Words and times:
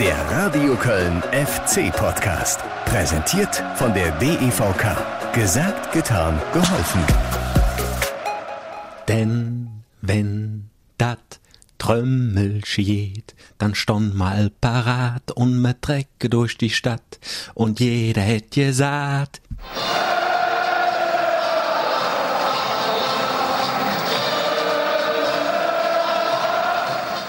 Der 0.00 0.16
Radio 0.30 0.76
Köln 0.76 1.22
FC 1.32 1.90
Podcast. 1.92 2.60
Präsentiert 2.84 3.64
von 3.74 3.92
der 3.94 4.12
DEVK. 4.12 5.32
Gesagt, 5.32 5.92
getan, 5.92 6.40
geholfen. 6.52 7.00
Denn 9.08 9.82
wenn 10.00 10.70
dat 10.98 11.40
Trömmel 11.78 12.64
schied, 12.64 13.34
dann 13.58 13.74
stond 13.74 14.14
mal 14.14 14.50
parat 14.60 15.32
und 15.32 15.60
mit 15.60 15.78
Drecke 15.80 16.28
durch 16.28 16.56
die 16.56 16.70
Stadt 16.70 17.18
und 17.54 17.80
jeder 17.80 18.22
hätt 18.22 18.52
gesagt. 18.52 19.42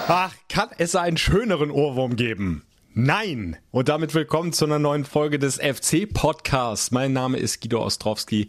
Ach, 0.06 0.32
kann 0.50 0.68
es 0.78 0.96
einen 0.96 1.16
schöneren 1.16 1.70
Ohrwurm 1.70 2.16
geben? 2.16 2.64
Nein! 2.92 3.56
Und 3.70 3.88
damit 3.88 4.14
willkommen 4.14 4.52
zu 4.52 4.64
einer 4.64 4.80
neuen 4.80 5.04
Folge 5.04 5.38
des 5.38 5.58
FC-Podcasts. 5.58 6.90
Mein 6.90 7.12
Name 7.12 7.38
ist 7.38 7.60
Guido 7.60 7.80
Ostrowski 7.84 8.48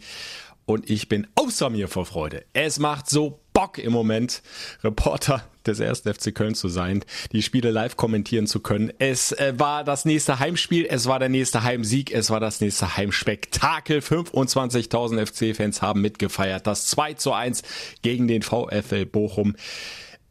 und 0.66 0.90
ich 0.90 1.08
bin 1.08 1.28
außer 1.36 1.70
mir 1.70 1.86
vor 1.86 2.04
Freude. 2.04 2.44
Es 2.54 2.80
macht 2.80 3.08
so 3.08 3.38
Bock 3.52 3.78
im 3.78 3.92
Moment, 3.92 4.42
Reporter 4.82 5.44
des 5.64 5.80
1. 5.80 6.00
FC 6.00 6.34
Köln 6.34 6.56
zu 6.56 6.68
sein, 6.68 7.04
die 7.30 7.40
Spiele 7.40 7.70
live 7.70 7.96
kommentieren 7.96 8.48
zu 8.48 8.58
können. 8.58 8.92
Es 8.98 9.30
äh, 9.30 9.54
war 9.56 9.84
das 9.84 10.04
nächste 10.04 10.40
Heimspiel, 10.40 10.86
es 10.90 11.06
war 11.06 11.20
der 11.20 11.28
nächste 11.28 11.62
Heimsieg, 11.62 12.10
es 12.12 12.30
war 12.30 12.40
das 12.40 12.60
nächste 12.60 12.96
Heimspektakel. 12.96 14.00
25.000 14.00 15.24
FC-Fans 15.24 15.82
haben 15.82 16.00
mitgefeiert. 16.00 16.66
Das 16.66 16.86
2 16.86 17.14
zu 17.14 17.32
1 17.32 17.62
gegen 18.02 18.26
den 18.26 18.42
VfL 18.42 19.06
Bochum. 19.06 19.54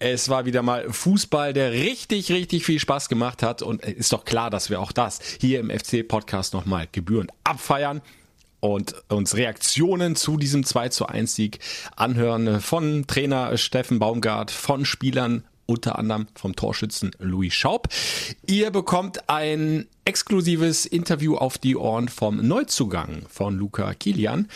Es 0.03 0.29
war 0.29 0.45
wieder 0.45 0.63
mal 0.63 0.91
Fußball, 0.91 1.53
der 1.53 1.73
richtig, 1.73 2.31
richtig 2.31 2.65
viel 2.65 2.79
Spaß 2.79 3.07
gemacht 3.07 3.43
hat. 3.43 3.61
Und 3.61 3.83
ist 3.83 4.11
doch 4.11 4.25
klar, 4.25 4.49
dass 4.49 4.71
wir 4.71 4.81
auch 4.81 4.91
das 4.91 5.19
hier 5.39 5.59
im 5.59 5.69
FC-Podcast 5.69 6.55
nochmal 6.55 6.87
gebührend 6.91 7.29
abfeiern 7.43 8.01
und 8.61 8.95
uns 9.09 9.35
Reaktionen 9.35 10.15
zu 10.15 10.37
diesem 10.37 10.63
2 10.63 10.89
zu 10.89 11.05
1 11.05 11.35
Sieg 11.35 11.59
anhören 11.95 12.61
von 12.61 13.05
Trainer 13.05 13.55
Steffen 13.57 13.99
Baumgart, 13.99 14.49
von 14.49 14.85
Spielern 14.85 15.43
unter 15.71 15.97
anderem 15.97 16.27
vom 16.35 16.55
Torschützen 16.55 17.11
Louis 17.19 17.53
Schaub. 17.53 17.87
Ihr 18.45 18.71
bekommt 18.71 19.29
ein 19.29 19.87
exklusives 20.05 20.85
Interview 20.85 21.35
auf 21.35 21.57
die 21.57 21.75
Ohren 21.75 22.09
vom 22.09 22.45
Neuzugang 22.45 23.23
von 23.29 23.57
Luca 23.57 23.93
Kilian. 23.93 24.47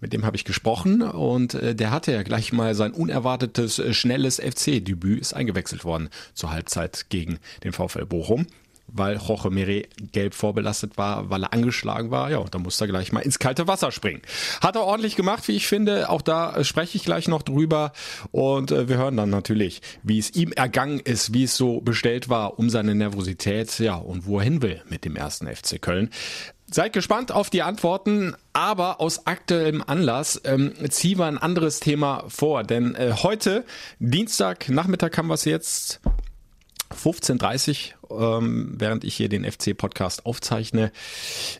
Mit 0.00 0.12
dem 0.12 0.24
habe 0.24 0.36
ich 0.36 0.44
gesprochen 0.44 1.02
und 1.02 1.54
äh, 1.54 1.74
der 1.74 1.90
hatte 1.90 2.12
ja 2.12 2.22
gleich 2.22 2.52
mal 2.52 2.74
sein 2.74 2.92
unerwartetes, 2.92 3.78
äh, 3.78 3.94
schnelles 3.94 4.40
FC-Debüt, 4.40 5.20
ist 5.20 5.34
eingewechselt 5.34 5.84
worden 5.84 6.08
zur 6.34 6.50
Halbzeit 6.50 7.06
gegen 7.08 7.38
den 7.62 7.72
VfL 7.72 8.06
Bochum 8.06 8.46
weil 8.88 9.18
Jorge 9.18 9.50
Mere 9.50 9.82
gelb 10.12 10.34
vorbelastet 10.34 10.96
war, 10.96 11.30
weil 11.30 11.42
er 11.42 11.52
angeschlagen 11.52 12.10
war. 12.10 12.30
Ja, 12.30 12.42
da 12.50 12.58
musste 12.58 12.84
er 12.84 12.88
gleich 12.88 13.12
mal 13.12 13.20
ins 13.20 13.38
kalte 13.38 13.66
Wasser 13.66 13.92
springen. 13.92 14.22
Hat 14.60 14.76
er 14.76 14.82
ordentlich 14.82 15.16
gemacht, 15.16 15.46
wie 15.48 15.56
ich 15.56 15.66
finde. 15.66 16.08
Auch 16.08 16.22
da 16.22 16.62
spreche 16.64 16.96
ich 16.96 17.04
gleich 17.04 17.28
noch 17.28 17.42
drüber. 17.42 17.92
Und 18.32 18.70
äh, 18.70 18.88
wir 18.88 18.98
hören 18.98 19.16
dann 19.16 19.30
natürlich, 19.30 19.82
wie 20.02 20.18
es 20.18 20.34
ihm 20.34 20.52
ergangen 20.52 21.00
ist, 21.00 21.34
wie 21.34 21.44
es 21.44 21.56
so 21.56 21.80
bestellt 21.80 22.28
war 22.28 22.58
um 22.58 22.70
seine 22.70 22.94
Nervosität, 22.94 23.78
ja, 23.78 23.96
und 23.96 24.26
wo 24.26 24.38
er 24.38 24.44
hin 24.44 24.62
will 24.62 24.82
mit 24.88 25.04
dem 25.04 25.16
ersten 25.16 25.46
FC 25.46 25.80
Köln. 25.80 26.10
Seid 26.68 26.92
gespannt 26.92 27.30
auf 27.30 27.48
die 27.48 27.62
Antworten, 27.62 28.34
aber 28.52 29.00
aus 29.00 29.26
aktuellem 29.26 29.84
Anlass 29.86 30.40
ähm, 30.44 30.72
ziehen 30.90 31.18
wir 31.18 31.26
ein 31.26 31.38
anderes 31.38 31.78
Thema 31.78 32.24
vor. 32.26 32.64
Denn 32.64 32.96
äh, 32.96 33.12
heute, 33.22 33.64
Dienstag, 34.00 34.68
Nachmittag 34.68 35.16
haben 35.16 35.28
wir 35.28 35.34
es 35.34 35.44
jetzt, 35.44 36.00
15.30 36.92 37.92
ähm, 38.10 38.74
während 38.76 39.04
ich 39.04 39.14
hier 39.14 39.28
den 39.28 39.50
FC-Podcast 39.50 40.26
aufzeichne, 40.26 40.92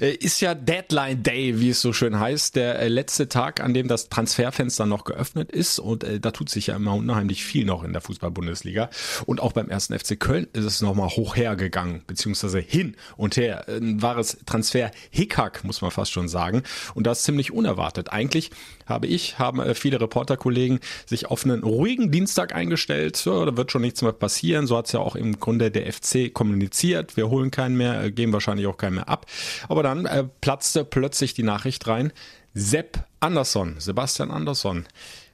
äh, 0.00 0.12
ist 0.12 0.40
ja 0.40 0.54
Deadline 0.54 1.22
Day, 1.22 1.60
wie 1.60 1.70
es 1.70 1.80
so 1.80 1.92
schön 1.92 2.18
heißt, 2.18 2.56
der 2.56 2.78
äh, 2.78 2.88
letzte 2.88 3.28
Tag, 3.28 3.60
an 3.60 3.74
dem 3.74 3.88
das 3.88 4.08
Transferfenster 4.08 4.86
noch 4.86 5.04
geöffnet 5.04 5.50
ist. 5.50 5.78
Und 5.78 6.04
äh, 6.04 6.20
da 6.20 6.30
tut 6.30 6.50
sich 6.50 6.68
ja 6.68 6.76
immer 6.76 6.94
unheimlich 6.94 7.44
viel 7.44 7.64
noch 7.64 7.84
in 7.84 7.92
der 7.92 8.02
Fußball-Bundesliga. 8.02 8.90
Und 9.26 9.40
auch 9.40 9.52
beim 9.52 9.68
ersten 9.68 9.98
FC 9.98 10.18
Köln 10.18 10.46
ist 10.52 10.64
es 10.64 10.80
nochmal 10.80 11.08
hoch 11.10 11.36
hergegangen, 11.36 12.02
beziehungsweise 12.06 12.58
hin 12.58 12.96
und 13.16 13.36
her. 13.36 13.66
Ein 13.68 14.02
wahres 14.02 14.38
Transfer-Hickhack, 14.46 15.64
muss 15.64 15.82
man 15.82 15.90
fast 15.90 16.12
schon 16.12 16.28
sagen. 16.28 16.62
Und 16.94 17.06
das 17.06 17.22
ziemlich 17.22 17.52
unerwartet. 17.52 18.12
Eigentlich 18.12 18.50
habe 18.86 19.06
ich, 19.06 19.38
haben 19.38 19.60
äh, 19.60 19.74
viele 19.74 20.00
Reporterkollegen 20.00 20.80
sich 21.04 21.26
auf 21.26 21.44
einen 21.44 21.62
ruhigen 21.62 22.10
Dienstag 22.10 22.54
eingestellt. 22.54 23.16
So, 23.16 23.44
da 23.44 23.56
wird 23.56 23.72
schon 23.72 23.82
nichts 23.82 24.02
mehr 24.02 24.12
passieren. 24.12 24.66
So 24.66 24.76
hat 24.76 24.86
es 24.86 24.92
ja 24.92 25.00
auch 25.00 25.16
im 25.16 25.38
Grunde 25.40 25.70
der 25.70 25.92
FC 25.92 26.32
kommuniziert, 26.36 27.16
wir 27.16 27.30
holen 27.30 27.50
keinen 27.50 27.78
mehr, 27.78 28.04
äh, 28.04 28.12
geben 28.12 28.34
wahrscheinlich 28.34 28.66
auch 28.66 28.76
keinen 28.76 28.96
mehr 28.96 29.08
ab. 29.08 29.24
Aber 29.68 29.82
dann 29.82 30.04
äh, 30.04 30.22
platzte 30.42 30.84
plötzlich 30.84 31.32
die 31.32 31.42
Nachricht 31.42 31.86
rein, 31.86 32.12
Sepp 32.52 32.98
Andersson, 33.20 33.76
Sebastian 33.78 34.30
Andersson, 34.30 34.86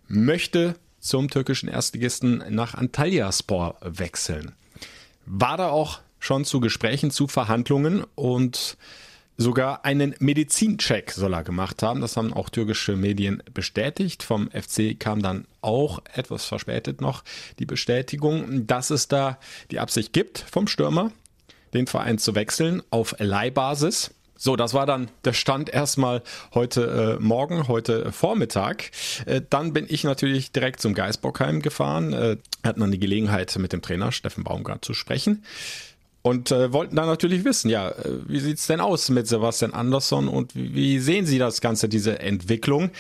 möchte 0.06 0.76
zum 1.00 1.28
türkischen 1.28 1.68
Erstligisten 1.68 2.44
nach 2.50 2.74
Antalyaspor 2.74 3.78
wechseln. 3.80 4.52
War 5.26 5.56
da 5.56 5.70
auch 5.70 5.98
schon 6.20 6.44
zu 6.44 6.60
Gesprächen, 6.60 7.10
zu 7.10 7.26
Verhandlungen 7.26 8.04
und 8.14 8.76
sogar 9.36 9.84
einen 9.84 10.14
Medizincheck 10.18 11.10
soll 11.10 11.34
er 11.34 11.44
gemacht 11.44 11.82
haben. 11.82 12.00
Das 12.00 12.16
haben 12.16 12.32
auch 12.32 12.48
türkische 12.48 12.96
Medien 12.96 13.42
bestätigt. 13.52 14.22
Vom 14.22 14.50
FC 14.50 14.98
kam 14.98 15.22
dann 15.22 15.46
auch 15.60 16.00
etwas 16.14 16.44
verspätet 16.44 17.00
noch 17.00 17.24
die 17.58 17.66
Bestätigung, 17.66 18.66
dass 18.66 18.90
es 18.90 19.08
da 19.08 19.38
die 19.70 19.80
Absicht 19.80 20.12
gibt 20.12 20.38
vom 20.38 20.66
Stürmer, 20.66 21.12
den 21.74 21.86
Verein 21.86 22.18
zu 22.18 22.34
wechseln 22.34 22.82
auf 22.90 23.14
Leihbasis. 23.18 24.14
So, 24.36 24.56
das 24.56 24.74
war 24.74 24.86
dann 24.86 25.08
der 25.24 25.34
Stand 25.34 25.72
erstmal 25.72 26.20
heute 26.52 27.18
äh, 27.20 27.22
Morgen, 27.22 27.68
heute 27.68 28.10
Vormittag. 28.10 28.90
Äh, 29.24 29.40
dann 29.48 29.72
bin 29.72 29.86
ich 29.88 30.02
natürlich 30.02 30.50
direkt 30.50 30.80
zum 30.80 30.94
Geisbockheim 30.94 31.62
gefahren, 31.62 32.12
äh, 32.12 32.36
hatten 32.64 32.80
dann 32.80 32.90
die 32.90 32.98
Gelegenheit 32.98 33.56
mit 33.56 33.72
dem 33.72 33.82
Trainer 33.82 34.10
Steffen 34.10 34.42
Baumgart 34.42 34.84
zu 34.84 34.94
sprechen 34.94 35.44
und 36.22 36.52
äh, 36.52 36.72
wollten 36.72 36.96
dann 36.96 37.06
natürlich 37.06 37.44
wissen, 37.44 37.68
ja, 37.68 37.90
äh, 37.90 38.18
wie 38.26 38.40
sieht's 38.40 38.66
denn 38.68 38.80
aus 38.80 39.10
mit 39.10 39.26
Sebastian 39.26 39.74
Andersson 39.74 40.28
und 40.28 40.54
wie, 40.54 40.74
wie 40.74 40.98
sehen 41.00 41.26
Sie 41.26 41.38
das 41.38 41.60
Ganze, 41.60 41.88
diese 41.88 42.20
Entwicklung? 42.20 42.90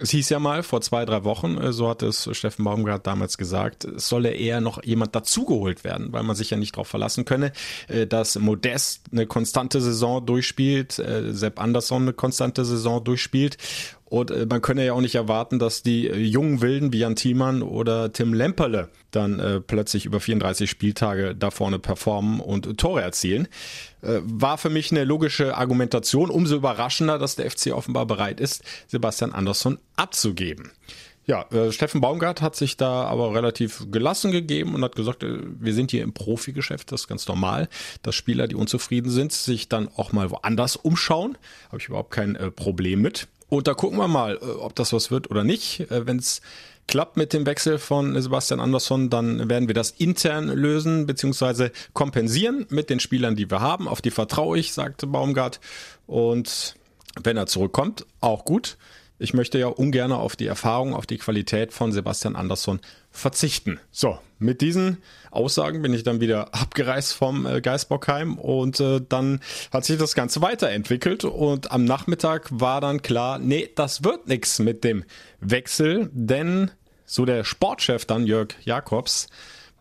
Es 0.00 0.10
hieß 0.10 0.28
ja 0.28 0.38
mal 0.38 0.62
vor 0.62 0.80
zwei, 0.80 1.04
drei 1.04 1.24
Wochen, 1.24 1.58
äh, 1.58 1.72
so 1.72 1.88
hat 1.88 2.02
es 2.02 2.28
Steffen 2.32 2.64
Baumgart 2.64 3.06
damals 3.06 3.38
gesagt, 3.38 3.84
es 3.84 4.08
solle 4.08 4.32
eher 4.32 4.60
noch 4.60 4.84
jemand 4.84 5.14
dazugeholt 5.14 5.82
werden, 5.82 6.12
weil 6.12 6.22
man 6.22 6.36
sich 6.36 6.50
ja 6.50 6.58
nicht 6.58 6.76
darauf 6.76 6.88
verlassen 6.88 7.24
könne, 7.24 7.52
äh, 7.88 8.06
dass 8.06 8.38
Modest 8.38 9.02
eine 9.12 9.26
konstante 9.26 9.80
Saison 9.80 10.24
durchspielt, 10.24 10.92
Sepp 10.92 11.60
Andersson 11.60 12.02
eine 12.02 12.12
konstante 12.12 12.64
Saison 12.64 13.02
durchspielt 13.02 13.56
und 14.08 14.30
äh, 14.30 14.46
man 14.46 14.62
könne 14.62 14.86
ja 14.86 14.94
auch 14.94 15.00
nicht 15.00 15.14
erwarten, 15.14 15.58
dass 15.58 15.82
die 15.82 16.08
äh, 16.08 16.16
jungen 16.16 16.60
Wilden 16.62 16.92
wie 16.92 17.00
Jan 17.00 17.16
Thiemann 17.16 17.62
oder 17.62 18.12
Tim 18.12 18.32
Lemperle 18.32 18.88
dann 19.10 19.38
äh, 19.38 19.60
plötzlich 19.60 20.06
über 20.06 20.20
34 20.20 20.68
Spieltage 20.68 21.34
da 21.34 21.50
vorne 21.50 21.78
performen 21.78 22.40
und 22.40 22.78
Tore 22.78 23.02
erzielen. 23.02 23.48
Äh, 24.00 24.20
war 24.22 24.56
für 24.56 24.70
mich 24.70 24.90
eine 24.90 25.04
logische 25.04 25.56
Argumentation. 25.56 26.30
Umso 26.30 26.56
überraschender, 26.56 27.18
dass 27.18 27.36
der 27.36 27.50
FC 27.50 27.72
offenbar 27.72 28.06
bereit 28.06 28.40
ist, 28.40 28.62
Sebastian 28.86 29.32
Andersson 29.32 29.78
abzugeben. 29.96 30.72
Ja, 31.26 31.42
äh, 31.50 31.70
Steffen 31.72 32.00
Baumgart 32.00 32.40
hat 32.40 32.56
sich 32.56 32.78
da 32.78 33.04
aber 33.04 33.34
relativ 33.34 33.90
gelassen 33.90 34.32
gegeben 34.32 34.74
und 34.74 34.82
hat 34.82 34.96
gesagt, 34.96 35.22
äh, 35.22 35.40
wir 35.60 35.74
sind 35.74 35.90
hier 35.90 36.02
im 36.02 36.14
Profigeschäft, 36.14 36.90
das 36.90 37.02
ist 37.02 37.08
ganz 37.08 37.28
normal, 37.28 37.68
dass 38.00 38.14
Spieler, 38.14 38.48
die 38.48 38.54
unzufrieden 38.54 39.10
sind, 39.10 39.32
sich 39.32 39.68
dann 39.68 39.90
auch 39.96 40.12
mal 40.12 40.30
woanders 40.30 40.76
umschauen. 40.76 41.36
Habe 41.66 41.82
ich 41.82 41.88
überhaupt 41.88 42.12
kein 42.12 42.34
äh, 42.36 42.50
Problem 42.50 43.02
mit. 43.02 43.28
Und 43.48 43.66
da 43.66 43.74
gucken 43.74 43.98
wir 43.98 44.08
mal, 44.08 44.36
äh, 44.36 44.44
ob 44.44 44.74
das 44.74 44.92
was 44.92 45.10
wird 45.10 45.30
oder 45.30 45.44
nicht. 45.44 45.80
Äh, 45.90 46.06
Wenn 46.06 46.18
es 46.18 46.40
klappt 46.86 47.16
mit 47.16 47.32
dem 47.32 47.46
Wechsel 47.46 47.78
von 47.78 48.20
Sebastian 48.20 48.60
Andersson, 48.60 49.10
dann 49.10 49.48
werden 49.48 49.68
wir 49.68 49.74
das 49.74 49.90
intern 49.90 50.48
lösen 50.48 51.06
bzw. 51.06 51.70
kompensieren 51.92 52.66
mit 52.70 52.90
den 52.90 52.98
Spielern, 52.98 53.36
die 53.36 53.50
wir 53.50 53.60
haben. 53.60 53.88
Auf 53.88 54.00
die 54.00 54.10
vertraue 54.10 54.58
ich, 54.58 54.72
sagte 54.72 55.06
Baumgart. 55.06 55.60
Und 56.06 56.76
wenn 57.22 57.36
er 57.36 57.46
zurückkommt, 57.46 58.06
auch 58.20 58.44
gut. 58.44 58.76
Ich 59.18 59.34
möchte 59.34 59.58
ja 59.58 59.66
ungern 59.66 60.12
auf 60.12 60.36
die 60.36 60.46
Erfahrung, 60.46 60.94
auf 60.94 61.04
die 61.04 61.18
Qualität 61.18 61.72
von 61.72 61.92
Sebastian 61.92 62.36
Andersson 62.36 62.80
verzichten. 63.10 63.80
So, 63.90 64.18
mit 64.38 64.60
diesen 64.60 64.98
Aussagen 65.30 65.82
bin 65.82 65.92
ich 65.92 66.02
dann 66.02 66.20
wieder 66.20 66.54
abgereist 66.54 67.12
vom 67.14 67.46
äh, 67.46 67.60
Geisbockheim 67.60 68.38
und 68.38 68.80
äh, 68.80 69.00
dann 69.06 69.40
hat 69.72 69.84
sich 69.84 69.98
das 69.98 70.14
Ganze 70.14 70.40
weiterentwickelt 70.40 71.24
und 71.24 71.72
am 71.72 71.84
Nachmittag 71.84 72.48
war 72.50 72.80
dann 72.80 73.02
klar, 73.02 73.38
nee, 73.38 73.70
das 73.74 74.04
wird 74.04 74.28
nichts 74.28 74.58
mit 74.58 74.84
dem 74.84 75.04
Wechsel, 75.40 76.10
denn 76.12 76.70
so 77.04 77.24
der 77.24 77.44
Sportchef 77.44 78.04
dann 78.04 78.26
Jörg 78.26 78.54
Jakobs, 78.64 79.28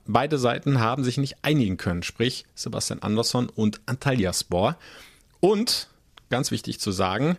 beide 0.06 0.38
Seiten 0.38 0.80
haben 0.80 1.04
sich 1.04 1.18
nicht 1.18 1.38
einigen 1.44 1.78
können, 1.78 2.04
sprich 2.04 2.46
Sebastian 2.56 3.02
Andersson 3.02 3.50
und 3.50 3.82
Antalyaspor. 3.86 4.78
Und 5.40 5.90
ganz 6.30 6.52
wichtig 6.52 6.80
zu 6.80 6.92
sagen, 6.92 7.38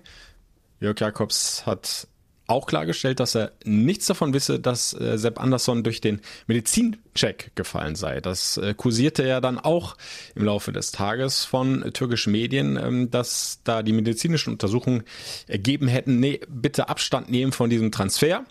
Jörg 0.81 1.01
Jakobs 1.01 1.67
hat 1.67 2.07
auch 2.49 2.67
klargestellt, 2.67 3.21
dass 3.21 3.37
er 3.37 3.53
nichts 3.65 4.07
davon 4.07 4.33
wisse, 4.33 4.59
dass 4.59 4.95
äh, 4.95 5.19
Sepp 5.19 5.41
Andersson 5.41 5.85
durch 5.85 6.01
den 6.01 6.21
Medizincheck 6.47 7.53
gefallen 7.55 7.95
sei. 7.95 8.21
Das 8.21 8.57
äh, 8.57 8.75
kursierte 8.75 9.27
ja 9.27 9.41
dann 9.41 9.59
auch 9.59 9.97
im 10.35 10.45
Laufe 10.45 10.73
des 10.73 10.91
Tages 10.91 11.45
von 11.45 11.83
äh, 11.83 11.93
türkischen 11.93 12.33
Medien, 12.33 12.77
ähm, 12.77 13.11
dass 13.11 13.61
da 13.65 13.83
die 13.83 13.93
medizinischen 13.93 14.55
Untersuchungen 14.55 15.05
ergeben 15.47 15.89
hätten, 15.89 16.21
nee, 16.21 16.41
bitte 16.49 16.89
Abstand 16.89 17.31
nehmen 17.31 17.53
von 17.53 17.69
diesem 17.69 17.93
Transfer. 17.93 18.45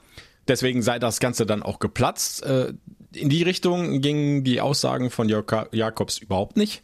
Deswegen 0.47 0.81
sei 0.81 0.99
das 0.99 1.19
Ganze 1.19 1.45
dann 1.47 1.63
auch 1.63 1.79
geplatzt. 1.79 2.43
Äh, 2.43 2.73
in 3.13 3.29
die 3.29 3.43
Richtung 3.43 4.01
gingen 4.01 4.43
die 4.43 4.61
Aussagen 4.61 5.09
von 5.09 5.27
Jörg 5.27 5.69
Jakobs 5.71 6.19
überhaupt 6.19 6.55
nicht, 6.55 6.83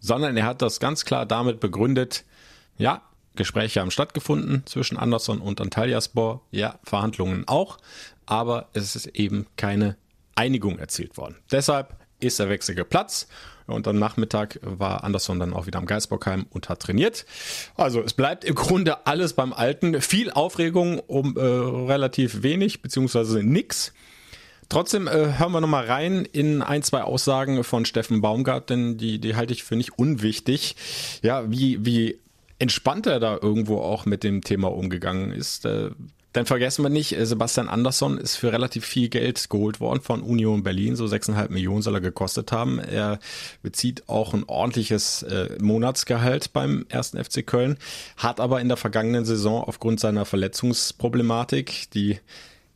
sondern 0.00 0.36
er 0.36 0.44
hat 0.44 0.60
das 0.60 0.80
ganz 0.80 1.04
klar 1.04 1.24
damit 1.24 1.60
begründet, 1.60 2.24
ja, 2.78 3.02
Gespräche 3.38 3.80
haben 3.80 3.90
stattgefunden 3.90 4.64
zwischen 4.66 4.98
Anderson 4.98 5.40
und 5.40 5.60
Antalyaspor, 5.62 6.42
ja, 6.50 6.78
Verhandlungen 6.84 7.48
auch, 7.48 7.78
aber 8.26 8.68
es 8.74 8.94
ist 8.94 9.06
eben 9.06 9.46
keine 9.56 9.96
Einigung 10.34 10.78
erzielt 10.78 11.16
worden. 11.16 11.36
Deshalb 11.50 11.96
ist 12.20 12.38
der 12.38 12.50
Wechsel 12.50 12.74
geplatzt 12.74 13.28
und 13.66 13.86
am 13.88 13.98
Nachmittag 13.98 14.58
war 14.62 15.04
Anderson 15.04 15.38
dann 15.38 15.54
auch 15.54 15.66
wieder 15.66 15.78
am 15.78 15.86
Geisbockheim 15.86 16.46
und 16.50 16.68
hat 16.68 16.80
trainiert. 16.80 17.26
Also 17.76 18.02
es 18.02 18.12
bleibt 18.12 18.44
im 18.44 18.54
Grunde 18.54 19.06
alles 19.06 19.32
beim 19.32 19.52
Alten. 19.52 20.00
Viel 20.00 20.30
Aufregung 20.30 20.98
um 20.98 21.36
äh, 21.36 21.40
relativ 21.40 22.42
wenig, 22.42 22.82
beziehungsweise 22.82 23.42
nix. 23.42 23.92
Trotzdem 24.68 25.06
äh, 25.06 25.38
hören 25.38 25.52
wir 25.52 25.60
nochmal 25.60 25.86
rein 25.86 26.26
in 26.26 26.60
ein, 26.60 26.82
zwei 26.82 27.02
Aussagen 27.02 27.64
von 27.64 27.84
Steffen 27.84 28.20
Baumgart, 28.20 28.68
denn 28.68 28.98
die, 28.98 29.18
die 29.18 29.34
halte 29.34 29.52
ich 29.52 29.64
für 29.64 29.76
nicht 29.76 29.98
unwichtig. 29.98 30.76
Ja, 31.22 31.50
wie, 31.50 31.84
wie 31.86 32.18
entspannt 32.58 33.06
er 33.06 33.20
da 33.20 33.38
irgendwo 33.40 33.78
auch 33.78 34.06
mit 34.06 34.24
dem 34.24 34.42
Thema 34.42 34.68
umgegangen 34.68 35.32
ist. 35.32 35.64
Äh, 35.64 35.90
dann 36.32 36.44
vergessen 36.44 36.82
wir 36.82 36.90
nicht, 36.90 37.16
äh, 37.16 37.24
Sebastian 37.24 37.68
Andersson 37.68 38.18
ist 38.18 38.36
für 38.36 38.52
relativ 38.52 38.84
viel 38.84 39.08
Geld 39.08 39.48
geholt 39.48 39.80
worden 39.80 40.00
von 40.02 40.22
Union 40.22 40.62
Berlin. 40.62 40.94
So 40.94 41.06
6,5 41.06 41.50
Millionen 41.50 41.82
soll 41.82 41.94
er 41.94 42.00
gekostet 42.00 42.52
haben. 42.52 42.78
Er 42.78 43.18
bezieht 43.62 44.08
auch 44.08 44.34
ein 44.34 44.44
ordentliches 44.44 45.22
äh, 45.22 45.56
Monatsgehalt 45.60 46.52
beim 46.52 46.84
ersten 46.88 47.22
FC 47.22 47.46
Köln, 47.46 47.78
hat 48.16 48.40
aber 48.40 48.60
in 48.60 48.68
der 48.68 48.76
vergangenen 48.76 49.24
Saison 49.24 49.62
aufgrund 49.62 50.00
seiner 50.00 50.26
Verletzungsproblematik, 50.26 51.90
die 51.92 52.20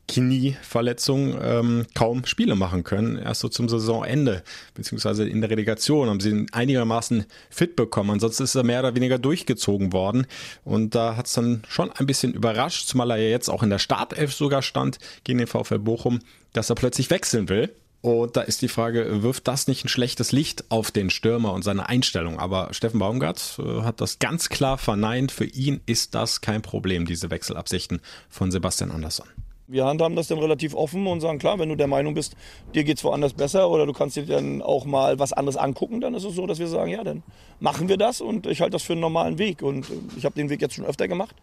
Knieverletzung 0.08 1.38
ähm, 1.40 1.86
kaum 1.94 2.26
Spiele 2.26 2.54
machen 2.54 2.84
können. 2.84 3.16
Erst 3.16 3.40
so 3.40 3.48
zum 3.48 3.68
Saisonende, 3.68 4.42
beziehungsweise 4.74 5.28
in 5.28 5.40
der 5.40 5.50
Relegation 5.50 6.08
haben 6.08 6.20
sie 6.20 6.30
ihn 6.30 6.46
einigermaßen 6.52 7.24
fit 7.50 7.76
bekommen. 7.76 8.10
Ansonsten 8.10 8.42
ist 8.44 8.54
er 8.54 8.64
mehr 8.64 8.80
oder 8.80 8.94
weniger 8.94 9.18
durchgezogen 9.18 9.92
worden. 9.92 10.26
Und 10.64 10.94
da 10.94 11.16
hat 11.16 11.26
es 11.26 11.32
dann 11.32 11.62
schon 11.68 11.90
ein 11.92 12.06
bisschen 12.06 12.34
überrascht, 12.34 12.86
zumal 12.86 13.10
er 13.10 13.18
ja 13.18 13.30
jetzt 13.30 13.48
auch 13.48 13.62
in 13.62 13.70
der 13.70 13.78
Startelf 13.78 14.34
sogar 14.34 14.62
stand 14.62 14.98
gegen 15.24 15.38
den 15.38 15.46
VfL 15.46 15.78
Bochum, 15.78 16.20
dass 16.52 16.68
er 16.68 16.76
plötzlich 16.76 17.10
wechseln 17.10 17.48
will. 17.48 17.70
Und 18.02 18.36
da 18.36 18.40
ist 18.40 18.62
die 18.62 18.68
Frage, 18.68 19.22
wirft 19.22 19.46
das 19.46 19.68
nicht 19.68 19.84
ein 19.84 19.88
schlechtes 19.88 20.32
Licht 20.32 20.64
auf 20.70 20.90
den 20.90 21.08
Stürmer 21.08 21.52
und 21.52 21.62
seine 21.62 21.88
Einstellung? 21.88 22.40
Aber 22.40 22.74
Steffen 22.74 22.98
Baumgart 22.98 23.60
äh, 23.60 23.82
hat 23.82 24.00
das 24.00 24.18
ganz 24.18 24.48
klar 24.48 24.76
verneint. 24.76 25.30
Für 25.30 25.44
ihn 25.44 25.80
ist 25.86 26.16
das 26.16 26.40
kein 26.40 26.62
Problem, 26.62 27.06
diese 27.06 27.30
Wechselabsichten 27.30 28.00
von 28.28 28.50
Sebastian 28.50 28.90
Andersson. 28.90 29.28
Wir 29.72 29.86
handhaben 29.86 30.16
das 30.16 30.28
dann 30.28 30.38
relativ 30.38 30.74
offen 30.74 31.06
und 31.06 31.22
sagen, 31.22 31.38
klar, 31.38 31.58
wenn 31.58 31.70
du 31.70 31.76
der 31.76 31.86
Meinung 31.86 32.12
bist, 32.12 32.36
dir 32.74 32.84
geht 32.84 32.98
es 32.98 33.04
woanders 33.04 33.32
besser 33.32 33.70
oder 33.70 33.86
du 33.86 33.94
kannst 33.94 34.16
dir 34.16 34.26
dann 34.26 34.60
auch 34.60 34.84
mal 34.84 35.18
was 35.18 35.32
anderes 35.32 35.56
angucken, 35.56 36.02
dann 36.02 36.12
ist 36.12 36.24
es 36.24 36.34
so, 36.34 36.46
dass 36.46 36.58
wir 36.58 36.66
sagen, 36.66 36.90
ja, 36.90 37.02
dann 37.02 37.22
machen 37.58 37.88
wir 37.88 37.96
das 37.96 38.20
und 38.20 38.46
ich 38.46 38.60
halte 38.60 38.72
das 38.72 38.82
für 38.82 38.92
einen 38.92 39.00
normalen 39.00 39.38
Weg. 39.38 39.62
Und 39.62 39.88
äh, 39.88 39.94
ich 40.18 40.26
habe 40.26 40.34
den 40.34 40.50
Weg 40.50 40.60
jetzt 40.60 40.74
schon 40.74 40.84
öfter 40.84 41.08
gemacht. 41.08 41.34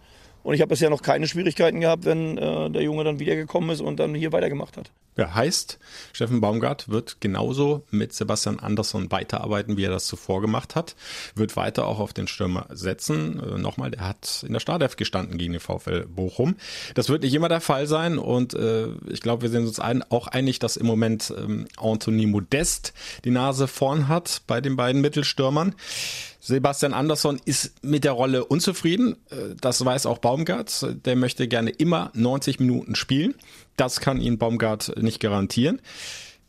Und 0.44 0.54
ich 0.54 0.62
habe 0.62 0.70
bisher 0.70 0.90
noch 0.90 1.02
keine 1.02 1.28
Schwierigkeiten 1.28 1.82
gehabt, 1.82 2.06
wenn 2.06 2.38
äh, 2.38 2.70
der 2.70 2.84
Junge 2.84 3.04
dann 3.04 3.20
wiedergekommen 3.20 3.72
ist 3.72 3.82
und 3.82 4.00
dann 4.00 4.14
hier 4.14 4.32
weitergemacht 4.32 4.78
hat. 4.78 4.92
Ja, 5.20 5.36
heißt, 5.36 5.80
Steffen 6.14 6.40
Baumgart 6.40 6.88
wird 6.88 7.20
genauso 7.20 7.84
mit 7.92 8.14
Sebastian 8.14 8.58
Andersson 8.58 9.12
weiterarbeiten, 9.12 9.76
wie 9.76 9.84
er 9.84 9.90
das 9.90 10.08
zuvor 10.08 10.40
gemacht 10.40 10.76
hat. 10.76 10.96
Wird 11.36 11.58
weiter 11.58 11.88
auch 11.88 12.00
auf 12.00 12.14
den 12.14 12.26
Stürmer 12.26 12.68
setzen. 12.70 13.38
Äh, 13.38 13.58
nochmal, 13.58 13.92
der 13.92 14.08
hat 14.08 14.46
in 14.48 14.54
der 14.54 14.62
Startelf 14.62 14.96
gestanden 14.96 15.38
gegen 15.38 15.52
den 15.52 15.60
VfL 15.60 16.06
Bochum. 16.06 16.56
Das 16.96 17.10
wird 17.10 17.24
nicht 17.24 17.34
immer 17.34 17.50
der 17.50 17.60
Fall 17.60 17.86
sein 17.86 18.18
und 18.18 18.54
äh, 18.54 18.88
ich 19.10 19.20
glaube, 19.20 19.42
wir 19.42 19.50
sind 19.50 19.68
uns 19.68 19.82
ein, 19.82 20.04
auch 20.10 20.28
einig, 20.28 20.60
dass 20.60 20.78
im 20.78 20.88
Moment 20.88 21.34
ähm, 21.38 21.68
Anthony 21.76 22.26
Modest 22.26 22.94
die 23.26 23.32
Nase 23.32 23.68
vorn 23.68 24.08
hat 24.08 24.44
bei 24.48 24.62
den 24.62 24.78
beiden 24.78 25.02
Mittelstürmern. 25.02 25.76
Sebastian 26.40 26.94
Andersson 26.94 27.42
ist 27.44 27.84
mit 27.84 28.06
der 28.06 28.14
Rolle 28.14 28.46
unzufrieden. 28.46 29.18
Äh, 29.30 29.56
das 29.60 29.84
weiß 29.84 30.06
auch 30.06 30.20
Baumgart. 30.20 30.88
Der 31.06 31.16
möchte 31.16 31.48
gerne 31.48 31.72
immer 31.72 32.12
90 32.14 32.60
Minuten 32.60 32.96
spielen. 32.96 33.36
Das 33.80 34.00
kann 34.00 34.20
ihn 34.20 34.38
Baumgart 34.38 34.94
nicht 34.98 35.20
garantieren. 35.20 35.82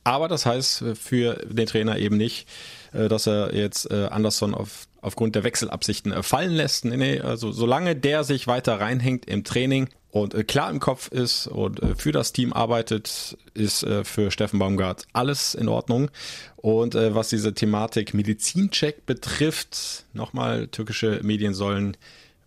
Aber 0.02 0.28
das 0.28 0.46
heißt 0.46 0.84
für 0.94 1.34
den 1.46 1.66
Trainer 1.66 1.98
eben 1.98 2.16
nicht, 2.16 2.48
äh, 2.92 3.08
dass 3.08 3.26
er 3.26 3.54
jetzt 3.54 3.90
äh, 3.90 4.06
Andersson 4.10 4.54
auf, 4.54 4.86
aufgrund 5.02 5.34
der 5.34 5.44
Wechselabsichten 5.44 6.22
fallen 6.22 6.52
lässt. 6.52 6.86
Nee, 6.86 6.96
nee, 6.96 7.20
also 7.20 7.52
solange 7.52 7.94
der 7.96 8.24
sich 8.24 8.46
weiter 8.46 8.80
reinhängt 8.80 9.26
im 9.26 9.44
Training, 9.44 9.88
und 10.10 10.34
äh, 10.34 10.44
klar 10.44 10.70
im 10.70 10.80
Kopf 10.80 11.08
ist 11.08 11.46
und 11.46 11.82
äh, 11.82 11.94
für 11.94 12.12
das 12.12 12.32
Team 12.32 12.52
arbeitet, 12.52 13.36
ist 13.54 13.84
äh, 13.84 14.04
für 14.04 14.30
Steffen 14.30 14.58
Baumgart 14.58 15.06
alles 15.12 15.54
in 15.54 15.68
Ordnung. 15.68 16.10
Und 16.56 16.94
äh, 16.94 17.14
was 17.14 17.28
diese 17.28 17.54
Thematik 17.54 18.12
Medizincheck 18.12 19.06
betrifft, 19.06 20.04
nochmal, 20.12 20.66
türkische 20.68 21.20
Medien 21.22 21.54
sollen 21.54 21.96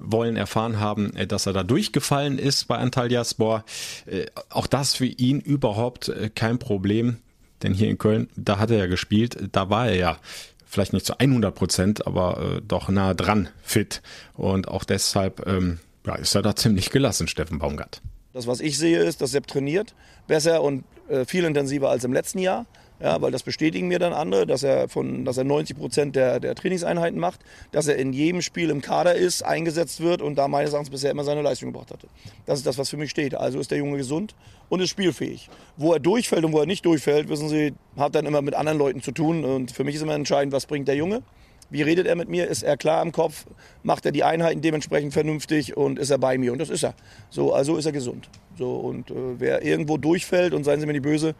wollen 0.03 0.35
erfahren 0.35 0.79
haben, 0.79 1.15
äh, 1.15 1.25
dass 1.25 1.45
er 1.45 1.53
da 1.53 1.63
durchgefallen 1.63 2.37
ist 2.37 2.67
bei 2.67 2.77
Antalyaspor. 2.77 3.63
Äh, 4.05 4.25
auch 4.49 4.67
das 4.67 4.93
für 4.93 5.05
ihn 5.05 5.39
überhaupt 5.39 6.11
kein 6.35 6.59
Problem, 6.59 7.17
denn 7.63 7.73
hier 7.73 7.89
in 7.89 7.97
Köln, 7.97 8.29
da 8.35 8.59
hat 8.59 8.71
er 8.71 8.77
ja 8.77 8.87
gespielt, 8.87 9.49
da 9.51 9.69
war 9.69 9.87
er 9.87 9.95
ja 9.95 10.17
vielleicht 10.65 10.93
nicht 10.93 11.05
zu 11.05 11.17
100 11.17 11.53
Prozent, 11.55 12.07
aber 12.07 12.61
doch 12.67 12.89
nah 12.89 13.13
dran 13.13 13.49
fit 13.61 14.01
und 14.33 14.67
auch 14.67 14.83
deshalb 14.83 15.45
ähm, 15.47 15.79
ja, 16.05 16.15
ist 16.15 16.35
er 16.35 16.41
da 16.41 16.55
ziemlich 16.55 16.89
gelassen, 16.89 17.27
Steffen 17.27 17.59
Baumgart. 17.59 18.01
Das, 18.33 18.47
was 18.47 18.59
ich 18.59 18.77
sehe, 18.77 18.99
ist, 18.99 19.21
dass 19.21 19.31
Sepp 19.31 19.47
trainiert 19.47 19.93
besser 20.27 20.61
und 20.61 20.83
äh, 21.07 21.25
viel 21.25 21.43
intensiver 21.43 21.89
als 21.89 22.03
im 22.03 22.13
letzten 22.13 22.39
Jahr. 22.39 22.65
Ja, 23.03 23.21
weil 23.21 23.31
das 23.31 23.43
bestätigen 23.43 23.89
mir 23.89 23.99
dann 23.99 24.13
andere, 24.13 24.47
dass 24.47 24.63
er, 24.63 24.87
von, 24.87 25.25
dass 25.25 25.35
er 25.35 25.43
90 25.43 25.77
Prozent 25.77 26.15
der, 26.15 26.39
der 26.39 26.55
Trainingseinheiten 26.55 27.19
macht, 27.19 27.41
dass 27.73 27.87
er 27.87 27.97
in 27.97 28.13
jedem 28.13 28.41
Spiel 28.41 28.69
im 28.69 28.81
Kader 28.81 29.13
ist, 29.13 29.43
eingesetzt 29.43 29.99
wird 29.99 30.21
und 30.21 30.35
da 30.35 30.47
meines 30.47 30.71
Erachtens 30.71 30.89
bisher 30.89 31.11
immer 31.11 31.25
seine 31.25 31.41
Leistung 31.41 31.73
gebracht 31.73 31.91
hatte. 31.91 32.07
Das 32.45 32.59
ist 32.59 32.65
das, 32.65 32.77
was 32.77 32.89
für 32.89 32.95
mich 32.95 33.11
steht. 33.11 33.35
Also 33.35 33.59
ist 33.59 33.71
der 33.71 33.77
Junge 33.77 33.97
gesund 33.97 34.35
und 34.69 34.79
ist 34.79 34.89
spielfähig. 34.89 35.49
Wo 35.75 35.91
er 35.91 35.99
durchfällt 35.99 36.45
und 36.45 36.53
wo 36.53 36.59
er 36.61 36.65
nicht 36.65 36.85
durchfällt, 36.85 37.27
wissen 37.27 37.49
Sie, 37.49 37.73
hat 37.97 38.15
dann 38.15 38.25
immer 38.25 38.41
mit 38.41 38.53
anderen 38.53 38.77
Leuten 38.77 39.01
zu 39.01 39.11
tun. 39.11 39.43
Und 39.43 39.73
für 39.73 39.83
mich 39.83 39.95
ist 39.95 40.01
immer 40.01 40.15
entscheidend, 40.15 40.53
was 40.53 40.65
bringt 40.65 40.87
der 40.87 40.95
Junge. 40.95 41.23
Wie 41.69 41.81
redet 41.81 42.07
er 42.07 42.15
mit 42.15 42.29
mir? 42.29 42.47
Ist 42.47 42.63
er 42.63 42.77
klar 42.77 43.01
im 43.01 43.11
Kopf? 43.11 43.47
Macht 43.81 44.05
er 44.05 44.13
die 44.13 44.23
Einheiten 44.23 44.61
dementsprechend 44.61 45.11
vernünftig 45.11 45.75
und 45.75 45.99
ist 45.99 46.09
er 46.09 46.19
bei 46.19 46.37
mir? 46.37 46.53
Und 46.53 46.59
das 46.59 46.69
ist 46.69 46.83
er. 46.83 46.93
So, 47.29 47.51
also 47.51 47.75
ist 47.75 47.85
er 47.85 47.91
gesund. 47.91 48.29
So, 48.57 48.75
und 48.75 49.11
äh, 49.11 49.39
wer 49.39 49.61
irgendwo 49.61 49.97
durchfällt, 49.97 50.53
und 50.53 50.63
seien 50.63 50.79
Sie 50.79 50.85
mir 50.85 50.93
nicht 50.93 51.01
böse, 51.01 51.35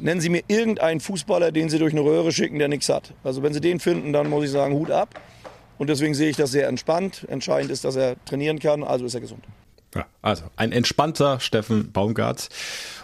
nennen 0.00 0.20
Sie 0.20 0.28
mir 0.28 0.42
irgendeinen 0.48 1.00
Fußballer, 1.00 1.52
den 1.52 1.68
Sie 1.68 1.78
durch 1.78 1.92
eine 1.92 2.02
Röhre 2.02 2.32
schicken, 2.32 2.58
der 2.58 2.68
nichts 2.68 2.88
hat. 2.88 3.12
Also 3.24 3.42
wenn 3.42 3.52
Sie 3.52 3.60
den 3.60 3.80
finden, 3.80 4.12
dann 4.12 4.28
muss 4.28 4.44
ich 4.44 4.50
sagen, 4.50 4.74
Hut 4.74 4.90
ab. 4.90 5.20
Und 5.78 5.88
deswegen 5.88 6.14
sehe 6.14 6.28
ich 6.28 6.36
das 6.36 6.50
sehr 6.50 6.68
entspannt. 6.68 7.26
Entscheidend 7.28 7.70
ist, 7.70 7.84
dass 7.84 7.96
er 7.96 8.22
trainieren 8.24 8.58
kann, 8.58 8.82
also 8.84 9.06
ist 9.06 9.14
er 9.14 9.20
gesund. 9.20 9.44
Ja, 9.94 10.06
also 10.22 10.44
ein 10.56 10.72
entspannter 10.72 11.40
Steffen 11.40 11.90
Baumgart. 11.90 12.48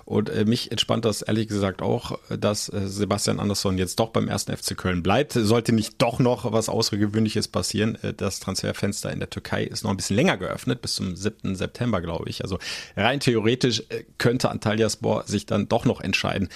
Und 0.06 0.30
äh, 0.30 0.44
mich 0.44 0.70
entspannt 0.70 1.04
das 1.04 1.20
ehrlich 1.20 1.48
gesagt 1.48 1.82
auch, 1.82 2.18
dass 2.30 2.68
äh, 2.68 2.86
Sebastian 2.86 3.40
Andersson 3.40 3.76
jetzt 3.76 3.98
doch 3.98 4.10
beim 4.10 4.28
ersten 4.28 4.56
FC 4.56 4.76
Köln 4.76 5.02
bleibt. 5.02 5.32
Sollte 5.32 5.72
nicht 5.72 6.00
doch 6.00 6.20
noch 6.20 6.52
was 6.52 6.68
Außergewöhnliches 6.68 7.48
passieren. 7.48 7.98
Äh, 8.02 8.14
das 8.14 8.38
Transferfenster 8.38 9.12
in 9.12 9.18
der 9.18 9.30
Türkei 9.30 9.64
ist 9.64 9.82
noch 9.82 9.90
ein 9.90 9.96
bisschen 9.96 10.14
länger 10.14 10.36
geöffnet, 10.36 10.80
bis 10.80 10.94
zum 10.94 11.16
7. 11.16 11.56
September, 11.56 12.00
glaube 12.00 12.30
ich. 12.30 12.44
Also 12.44 12.58
rein 12.96 13.18
theoretisch 13.18 13.82
äh, 13.88 14.04
könnte 14.18 14.48
Antalyaspor 14.48 15.25
sich 15.26 15.44
dann 15.44 15.68
doch 15.68 15.84
noch 15.84 16.00
entscheiden, 16.00 16.50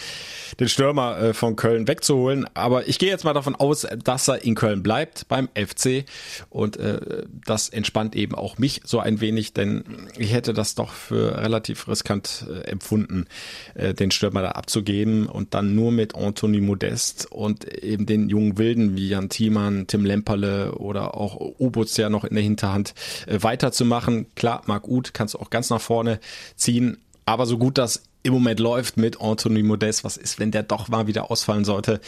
den 0.60 0.68
Stürmer 0.68 1.18
äh, 1.18 1.34
von 1.34 1.56
Köln 1.56 1.88
wegzuholen. 1.88 2.46
Aber 2.54 2.86
ich 2.86 3.00
gehe 3.00 3.10
jetzt 3.10 3.24
mal 3.24 3.34
davon 3.34 3.56
aus, 3.56 3.84
dass 4.04 4.28
er 4.28 4.44
in 4.44 4.54
Köln 4.54 4.84
bleibt 4.84 5.26
beim 5.26 5.48
FC. 5.56 6.04
Und 6.50 6.76
äh, 6.76 7.24
das 7.44 7.68
entspannt 7.68 8.14
eben 8.14 8.36
auch 8.36 8.58
mich 8.58 8.80
so 8.84 9.00
ein 9.00 9.20
wenig, 9.20 9.54
denn 9.54 10.08
ich 10.16 10.32
hätte 10.32 10.52
das 10.52 10.76
doch 10.76 10.92
für 10.92 11.36
relativ 11.38 11.88
riskant 11.88 12.46
äh, 12.48 12.68
empfunden, 12.68 13.26
äh, 13.74 13.94
den 13.94 14.10
Stürmer 14.10 14.42
da 14.42 14.50
abzugeben 14.52 15.26
und 15.26 15.54
dann 15.54 15.74
nur 15.74 15.92
mit 15.92 16.14
Anthony 16.14 16.60
Modest 16.60 17.30
und 17.30 17.64
eben 17.82 18.06
den 18.06 18.28
jungen 18.28 18.58
Wilden 18.58 18.96
wie 18.96 19.08
Jan 19.08 19.28
Thiemann, 19.28 19.86
Tim 19.86 20.04
Lemperle 20.04 20.72
oder 20.76 21.14
auch 21.16 21.36
Obutz 21.58 21.96
ja 21.96 22.10
noch 22.10 22.24
in 22.24 22.34
der 22.34 22.44
Hinterhand 22.44 22.94
äh, 23.26 23.42
weiterzumachen. 23.42 24.26
Klar, 24.34 24.62
Marc 24.66 24.88
Uth 24.88 25.14
kannst 25.14 25.34
du 25.34 25.38
auch 25.38 25.50
ganz 25.50 25.70
nach 25.70 25.80
vorne 25.80 26.20
ziehen, 26.56 26.98
aber 27.26 27.46
so 27.46 27.58
gut 27.58 27.78
das 27.78 28.02
im 28.22 28.32
Moment 28.32 28.60
läuft 28.60 28.96
mit 28.96 29.20
Anthony 29.20 29.62
Modest, 29.62 30.04
was 30.04 30.16
ist, 30.16 30.38
wenn 30.38 30.50
der 30.50 30.62
doch 30.62 30.88
mal 30.88 31.06
wieder 31.06 31.30
ausfallen 31.30 31.64
sollte 31.64 32.00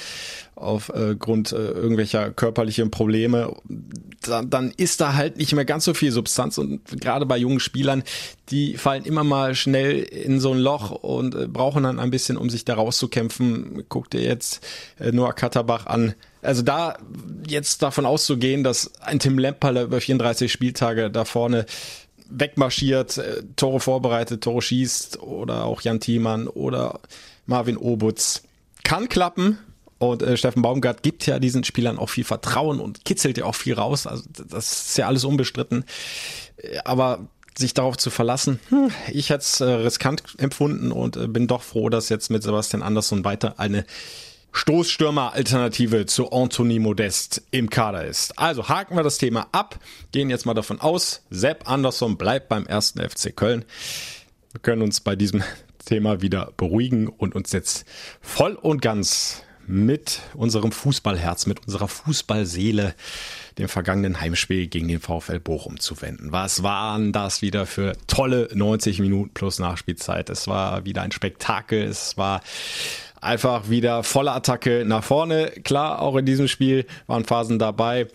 aufgrund 0.54 1.52
äh, 1.52 1.56
äh, 1.56 1.70
irgendwelcher 1.72 2.30
körperlichen 2.30 2.90
Probleme, 2.90 3.54
dann, 4.22 4.50
dann 4.50 4.72
ist 4.76 5.00
da 5.00 5.14
halt 5.14 5.38
nicht 5.38 5.52
mehr 5.54 5.64
ganz 5.64 5.84
so 5.84 5.94
viel 5.94 6.12
Substanz 6.12 6.58
und 6.58 6.84
gerade 7.00 7.26
bei 7.26 7.38
jungen 7.38 7.60
Spielern, 7.60 8.02
die 8.50 8.76
fallen 8.76 9.04
immer 9.04 9.24
mal 9.24 9.54
schnell 9.54 10.00
in 10.00 10.40
so 10.40 10.52
ein 10.52 10.58
Loch 10.58 10.90
und 10.90 11.34
äh, 11.34 11.48
brauchen 11.48 11.84
dann 11.84 11.98
ein 11.98 12.10
bisschen, 12.10 12.36
um 12.36 12.50
sich 12.50 12.64
da 12.64 12.74
rauszukämpfen. 12.74 13.84
Guck 13.88 14.10
dir 14.10 14.22
jetzt 14.22 14.64
äh, 15.00 15.10
Noah 15.10 15.32
Katterbach 15.32 15.86
an. 15.86 16.14
Also 16.42 16.62
da 16.62 16.98
jetzt 17.48 17.82
davon 17.82 18.04
auszugehen, 18.04 18.62
dass 18.62 19.00
ein 19.00 19.20
Tim 19.20 19.38
Lemperle 19.38 19.84
über 19.84 20.00
34 20.00 20.52
Spieltage 20.52 21.10
da 21.10 21.24
vorne 21.24 21.66
wegmarschiert, 22.38 23.18
äh, 23.18 23.42
Tore 23.56 23.80
vorbereitet, 23.80 24.42
Tore 24.42 24.62
schießt 24.62 25.20
oder 25.20 25.64
auch 25.64 25.80
Jan 25.82 26.00
Thiemann 26.00 26.48
oder 26.48 27.00
Marvin 27.46 27.76
Obutz. 27.76 28.42
Kann 28.84 29.08
klappen, 29.08 29.58
und 30.02 30.20
äh, 30.22 30.36
Steffen 30.36 30.62
Baumgart 30.62 31.04
gibt 31.04 31.26
ja 31.26 31.38
diesen 31.38 31.62
Spielern 31.62 31.96
auch 31.96 32.10
viel 32.10 32.24
Vertrauen 32.24 32.80
und 32.80 33.04
kitzelt 33.04 33.38
ja 33.38 33.44
auch 33.44 33.54
viel 33.54 33.74
raus. 33.74 34.08
Also 34.08 34.24
das 34.32 34.88
ist 34.88 34.98
ja 34.98 35.06
alles 35.06 35.24
unbestritten. 35.24 35.84
Äh, 36.56 36.78
aber 36.84 37.28
sich 37.56 37.72
darauf 37.72 37.96
zu 37.96 38.10
verlassen, 38.10 38.58
hm, 38.70 38.90
ich 39.12 39.30
hätte 39.30 39.42
es 39.42 39.60
äh, 39.60 39.64
riskant 39.64 40.24
empfunden 40.38 40.90
und 40.90 41.16
äh, 41.16 41.28
bin 41.28 41.46
doch 41.46 41.62
froh, 41.62 41.88
dass 41.88 42.08
jetzt 42.08 42.30
mit 42.30 42.42
Sebastian 42.42 42.82
Andersson 42.82 43.24
weiter 43.24 43.60
eine 43.60 43.84
Stoßstürmer-Alternative 44.52 46.06
zu 46.06 46.30
Anthony 46.30 46.78
Modest 46.78 47.42
im 47.50 47.70
Kader 47.70 48.04
ist. 48.04 48.38
Also 48.38 48.68
haken 48.68 48.96
wir 48.96 49.02
das 49.02 49.18
Thema 49.18 49.48
ab, 49.52 49.78
gehen 50.12 50.30
jetzt 50.30 50.46
mal 50.46 50.54
davon 50.54 50.80
aus, 50.80 51.22
Sepp 51.30 51.68
Andersson 51.68 52.16
bleibt 52.16 52.48
beim 52.48 52.66
ersten 52.66 53.00
FC 53.00 53.34
Köln. 53.34 53.64
Wir 54.52 54.60
können 54.60 54.82
uns 54.82 55.00
bei 55.00 55.16
diesem 55.16 55.42
Thema 55.84 56.22
wieder 56.22 56.52
beruhigen 56.56 57.08
und 57.08 57.34
uns 57.34 57.52
jetzt 57.52 57.86
voll 58.20 58.54
und 58.54 58.82
ganz 58.82 59.42
mit 59.66 60.20
unserem 60.34 60.72
Fußballherz, 60.72 61.46
mit 61.46 61.64
unserer 61.66 61.88
Fußballseele 61.88 62.94
dem 63.58 63.68
vergangenen 63.68 64.20
Heimspiel 64.20 64.66
gegen 64.66 64.88
den 64.88 65.00
VfL 65.00 65.40
Bochum 65.40 65.78
zu 65.78 66.00
wenden. 66.02 66.32
Was 66.32 66.62
waren 66.62 67.12
das 67.12 67.42
wieder 67.42 67.66
für 67.66 67.96
tolle 68.06 68.48
90 68.52 69.00
Minuten 69.00 69.32
plus 69.32 69.58
Nachspielzeit? 69.58 70.30
Es 70.30 70.48
war 70.48 70.84
wieder 70.84 71.02
ein 71.02 71.12
Spektakel. 71.12 71.82
Es 71.82 72.16
war 72.16 72.40
einfach 73.22 73.70
wieder 73.70 74.02
volle 74.02 74.32
Attacke 74.32 74.84
nach 74.84 75.04
vorne. 75.04 75.50
Klar, 75.64 76.02
auch 76.02 76.16
in 76.16 76.26
diesem 76.26 76.48
Spiel 76.48 76.84
waren 77.06 77.24
Phasen 77.24 77.58
dabei, 77.58 78.08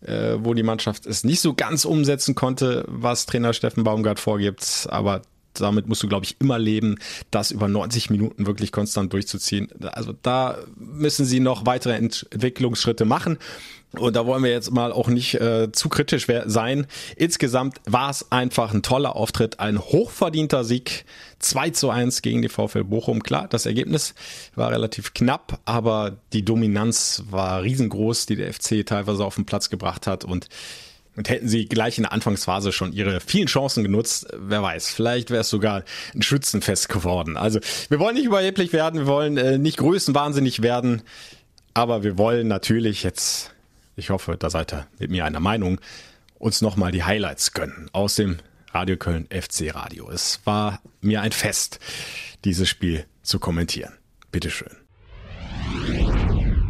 äh, 0.00 0.36
wo 0.38 0.54
die 0.54 0.62
Mannschaft 0.62 1.06
es 1.06 1.22
nicht 1.22 1.40
so 1.40 1.54
ganz 1.54 1.84
umsetzen 1.84 2.34
konnte, 2.34 2.84
was 2.88 3.26
Trainer 3.26 3.52
Steffen 3.52 3.84
Baumgart 3.84 4.18
vorgibt. 4.18 4.88
Aber 4.90 5.22
damit 5.60 5.86
musst 5.86 6.02
du, 6.02 6.08
glaube 6.08 6.24
ich, 6.24 6.36
immer 6.40 6.58
leben, 6.58 6.96
das 7.30 7.50
über 7.50 7.68
90 7.68 8.10
Minuten 8.10 8.46
wirklich 8.46 8.72
konstant 8.72 9.12
durchzuziehen. 9.12 9.68
Also 9.82 10.14
da 10.22 10.58
müssen 10.76 11.24
sie 11.24 11.40
noch 11.40 11.66
weitere 11.66 11.94
Entwicklungsschritte 11.94 13.04
machen. 13.04 13.38
Und 13.98 14.16
da 14.16 14.26
wollen 14.26 14.42
wir 14.42 14.50
jetzt 14.50 14.72
mal 14.72 14.92
auch 14.92 15.08
nicht 15.08 15.34
äh, 15.34 15.70
zu 15.72 15.88
kritisch 15.88 16.26
sein. 16.46 16.86
Insgesamt 17.16 17.80
war 17.84 18.10
es 18.10 18.30
einfach 18.32 18.72
ein 18.74 18.82
toller 18.82 19.16
Auftritt, 19.16 19.60
ein 19.60 19.78
hochverdienter 19.78 20.64
Sieg. 20.64 21.04
2 21.38 21.70
zu 21.70 21.90
1 21.90 22.22
gegen 22.22 22.42
die 22.42 22.48
VfL 22.48 22.84
Bochum. 22.84 23.22
Klar, 23.22 23.48
das 23.48 23.66
Ergebnis 23.66 24.14
war 24.54 24.70
relativ 24.70 25.14
knapp, 25.14 25.60
aber 25.64 26.16
die 26.32 26.44
Dominanz 26.44 27.24
war 27.30 27.62
riesengroß, 27.62 28.26
die 28.26 28.36
der 28.36 28.52
FC 28.52 28.84
teilweise 28.86 29.24
auf 29.24 29.34
den 29.34 29.44
Platz 29.44 29.68
gebracht 29.68 30.06
hat. 30.06 30.24
Und 30.24 30.48
und 31.16 31.28
hätten 31.28 31.48
sie 31.48 31.66
gleich 31.66 31.98
in 31.98 32.02
der 32.02 32.12
Anfangsphase 32.12 32.72
schon 32.72 32.92
ihre 32.92 33.20
vielen 33.20 33.46
Chancen 33.46 33.84
genutzt, 33.84 34.26
wer 34.36 34.62
weiß, 34.62 34.90
vielleicht 34.90 35.30
wäre 35.30 35.42
es 35.42 35.50
sogar 35.50 35.84
ein 36.14 36.22
Schützenfest 36.22 36.88
geworden. 36.88 37.36
Also 37.36 37.60
wir 37.88 37.98
wollen 37.98 38.14
nicht 38.14 38.26
überheblich 38.26 38.72
werden, 38.72 39.00
wir 39.00 39.06
wollen 39.06 39.36
äh, 39.36 39.58
nicht 39.58 39.76
größenwahnsinnig 39.78 40.62
werden, 40.62 41.02
aber 41.72 42.02
wir 42.02 42.18
wollen 42.18 42.48
natürlich 42.48 43.02
jetzt, 43.02 43.52
ich 43.96 44.10
hoffe, 44.10 44.36
da 44.38 44.50
seid 44.50 44.72
ihr 44.72 44.86
mit 44.98 45.10
mir 45.10 45.24
einer 45.24 45.40
Meinung, 45.40 45.80
uns 46.38 46.60
nochmal 46.60 46.92
die 46.92 47.04
Highlights 47.04 47.52
gönnen 47.52 47.88
aus 47.92 48.16
dem 48.16 48.38
Radio 48.72 48.96
Köln 48.96 49.28
FC 49.30 49.74
Radio. 49.74 50.10
Es 50.10 50.40
war 50.44 50.80
mir 51.00 51.22
ein 51.22 51.32
Fest, 51.32 51.78
dieses 52.44 52.68
Spiel 52.68 53.06
zu 53.22 53.38
kommentieren. 53.38 53.92
Bitteschön. 54.32 54.76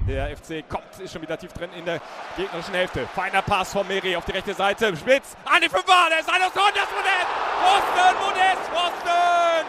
Der 0.07 0.37
FC 0.37 0.63
kommt, 0.69 0.85
ist 0.99 1.15
schon 1.15 1.23
wieder 1.23 1.39
tief 1.39 1.53
drin 1.55 1.71
in 1.73 1.85
der 1.87 1.99
gegnerischen 2.37 2.75
Hälfte. 2.75 3.09
Feiner 3.15 3.41
Pass 3.41 3.73
von 3.73 3.89
Meri 3.89 4.15
auf 4.15 4.27
die 4.27 4.33
rechte 4.33 4.53
Seite. 4.53 4.95
Spitz 4.95 5.35
an 5.47 5.63
die 5.63 5.69
Fünfer. 5.69 6.09
Der 6.11 6.21
ist 6.21 6.29
einer 6.29 6.53
Tor. 6.53 6.69
Das 6.75 6.89
Modest. 6.91 7.27
Pfosten, 7.63 8.17
Modest, 8.21 8.71
Pfosten. 8.71 9.67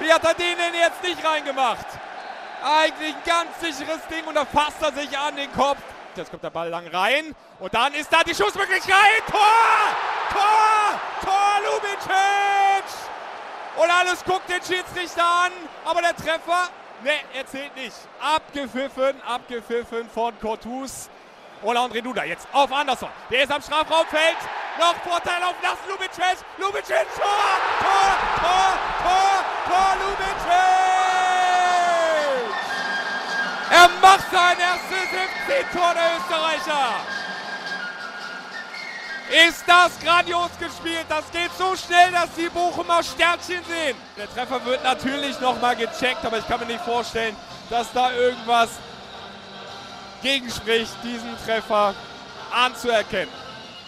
Wie 0.00 0.12
hat 0.12 0.24
er 0.24 0.34
den 0.34 0.56
denn 0.58 0.74
jetzt 0.78 1.02
nicht 1.02 1.24
reingemacht? 1.24 1.86
Eigentlich 2.62 3.14
ein 3.14 3.22
ganz 3.24 3.58
sicheres 3.60 4.06
Ding 4.08 4.24
und 4.26 4.34
da 4.34 4.44
fasst 4.44 4.82
er 4.82 4.92
sich 4.92 5.16
an 5.16 5.34
den 5.36 5.50
Kopf. 5.52 5.78
Jetzt 6.14 6.30
kommt 6.30 6.44
der 6.44 6.50
Ball 6.50 6.68
lang 6.68 6.86
rein 6.88 7.34
und 7.58 7.72
dann 7.72 7.94
ist 7.94 8.12
da 8.12 8.22
die 8.22 8.34
Schussmöglichkeit. 8.34 9.22
Tor! 9.30 9.40
Tor! 10.30 11.00
Tor, 11.24 11.60
Lubicic! 11.64 12.84
Und 13.76 13.90
alles 13.90 14.22
guckt 14.24 14.46
den 14.50 14.60
Schiedsrichter 14.60 15.24
an, 15.24 15.52
aber 15.86 16.02
der 16.02 16.14
Treffer 16.16 16.68
Ne, 17.02 17.12
er 17.34 17.46
zählt 17.46 17.74
nicht. 17.76 17.96
Abgepfiffen, 18.20 19.22
abgepfiffen 19.26 20.08
von 20.10 20.38
Cortus. 20.38 21.08
Ola 21.62 21.84
André 21.84 22.02
Duda 22.02 22.24
jetzt 22.24 22.46
auf 22.52 22.70
Anderson. 22.72 23.08
Der 23.30 23.44
ist 23.44 23.52
am 23.52 23.62
Strafraumfeld. 23.62 24.36
Noch 24.78 24.94
Vorteil 24.96 25.42
auf 25.42 25.54
Nas 25.62 25.78
Lubicic. 25.88 26.44
Lubicic, 26.58 27.06
Tor, 27.16 27.58
Tor, 27.80 28.16
Tor, 28.40 28.78
Tor, 29.02 29.44
Tor, 29.66 29.96
Lubicic. 30.00 30.40
Er 33.70 33.88
macht 34.02 34.30
sein 34.30 34.58
erstes 34.58 35.08
FC-Tor, 35.08 35.94
der 35.94 36.16
Österreicher. 36.18 37.19
Ist 39.30 39.62
das 39.64 39.96
grandios 40.00 40.50
gespielt. 40.58 41.06
Das 41.08 41.30
geht 41.30 41.50
so 41.56 41.76
schnell, 41.76 42.10
dass 42.10 42.34
die 42.34 42.48
Bochumer 42.48 43.00
Sternchen 43.00 43.62
sehen. 43.64 43.96
Der 44.16 44.28
Treffer 44.28 44.64
wird 44.64 44.82
natürlich 44.82 45.38
nochmal 45.40 45.76
gecheckt, 45.76 46.24
aber 46.24 46.38
ich 46.38 46.46
kann 46.48 46.58
mir 46.58 46.66
nicht 46.66 46.80
vorstellen, 46.80 47.36
dass 47.68 47.92
da 47.92 48.10
irgendwas 48.10 48.70
gegenspricht, 50.20 50.92
diesen 51.04 51.36
Treffer 51.46 51.94
anzuerkennen. 52.52 53.32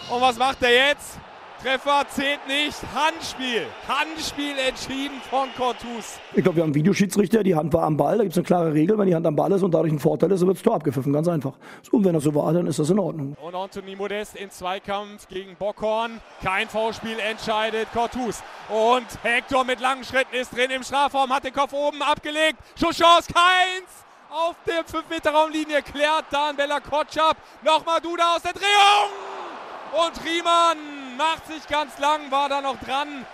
Und 0.09 0.21
was 0.21 0.37
macht 0.37 0.63
er 0.63 0.89
jetzt? 0.89 1.17
Treffer 1.63 2.05
zählt 2.09 2.45
nicht. 2.45 2.75
Handspiel. 2.93 3.65
Handspiel 3.87 4.53
entschieden 4.67 5.21
von 5.29 5.47
Cortus. 5.55 6.19
Ich 6.33 6.43
glaube, 6.43 6.57
wir 6.57 6.63
haben 6.63 6.71
einen 6.71 6.75
Videoschiedsrichter, 6.75 7.41
die 7.41 7.55
Hand 7.55 7.71
war 7.71 7.83
am 7.83 7.95
Ball. 7.95 8.17
Da 8.17 8.23
gibt 8.23 8.33
es 8.33 8.37
eine 8.37 8.45
klare 8.45 8.73
Regel. 8.73 8.97
Wenn 8.97 9.07
die 9.07 9.15
Hand 9.15 9.25
am 9.25 9.37
Ball 9.37 9.49
ist 9.53 9.63
und 9.63 9.73
dadurch 9.73 9.93
ein 9.93 9.99
Vorteil 9.99 10.29
ist, 10.33 10.41
dann 10.41 10.47
wird 10.47 10.57
das 10.57 10.63
Tor 10.63 10.75
abgepfiffen. 10.75 11.13
Ganz 11.13 11.29
einfach. 11.29 11.53
Und 11.91 12.03
wenn 12.03 12.13
das 12.15 12.25
so 12.25 12.35
war, 12.35 12.51
dann 12.51 12.67
ist 12.67 12.79
das 12.79 12.89
in 12.89 12.99
Ordnung. 12.99 13.37
Und 13.41 13.55
Anthony 13.55 13.95
Modest 13.95 14.35
im 14.35 14.49
Zweikampf 14.49 15.25
gegen 15.29 15.55
Bockhorn. 15.55 16.19
Kein 16.43 16.67
V-Spiel 16.67 17.17
entscheidet 17.19 17.87
Cortus. 17.93 18.43
Und 18.67 19.07
Hector 19.21 19.63
mit 19.63 19.79
langen 19.79 20.03
Schritten 20.03 20.35
ist 20.35 20.53
drin 20.53 20.69
im 20.69 20.83
Strafraum, 20.83 21.31
hat 21.31 21.45
den 21.45 21.53
Kopf 21.53 21.71
oben 21.71 22.01
abgelegt. 22.01 22.57
Schuschance, 22.77 23.31
keins! 23.31 24.03
Auf 24.29 24.55
der 24.67 24.83
5-Meter-Raumlinie 24.83 25.81
klärt 25.81 26.25
dann 26.29 26.57
Bella 26.57 26.81
Kotschap. 26.81 27.37
Nochmal 27.63 28.01
Duda 28.01 28.35
aus 28.35 28.41
der 28.41 28.51
Drehung! 28.51 29.11
Und 29.93 30.25
Riemann 30.25 31.02
macht 31.17 31.47
sich 31.47 31.67
ganz 31.67 31.97
lang, 31.99 32.31
war 32.31 32.49
da 32.49 32.61
noch 32.61 32.77
dran. 32.79 33.25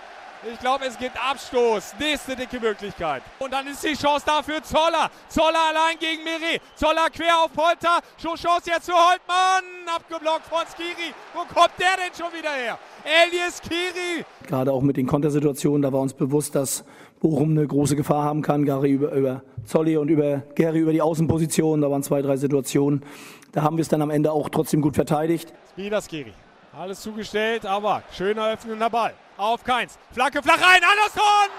Ich 0.50 0.58
glaube, 0.58 0.86
es 0.86 0.96
gibt 0.98 1.16
Abstoß. 1.22 1.96
Nächste 1.98 2.34
dicke 2.34 2.58
Möglichkeit. 2.58 3.22
Und 3.40 3.52
dann 3.52 3.66
ist 3.66 3.84
die 3.84 3.92
Chance 3.92 4.24
da 4.24 4.42
für 4.42 4.62
Zoller. 4.62 5.10
Zoller 5.28 5.68
allein 5.68 5.98
gegen 5.98 6.24
Miri. 6.24 6.58
Zoller 6.76 7.10
quer 7.12 7.44
auf 7.44 7.52
Polter. 7.52 8.00
Schon 8.16 8.36
Chance 8.36 8.70
jetzt 8.70 8.86
für 8.86 8.96
Holtmann. 8.96 9.64
Abgeblockt 9.94 10.46
von 10.46 10.64
Skiri. 10.74 11.12
Wo 11.34 11.40
kommt 11.40 11.72
der 11.78 11.96
denn 11.98 12.14
schon 12.16 12.32
wieder 12.32 12.52
her? 12.52 12.78
Elias 13.04 13.58
Skiri. 13.58 14.24
Gerade 14.46 14.72
auch 14.72 14.80
mit 14.80 14.96
den 14.96 15.06
Kontersituationen, 15.06 15.82
da 15.82 15.92
war 15.92 16.00
uns 16.00 16.14
bewusst, 16.14 16.54
dass 16.54 16.84
Bochum 17.20 17.50
eine 17.50 17.66
große 17.66 17.94
Gefahr 17.94 18.24
haben 18.24 18.40
kann. 18.40 18.64
Gary 18.64 18.92
über, 18.92 19.12
über 19.12 19.42
Zolli 19.66 19.98
und 19.98 20.08
über 20.08 20.38
Gary 20.54 20.78
über 20.78 20.92
die 20.92 21.02
Außenposition. 21.02 21.82
Da 21.82 21.90
waren 21.90 22.02
zwei, 22.02 22.22
drei 22.22 22.38
Situationen. 22.38 23.04
Da 23.52 23.60
haben 23.60 23.76
wir 23.76 23.82
es 23.82 23.88
dann 23.88 24.00
am 24.00 24.10
Ende 24.10 24.32
auch 24.32 24.48
trotzdem 24.48 24.80
gut 24.80 24.94
verteidigt. 24.94 25.52
Wieder 25.76 26.00
Skiri. 26.00 26.32
Alles 26.72 27.00
zugestellt, 27.00 27.66
aber 27.66 28.02
schöner 28.16 28.52
öffnender 28.52 28.88
Ball. 28.88 29.12
Auf 29.36 29.64
keins. 29.64 29.98
Flanke 30.12 30.40
flach 30.40 30.60
rein. 30.60 30.80
Andersson! 30.84 31.50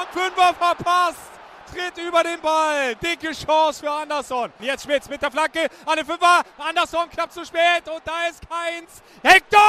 Am 0.00 0.06
Fünfer 0.10 0.54
verpasst. 0.54 1.30
Tritt 1.70 1.98
über 1.98 2.22
den 2.22 2.40
Ball. 2.40 2.94
Dicke 2.96 3.32
Chance 3.32 3.80
für 3.80 3.90
Andersson. 3.90 4.50
Jetzt 4.60 4.84
Schmitz 4.84 5.08
mit 5.10 5.20
der 5.20 5.30
Flanke 5.30 5.68
an 5.84 5.96
den 5.96 6.06
Fünfer. 6.06 6.40
Andersson 6.58 7.10
knapp 7.10 7.30
zu 7.30 7.44
spät 7.44 7.86
und 7.86 8.00
da 8.04 8.28
ist 8.30 8.40
keins. 8.48 9.02
Hector! 9.22 9.60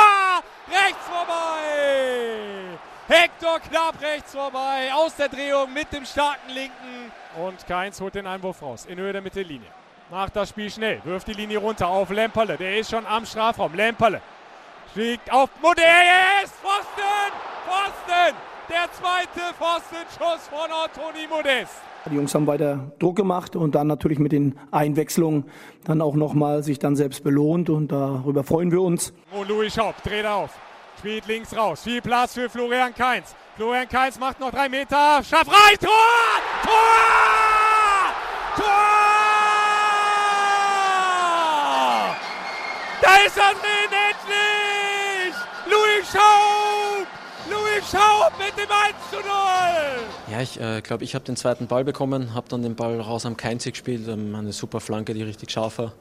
Rechts 0.69 1.05
vorbei. 1.05 2.77
Hector 3.09 3.59
knapp 3.59 4.01
rechts 4.01 4.31
vorbei. 4.31 4.93
Aus 4.93 5.15
der 5.17 5.27
Drehung 5.27 5.73
mit 5.73 5.91
dem 5.91 6.05
starken 6.05 6.49
Linken. 6.49 7.11
Und 7.35 7.67
Keins 7.67 7.99
holt 7.99 8.15
den 8.15 8.25
Einwurf 8.25 8.61
raus. 8.61 8.85
In 8.85 8.97
Höhe 8.97 9.11
der 9.11 9.21
Mittellinie. 9.21 9.67
Macht 10.09 10.35
das 10.37 10.49
Spiel 10.49 10.71
schnell. 10.71 11.01
Wirft 11.03 11.27
die 11.27 11.33
Linie 11.33 11.57
runter 11.57 11.87
auf 11.87 12.09
Lemperle. 12.09 12.55
Der 12.55 12.77
ist 12.77 12.89
schon 12.89 13.05
am 13.05 13.25
Strafraum. 13.25 13.75
Lemperle 13.75 14.21
Fliegt 14.93 15.31
auf 15.31 15.49
Modest! 15.61 16.53
Pfosten! 16.61 17.31
Pfosten! 17.65 18.35
Der 18.67 18.91
zweite 18.91 19.53
Pfostenschuss 19.57 20.49
von 20.49 20.69
Anthony 20.69 21.27
Modest. 21.29 21.75
Die 22.09 22.15
Jungs 22.15 22.35
haben 22.35 22.45
weiter 22.45 22.91
Druck 22.99 23.15
gemacht 23.15 23.55
und 23.55 23.75
dann 23.75 23.87
natürlich 23.87 24.19
mit 24.19 24.33
den 24.33 24.59
Einwechslungen 24.71 25.45
dann 25.85 26.01
auch 26.01 26.15
nochmal 26.15 26.63
sich 26.63 26.77
dann 26.77 26.97
selbst 26.97 27.23
belohnt 27.23 27.69
und 27.69 27.91
darüber 27.91 28.43
freuen 28.43 28.71
wir 28.71 28.81
uns. 28.81 29.13
Und 29.31 29.47
Louis 29.47 29.73
Schaub 29.73 29.95
dreht 30.03 30.25
auf, 30.25 30.49
spielt 30.99 31.25
links 31.27 31.55
raus, 31.55 31.83
viel 31.83 32.01
Platz 32.01 32.33
für 32.33 32.49
Florian 32.49 32.93
Kainz. 32.93 33.33
Florian 33.55 33.87
Kainz 33.87 34.19
macht 34.19 34.41
noch 34.41 34.51
drei 34.51 34.67
Meter, 34.67 35.21
schafft 35.23 35.47
rein, 35.47 35.77
Tor! 35.79 35.89
Tor! 36.63 36.71
Tor! 38.57 38.65
Da 43.01 43.15
ist 43.25 43.37
er 43.37 43.51
endlich! 43.51 43.71
Louis 43.71 43.80
Schaub! 46.11 47.07
Louis 47.49 47.89
Schaub 47.89 48.33
mit 48.37 48.57
dem 48.57 48.69
1 48.69 48.95
zu 49.09 49.15
0! 49.15 49.23
Ja, 50.29 50.41
ich 50.41 50.59
äh, 50.59 50.81
glaube, 50.81 51.05
ich 51.05 51.15
habe 51.15 51.23
den 51.23 51.37
zweiten 51.37 51.67
Ball 51.67 51.85
bekommen, 51.85 52.33
habe 52.33 52.49
dann 52.49 52.61
den 52.63 52.75
Ball 52.75 52.99
raus 52.99 53.25
am 53.25 53.37
Keinzig 53.37 53.73
gespielt, 53.73 54.09
ähm, 54.09 54.35
eine 54.35 54.51
super 54.51 54.81
Flanke, 54.81 55.13
die 55.13 55.23
richtig 55.23 55.51
scharf 55.51 55.77
war. 55.77 55.93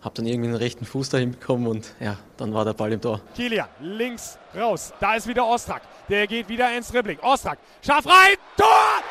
Habe 0.00 0.16
dann 0.16 0.26
irgendwie 0.26 0.50
den 0.50 0.56
rechten 0.56 0.84
Fuß 0.84 1.10
dahin 1.10 1.30
bekommen 1.30 1.68
und 1.68 1.94
ja, 2.00 2.16
dann 2.36 2.52
war 2.52 2.64
der 2.64 2.72
Ball 2.72 2.92
im 2.92 3.00
Tor. 3.00 3.20
Kilian 3.36 3.68
links 3.80 4.36
raus. 4.52 4.92
Da 4.98 5.14
ist 5.14 5.28
wieder 5.28 5.46
Ostrak. 5.46 5.82
Der 6.08 6.26
geht 6.26 6.48
wieder 6.48 6.76
ins 6.76 6.88
Dribbling. 6.88 7.20
Ostrak, 7.20 7.58
scharf 7.86 8.04
rein. 8.04 8.34
Tor, 8.56 8.66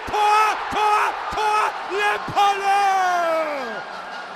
Tor, 0.06 0.58
Tor, 0.70 1.14
Tor. 1.34 1.72
Lemperle. 1.92 2.82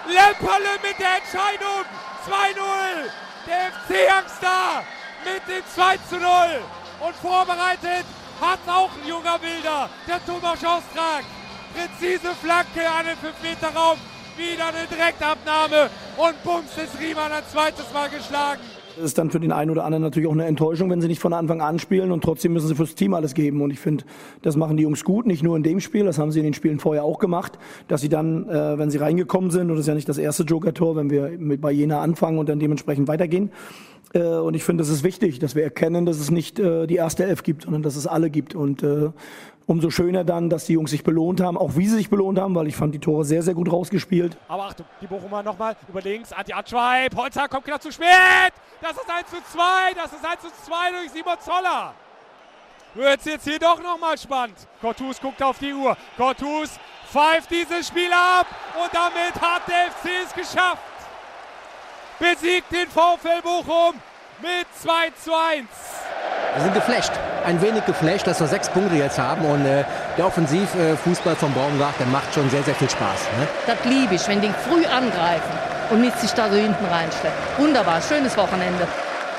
Lemperle 0.07 0.79
mit 0.81 0.97
der 0.97 1.17
Entscheidung. 1.17 1.83
2-0. 2.25 3.09
Der 3.47 3.71
FC 3.73 4.09
Youngster 4.09 4.83
mit 5.25 5.41
dem 5.49 5.65
2 5.65 5.97
zu 6.07 6.15
0. 6.15 6.29
Und 7.01 7.15
vorbereitet 7.17 8.05
hat 8.39 8.59
auch 8.67 8.89
ein 8.93 9.07
junger 9.09 9.37
Wilder, 9.41 9.89
der 10.07 10.23
Thomas 10.25 10.61
Ostrak. 10.63 11.25
Präzise 11.73 12.31
Flanke 12.41 12.87
an 12.87 13.05
den 13.05 13.17
5-Meter-Raum. 13.19 13.97
Wieder 14.37 14.67
eine 14.67 14.87
Direktabnahme 14.87 15.89
und 16.17 16.43
bums 16.43 16.71
ist 16.77 16.99
Riemann 16.99 17.31
ein 17.31 17.43
zweites 17.51 17.91
Mal 17.93 18.09
geschlagen. 18.09 18.61
Das 18.95 19.05
ist 19.05 19.17
dann 19.17 19.29
für 19.29 19.41
den 19.41 19.51
einen 19.51 19.71
oder 19.71 19.83
anderen 19.83 20.03
natürlich 20.03 20.27
auch 20.27 20.33
eine 20.33 20.45
Enttäuschung, 20.45 20.89
wenn 20.89 21.01
sie 21.01 21.09
nicht 21.09 21.21
von 21.21 21.33
Anfang 21.33 21.59
an 21.61 21.79
spielen 21.79 22.11
und 22.11 22.23
trotzdem 22.23 22.53
müssen 22.53 22.67
sie 22.67 22.75
fürs 22.75 22.95
Team 22.95 23.13
alles 23.13 23.33
geben. 23.33 23.61
Und 23.61 23.71
ich 23.71 23.79
finde, 23.79 24.05
das 24.41 24.55
machen 24.55 24.77
die 24.77 24.83
Jungs 24.83 25.03
gut, 25.03 25.25
nicht 25.25 25.43
nur 25.43 25.57
in 25.57 25.63
dem 25.63 25.81
Spiel, 25.81 26.05
das 26.05 26.17
haben 26.17 26.31
sie 26.31 26.39
in 26.39 26.45
den 26.45 26.53
Spielen 26.53 26.79
vorher 26.79 27.03
auch 27.03 27.19
gemacht, 27.19 27.59
dass 27.89 27.99
sie 28.01 28.09
dann, 28.09 28.47
äh, 28.47 28.77
wenn 28.77 28.89
sie 28.89 28.97
reingekommen 28.97 29.51
sind, 29.51 29.63
und 29.63 29.75
das 29.75 29.81
ist 29.81 29.87
ja 29.87 29.95
nicht 29.95 30.07
das 30.07 30.17
erste 30.17 30.43
Joker-Tor, 30.43 30.95
wenn 30.95 31.09
wir 31.09 31.31
mit 31.37 31.59
bei 31.59 31.71
Jena 31.71 32.01
anfangen 32.01 32.37
und 32.37 32.47
dann 32.47 32.59
dementsprechend 32.59 33.09
weitergehen. 33.09 33.51
Äh, 34.15 34.19
und 34.19 34.55
ich 34.55 34.63
finde, 34.63 34.81
es 34.81 34.89
ist 34.89 35.03
wichtig, 35.03 35.39
dass 35.39 35.55
wir 35.55 35.63
erkennen, 35.63 36.05
dass 36.05 36.17
es 36.17 36.31
nicht 36.31 36.57
äh, 36.57 36.87
die 36.87 36.95
erste 36.95 37.25
Elf 37.25 37.43
gibt, 37.43 37.63
sondern 37.63 37.83
dass 37.83 37.95
es 37.95 38.07
alle 38.07 38.29
gibt. 38.29 38.55
Und 38.55 38.81
äh, 38.81 39.11
umso 39.67 39.89
schöner 39.89 40.23
dann, 40.23 40.49
dass 40.49 40.65
die 40.65 40.73
Jungs 40.73 40.91
sich 40.91 41.03
belohnt 41.03 41.41
haben, 41.41 41.57
auch 41.57 41.75
wie 41.75 41.87
sie 41.87 41.97
sich 41.97 42.09
belohnt 42.09 42.39
haben, 42.39 42.55
weil 42.55 42.67
ich 42.67 42.75
fand 42.75 42.95
die 42.95 42.99
Tore 42.99 43.25
sehr, 43.25 43.43
sehr 43.43 43.53
gut 43.53 43.71
rausgespielt. 43.71 44.37
Aber 44.47 44.63
Achtung, 44.63 44.85
die 45.01 45.07
Bochumer 45.07 45.43
nochmal 45.43 45.75
über 45.89 46.01
links, 46.01 46.31
Anti 46.31 46.53
Atschweib, 46.53 47.15
Holzer 47.15 47.47
kommt 47.47 47.65
knapp 47.65 47.81
zu 47.81 47.91
spät. 47.91 48.53
Das 48.81 48.91
ist 48.91 49.09
1 49.09 49.29
zu 49.29 49.37
2, 49.51 49.61
das 49.95 50.13
ist 50.13 50.25
1 50.25 50.41
zu 50.41 50.47
2 50.65 50.75
durch 50.91 51.11
Simon 51.11 51.37
Zoller. 51.39 51.93
Wird 52.93 53.25
jetzt 53.25 53.43
hier 53.43 53.59
doch 53.59 53.81
nochmal 53.83 54.17
spannend. 54.17 54.55
Cortus 54.79 55.19
guckt 55.19 55.43
auf 55.43 55.59
die 55.59 55.73
Uhr. 55.73 55.97
Cortus 56.15 56.79
pfeift 57.11 57.51
dieses 57.51 57.89
Spiel 57.89 58.11
ab 58.13 58.47
und 58.81 58.89
damit 58.93 59.35
hat 59.41 59.63
der 59.67 59.91
FC 59.91 60.09
es 60.25 60.33
geschafft. 60.33 60.94
Besiegt 62.19 62.71
den 62.71 62.87
VfL 62.87 63.41
Bochum 63.43 63.95
mit 64.41 64.67
2 64.81 64.89
zu 65.21 65.31
1. 65.33 65.67
Wir 66.55 66.63
sind 66.63 66.73
geflasht, 66.73 67.11
ein 67.45 67.61
wenig 67.61 67.85
geflasht, 67.85 68.25
dass 68.25 68.39
wir 68.39 68.47
sechs 68.47 68.69
Punkte 68.69 68.95
jetzt 68.95 69.19
haben 69.19 69.43
und 69.43 69.65
äh, 69.65 69.83
der 70.17 70.25
Offensivfußball 70.25 71.35
vom 71.35 71.53
Baumgart, 71.53 71.99
der 71.99 72.07
macht 72.07 72.33
schon 72.33 72.49
sehr, 72.49 72.63
sehr 72.63 72.75
viel 72.75 72.89
Spaß. 72.89 73.27
Ne? 73.39 73.47
Das 73.67 73.83
liebe 73.83 74.15
ich, 74.15 74.25
wenn 74.29 74.39
die 74.39 74.49
früh 74.69 74.85
angreifen 74.85 75.51
und 75.91 75.99
nicht 75.99 76.17
sich 76.19 76.31
da 76.31 76.49
so 76.49 76.55
hinten 76.55 76.85
reinstellen. 76.85 77.35
Wunderbar, 77.57 78.01
schönes 78.01 78.37
Wochenende. 78.37 78.87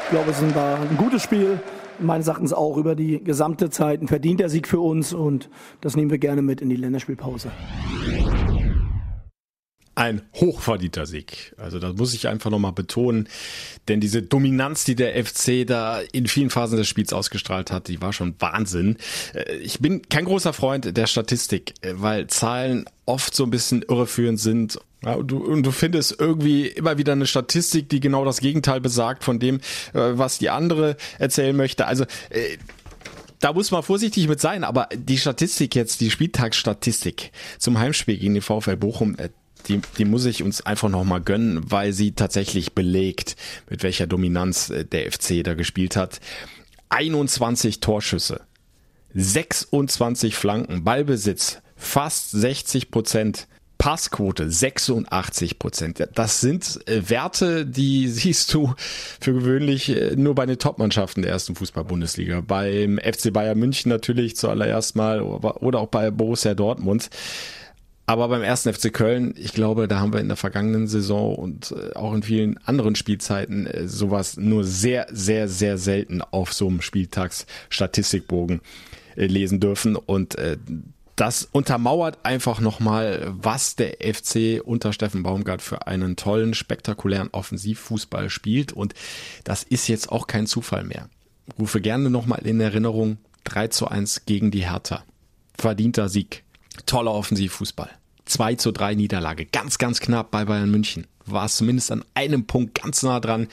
Ich 0.05 0.11
glaube, 0.11 0.31
es 0.31 0.55
war 0.55 0.79
ein 0.79 0.97
gutes 0.99 1.23
Spiel. 1.23 1.59
Meines 1.99 2.29
Erachtens 2.29 2.53
auch 2.53 2.77
über 2.77 2.95
die 2.95 3.25
gesamte 3.25 3.71
Zeit 3.71 4.03
ein 4.03 4.09
verdienter 4.09 4.51
Sieg 4.51 4.69
für 4.69 4.81
uns 4.81 5.15
und 5.15 5.49
das 5.81 5.97
nehmen 5.97 6.11
wir 6.11 6.19
gerne 6.19 6.43
mit 6.43 6.61
in 6.61 6.69
die 6.69 6.77
Länderspielpause. 6.77 7.51
Ein 9.97 10.21
hochverdienter 10.35 11.07
Sieg. 11.07 11.55
Also 11.57 11.79
das 11.79 11.97
muss 11.97 12.13
ich 12.13 12.29
einfach 12.29 12.51
nochmal 12.51 12.75
betonen. 12.75 13.31
Denn 13.89 13.99
diese 13.99 14.21
Dominanz, 14.21 14.85
die 14.85 14.95
der 14.95 15.25
FC 15.25 15.67
da 15.67 16.01
in 16.13 16.27
vielen 16.27 16.51
Phasen 16.51 16.77
des 16.77 16.87
Spiels 16.87 17.15
ausgestrahlt 17.15 17.73
hat, 17.73 17.89
die 17.89 18.03
war 18.03 18.13
schon 18.13 18.35
Wahnsinn. 18.39 18.99
Äh, 19.33 19.57
ich 19.57 19.81
bin 19.81 20.03
kein 20.11 20.27
großer 20.27 20.53
Freund 20.53 20.95
der 20.95 21.07
Statistik, 21.07 21.73
äh, 21.81 21.95
weil 21.97 22.27
Zahlen 22.27 22.85
oft 23.07 23.35
so 23.35 23.45
ein 23.45 23.51
bisschen 23.51 23.87
irreführend 23.89 24.39
sind. 24.39 24.79
Ja, 25.03 25.15
und, 25.15 25.31
du, 25.31 25.39
und 25.39 25.63
du 25.63 25.71
findest 25.71 26.21
irgendwie 26.21 26.67
immer 26.67 26.99
wieder 26.99 27.13
eine 27.13 27.27
Statistik, 27.27 27.89
die 27.89 28.01
genau 28.01 28.27
das 28.27 28.41
Gegenteil 28.41 28.83
besagt 28.83 29.25
von 29.25 29.39
dem, 29.39 29.61
äh, 29.95 30.13
was 30.13 30.37
die 30.37 30.51
andere 30.51 30.99
erzählen 31.19 31.57
möchte. 31.57 31.87
Also 31.87 32.05
da 33.41 33.55
muss 33.55 33.71
man 33.71 33.83
vorsichtig 33.83 34.29
mit 34.29 34.43
sein, 34.43 34.63
aber 34.63 34.91
die 34.95 35.17
Statistik 35.17 35.75
jetzt, 35.75 36.03
die 36.03 36.11
Spieltagsstatistik 36.11 37.33
zum 37.59 37.79
Heimspiel 37.79 38.19
gegen 38.19 38.35
den 38.35 38.43
VfL 38.43 38.77
Bochum, 38.77 39.17
die, 39.69 39.81
die 39.99 40.05
muss 40.05 40.25
ich 40.25 40.43
uns 40.43 40.61
einfach 40.65 40.89
nochmal 40.89 41.21
gönnen, 41.21 41.71
weil 41.71 41.93
sie 41.93 42.13
tatsächlich 42.13 42.75
belegt, 42.75 43.37
mit 43.69 43.83
welcher 43.83 44.07
Dominanz 44.07 44.71
äh, 44.71 44.85
der 44.85 45.11
FC 45.11 45.43
da 45.45 45.55
gespielt 45.55 45.97
hat. 45.97 46.21
21 46.89 47.81
Torschüsse, 47.81 48.43
26 49.15 50.37
Flanken, 50.37 50.85
Ballbesitz, 50.85 51.61
fast 51.77 52.31
60 52.31 52.91
Prozent. 52.91 53.49
Passquote 53.79 54.51
86 54.51 55.59
Prozent. 55.59 56.09
Das 56.15 56.41
sind 56.41 56.81
äh, 56.89 57.11
Werte, 57.11 57.67
die 57.67 58.09
siehst 58.09 58.53
du 58.55 58.75
für 59.21 59.35
gewöhnlich 59.35 59.91
äh, 59.91 60.17
nur 60.17 60.35
bei 60.35 60.47
den 60.47 60.59
Topmannschaften 60.59 61.23
der 61.23 61.33
ersten 61.33 61.55
Fußball-Bundesliga. 61.55 62.41
Beim 62.41 62.99
FC 62.99 63.33
Bayern 63.33 63.59
München 63.59 63.91
natürlich 63.91 64.37
zuallererst 64.37 64.97
mal 64.97 65.21
oder 65.21 65.81
auch 65.81 65.89
bei 65.89 66.11
Borussia 66.11 66.55
Dortmund. 66.55 67.11
Aber 68.09 68.29
beim 68.29 68.43
ersten 68.43 68.73
FC 68.73 68.93
Köln, 68.93 69.35
ich 69.37 69.53
glaube, 69.53 69.89
da 69.89 69.99
haben 69.99 70.13
wir 70.13 70.21
in 70.21 70.29
der 70.29 70.37
vergangenen 70.37 70.87
Saison 70.87 71.35
und 71.35 71.73
äh, 71.73 71.95
auch 71.97 72.15
in 72.15 72.23
vielen 72.23 72.57
anderen 72.59 72.95
Spielzeiten 72.95 73.67
äh, 73.67 73.89
sowas 73.89 74.37
nur 74.37 74.63
sehr, 74.63 75.09
sehr, 75.11 75.49
sehr 75.49 75.77
selten 75.77 76.23
auf 76.23 76.53
so 76.53 76.69
einem 76.69 76.83
Spieltagsstatistikbogen 76.83 78.61
äh, 79.17 79.27
lesen 79.27 79.59
dürfen. 79.59 79.97
Und 79.97 80.37
das 81.17 81.49
untermauert 81.51 82.19
einfach 82.25 82.61
nochmal, 82.61 83.27
was 83.27 83.75
der 83.75 83.97
FC 84.01 84.61
unter 84.63 84.93
Steffen 84.93 85.23
Baumgart 85.23 85.63
für 85.63 85.87
einen 85.87 86.15
tollen, 86.15 86.55
spektakulären 86.55 87.31
Offensivfußball 87.33 88.31
spielt. 88.31 88.73
Und 88.73 88.95
das 89.43 89.63
ist 89.63 89.89
jetzt 89.89 90.13
auch 90.13 90.27
kein 90.27 90.47
Zufall 90.47 90.85
mehr. 90.85 91.09
Rufe 91.59 91.81
gerne 91.81 92.11
nochmal 92.11 92.47
in 92.47 92.61
Erinnerung 92.61 93.17
3 93.45 93.69
zu 93.69 93.89
1 93.89 94.27
gegen 94.27 94.51
die 94.51 94.69
Hertha. 94.69 95.05
Verdienter 95.59 96.11
Sieg 96.11 96.45
toller 96.85 97.13
Offensivfußball. 97.13 97.91
2 98.27 98.55
zu 98.57 98.73
3 98.73 98.95
Niederlage. 98.95 99.47
Ganz, 99.47 99.79
ganz 99.79 100.01
knapp 100.01 100.31
bei 100.31 100.45
Bayern 100.45 100.71
München. 100.71 101.07
War 101.25 101.47
es 101.47 101.57
zumindest 101.57 101.93
an 101.93 102.05
einem 102.15 102.47
Punkt 102.47 102.81
ganz 102.81 103.03
nah 103.03 103.21
dran. 103.21 103.49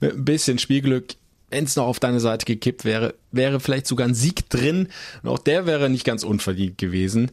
Mit 0.00 0.14
ein 0.14 0.24
bisschen 0.24 0.58
Spielglück. 0.58 1.14
Wenn 1.50 1.64
es 1.64 1.76
noch 1.76 1.86
auf 1.86 2.00
deine 2.00 2.20
Seite 2.20 2.46
gekippt 2.46 2.84
wäre, 2.84 3.14
wäre 3.30 3.60
vielleicht 3.60 3.86
sogar 3.86 4.08
ein 4.08 4.14
Sieg 4.14 4.48
drin. 4.50 4.88
Und 5.22 5.28
auch 5.28 5.38
der 5.38 5.66
wäre 5.66 5.90
nicht 5.90 6.04
ganz 6.04 6.24
unverdient 6.24 6.78
gewesen. 6.78 7.30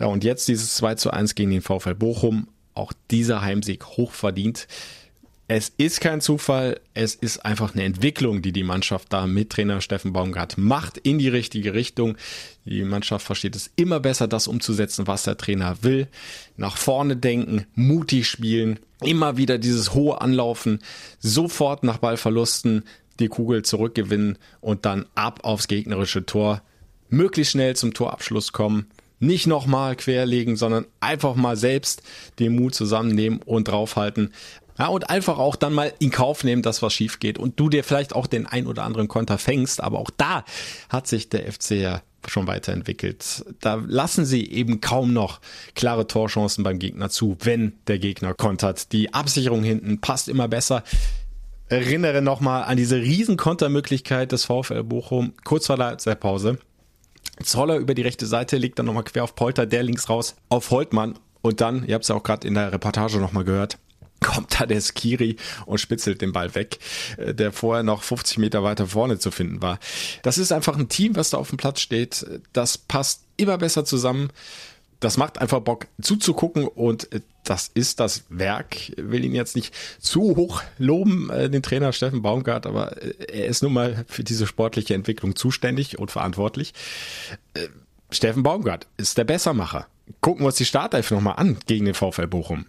Ja, 0.00 0.06
und 0.06 0.24
jetzt 0.24 0.48
dieses 0.48 0.74
2 0.74 0.94
zu 0.96 1.10
1 1.10 1.34
gegen 1.34 1.50
den 1.50 1.62
VfL 1.62 1.94
Bochum. 1.94 2.48
Auch 2.74 2.92
dieser 3.10 3.42
Heimsieg 3.42 3.84
hochverdient. 3.86 4.68
Es 5.50 5.72
ist 5.78 6.02
kein 6.02 6.20
Zufall, 6.20 6.78
es 6.92 7.14
ist 7.14 7.38
einfach 7.38 7.72
eine 7.72 7.84
Entwicklung, 7.84 8.42
die 8.42 8.52
die 8.52 8.64
Mannschaft 8.64 9.10
da 9.14 9.26
mit 9.26 9.48
Trainer 9.48 9.80
Steffen 9.80 10.12
Baumgart 10.12 10.58
macht 10.58 10.98
in 10.98 11.18
die 11.18 11.30
richtige 11.30 11.72
Richtung. 11.72 12.18
Die 12.66 12.82
Mannschaft 12.82 13.24
versteht 13.24 13.56
es 13.56 13.70
immer 13.74 13.98
besser, 13.98 14.28
das 14.28 14.46
umzusetzen, 14.46 15.06
was 15.06 15.22
der 15.22 15.38
Trainer 15.38 15.82
will. 15.82 16.06
Nach 16.58 16.76
vorne 16.76 17.16
denken, 17.16 17.64
mutig 17.74 18.28
spielen, 18.28 18.78
immer 19.00 19.38
wieder 19.38 19.56
dieses 19.56 19.94
hohe 19.94 20.20
Anlaufen, 20.20 20.80
sofort 21.18 21.82
nach 21.82 21.96
Ballverlusten 21.96 22.84
die 23.18 23.28
Kugel 23.28 23.62
zurückgewinnen 23.62 24.36
und 24.60 24.84
dann 24.84 25.06
ab 25.14 25.44
aufs 25.44 25.66
gegnerische 25.66 26.26
Tor, 26.26 26.60
möglichst 27.08 27.52
schnell 27.52 27.74
zum 27.74 27.94
Torabschluss 27.94 28.52
kommen 28.52 28.86
nicht 29.20 29.46
nochmal 29.46 29.96
querlegen, 29.96 30.56
sondern 30.56 30.86
einfach 31.00 31.34
mal 31.34 31.56
selbst 31.56 32.02
den 32.38 32.54
Mut 32.54 32.74
zusammennehmen 32.74 33.40
und 33.44 33.68
draufhalten. 33.68 34.32
Ja, 34.78 34.86
und 34.86 35.10
einfach 35.10 35.38
auch 35.38 35.56
dann 35.56 35.72
mal 35.72 35.92
in 35.98 36.10
Kauf 36.10 36.44
nehmen, 36.44 36.62
dass 36.62 36.82
was 36.82 36.94
schief 36.94 37.18
geht 37.18 37.36
und 37.36 37.58
du 37.58 37.68
dir 37.68 37.82
vielleicht 37.82 38.14
auch 38.14 38.28
den 38.28 38.46
ein 38.46 38.68
oder 38.68 38.84
anderen 38.84 39.08
Konter 39.08 39.36
fängst. 39.36 39.82
Aber 39.82 39.98
auch 39.98 40.10
da 40.16 40.44
hat 40.88 41.08
sich 41.08 41.28
der 41.28 41.52
FC 41.52 41.72
ja 41.72 42.02
schon 42.26 42.46
weiterentwickelt. 42.46 43.44
Da 43.60 43.82
lassen 43.86 44.24
sie 44.24 44.48
eben 44.48 44.80
kaum 44.80 45.12
noch 45.12 45.40
klare 45.74 46.06
Torchancen 46.06 46.62
beim 46.62 46.78
Gegner 46.78 47.10
zu, 47.10 47.36
wenn 47.40 47.72
der 47.88 47.98
Gegner 47.98 48.34
kontert. 48.34 48.92
Die 48.92 49.14
Absicherung 49.14 49.64
hinten 49.64 50.00
passt 50.00 50.28
immer 50.28 50.46
besser. 50.46 50.84
Erinnere 51.68 52.22
nochmal 52.22 52.64
an 52.64 52.76
diese 52.76 52.96
riesen 52.96 53.36
Kontermöglichkeit 53.36 54.32
des 54.32 54.44
VfL 54.44 54.84
Bochum 54.84 55.34
kurz 55.44 55.66
vor 55.66 55.76
der 55.76 56.14
Pause 56.14 56.58
Zoller 57.42 57.76
über 57.76 57.94
die 57.94 58.02
rechte 58.02 58.26
Seite, 58.26 58.56
legt 58.56 58.78
dann 58.78 58.86
nochmal 58.86 59.04
quer 59.04 59.24
auf 59.24 59.34
Polter, 59.34 59.66
der 59.66 59.82
links 59.82 60.08
raus 60.08 60.36
auf 60.48 60.70
Holtmann. 60.70 61.18
Und 61.42 61.60
dann, 61.60 61.86
ihr 61.86 61.94
habt 61.94 62.02
es 62.02 62.08
ja 62.08 62.14
auch 62.14 62.22
gerade 62.22 62.46
in 62.46 62.54
der 62.54 62.72
Reportage 62.72 63.18
nochmal 63.18 63.44
gehört, 63.44 63.78
kommt 64.20 64.60
da 64.60 64.66
der 64.66 64.80
Skiri 64.80 65.36
und 65.66 65.78
spitzelt 65.78 66.20
den 66.20 66.32
Ball 66.32 66.54
weg, 66.54 66.78
äh, 67.16 67.34
der 67.34 67.52
vorher 67.52 67.82
noch 67.82 68.02
50 68.02 68.38
Meter 68.38 68.62
weiter 68.62 68.86
vorne 68.86 69.18
zu 69.18 69.30
finden 69.30 69.62
war. 69.62 69.78
Das 70.22 70.38
ist 70.38 70.52
einfach 70.52 70.76
ein 70.76 70.88
Team, 70.88 71.16
was 71.16 71.30
da 71.30 71.38
auf 71.38 71.50
dem 71.50 71.58
Platz 71.58 71.80
steht. 71.80 72.26
Das 72.52 72.78
passt 72.78 73.22
immer 73.36 73.58
besser 73.58 73.84
zusammen. 73.84 74.30
Das 75.00 75.16
macht 75.16 75.38
einfach 75.38 75.60
Bock 75.60 75.86
zuzugucken 76.00 76.66
und 76.66 77.12
äh, 77.12 77.20
das 77.44 77.70
ist 77.72 78.00
das 78.00 78.24
Werk. 78.28 78.76
Ich 78.76 78.94
will 78.96 79.24
ihn 79.24 79.34
jetzt 79.34 79.56
nicht 79.56 79.74
zu 80.00 80.36
hoch 80.36 80.62
loben, 80.78 81.30
äh, 81.30 81.48
den 81.48 81.62
Trainer 81.62 81.92
Steffen 81.92 82.22
Baumgart, 82.22 82.66
aber 82.66 82.96
er 83.02 83.46
ist 83.46 83.62
nun 83.62 83.72
mal 83.72 84.04
für 84.08 84.24
diese 84.24 84.46
sportliche 84.46 84.94
Entwicklung 84.94 85.36
zuständig 85.36 85.98
und 85.98 86.10
verantwortlich. 86.10 86.74
Steffen 88.10 88.42
Baumgart 88.42 88.86
ist 88.96 89.18
der 89.18 89.24
Bessermacher. 89.24 89.86
Gucken 90.20 90.42
wir 90.42 90.46
uns 90.46 90.56
die 90.56 90.64
Startelf 90.64 91.10
nochmal 91.10 91.36
an 91.36 91.58
gegen 91.66 91.84
den 91.84 91.94
VfL 91.94 92.26
Bochum 92.26 92.66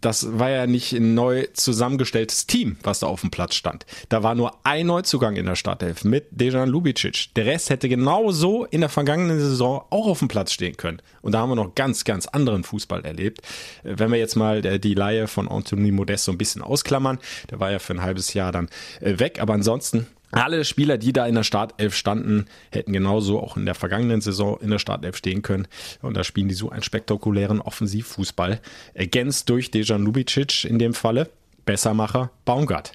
das 0.00 0.38
war 0.38 0.50
ja 0.50 0.66
nicht 0.66 0.92
ein 0.92 1.14
neu 1.14 1.46
zusammengestelltes 1.52 2.46
Team, 2.46 2.76
was 2.82 3.00
da 3.00 3.06
auf 3.06 3.20
dem 3.20 3.30
Platz 3.30 3.54
stand. 3.54 3.86
Da 4.08 4.22
war 4.22 4.34
nur 4.34 4.54
ein 4.64 4.86
Neuzugang 4.86 5.36
in 5.36 5.46
der 5.46 5.56
Startelf 5.56 6.04
mit 6.04 6.26
Dejan 6.30 6.68
Lubicic. 6.68 7.34
Der 7.36 7.46
Rest 7.46 7.70
hätte 7.70 7.88
genauso 7.88 8.64
in 8.64 8.80
der 8.80 8.90
vergangenen 8.90 9.38
Saison 9.40 9.84
auch 9.90 10.06
auf 10.06 10.18
dem 10.20 10.28
Platz 10.28 10.52
stehen 10.52 10.76
können. 10.76 11.00
Und 11.22 11.32
da 11.32 11.40
haben 11.40 11.50
wir 11.50 11.56
noch 11.56 11.74
ganz, 11.74 12.04
ganz 12.04 12.26
anderen 12.26 12.64
Fußball 12.64 13.04
erlebt. 13.04 13.42
Wenn 13.82 14.10
wir 14.10 14.18
jetzt 14.18 14.36
mal 14.36 14.64
äh, 14.64 14.78
die 14.78 14.94
Laie 14.94 15.26
von 15.26 15.48
Anthony 15.48 15.90
Modest 15.90 16.24
so 16.24 16.32
ein 16.32 16.38
bisschen 16.38 16.62
ausklammern, 16.62 17.18
der 17.50 17.60
war 17.60 17.70
ja 17.70 17.78
für 17.78 17.94
ein 17.94 18.02
halbes 18.02 18.34
Jahr 18.34 18.52
dann 18.52 18.68
äh, 19.00 19.18
weg, 19.18 19.40
aber 19.40 19.54
ansonsten 19.54 20.06
alle 20.30 20.64
Spieler, 20.64 20.98
die 20.98 21.12
da 21.12 21.26
in 21.26 21.34
der 21.34 21.42
Startelf 21.42 21.94
standen, 21.94 22.46
hätten 22.70 22.92
genauso 22.92 23.40
auch 23.40 23.56
in 23.56 23.64
der 23.64 23.74
vergangenen 23.74 24.20
Saison 24.20 24.58
in 24.60 24.70
der 24.70 24.78
Startelf 24.78 25.16
stehen 25.16 25.42
können. 25.42 25.66
Und 26.02 26.16
da 26.16 26.24
spielen 26.24 26.48
die 26.48 26.54
so 26.54 26.70
einen 26.70 26.82
spektakulären 26.82 27.60
Offensivfußball. 27.60 28.60
Ergänzt 28.94 29.48
durch 29.48 29.70
Dejan 29.70 30.04
Lubicic 30.04 30.64
in 30.64 30.78
dem 30.78 30.94
Falle. 30.94 31.30
Bessermacher 31.64 32.30
Baumgart. 32.44 32.92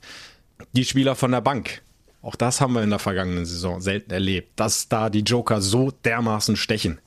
Die 0.74 0.86
Spieler 0.86 1.16
von 1.16 1.32
der 1.32 1.42
Bank. 1.42 1.82
Auch 2.22 2.36
das 2.36 2.62
haben 2.62 2.74
wir 2.74 2.84
in 2.84 2.90
der 2.90 3.00
vergangenen 3.00 3.46
Saison 3.46 3.82
selten 3.82 4.12
erlebt, 4.12 4.52
dass 4.56 4.88
da 4.88 5.10
die 5.10 5.20
Joker 5.20 5.62
so 5.62 5.92
dermaßen 5.92 6.56
stechen. 6.56 7.00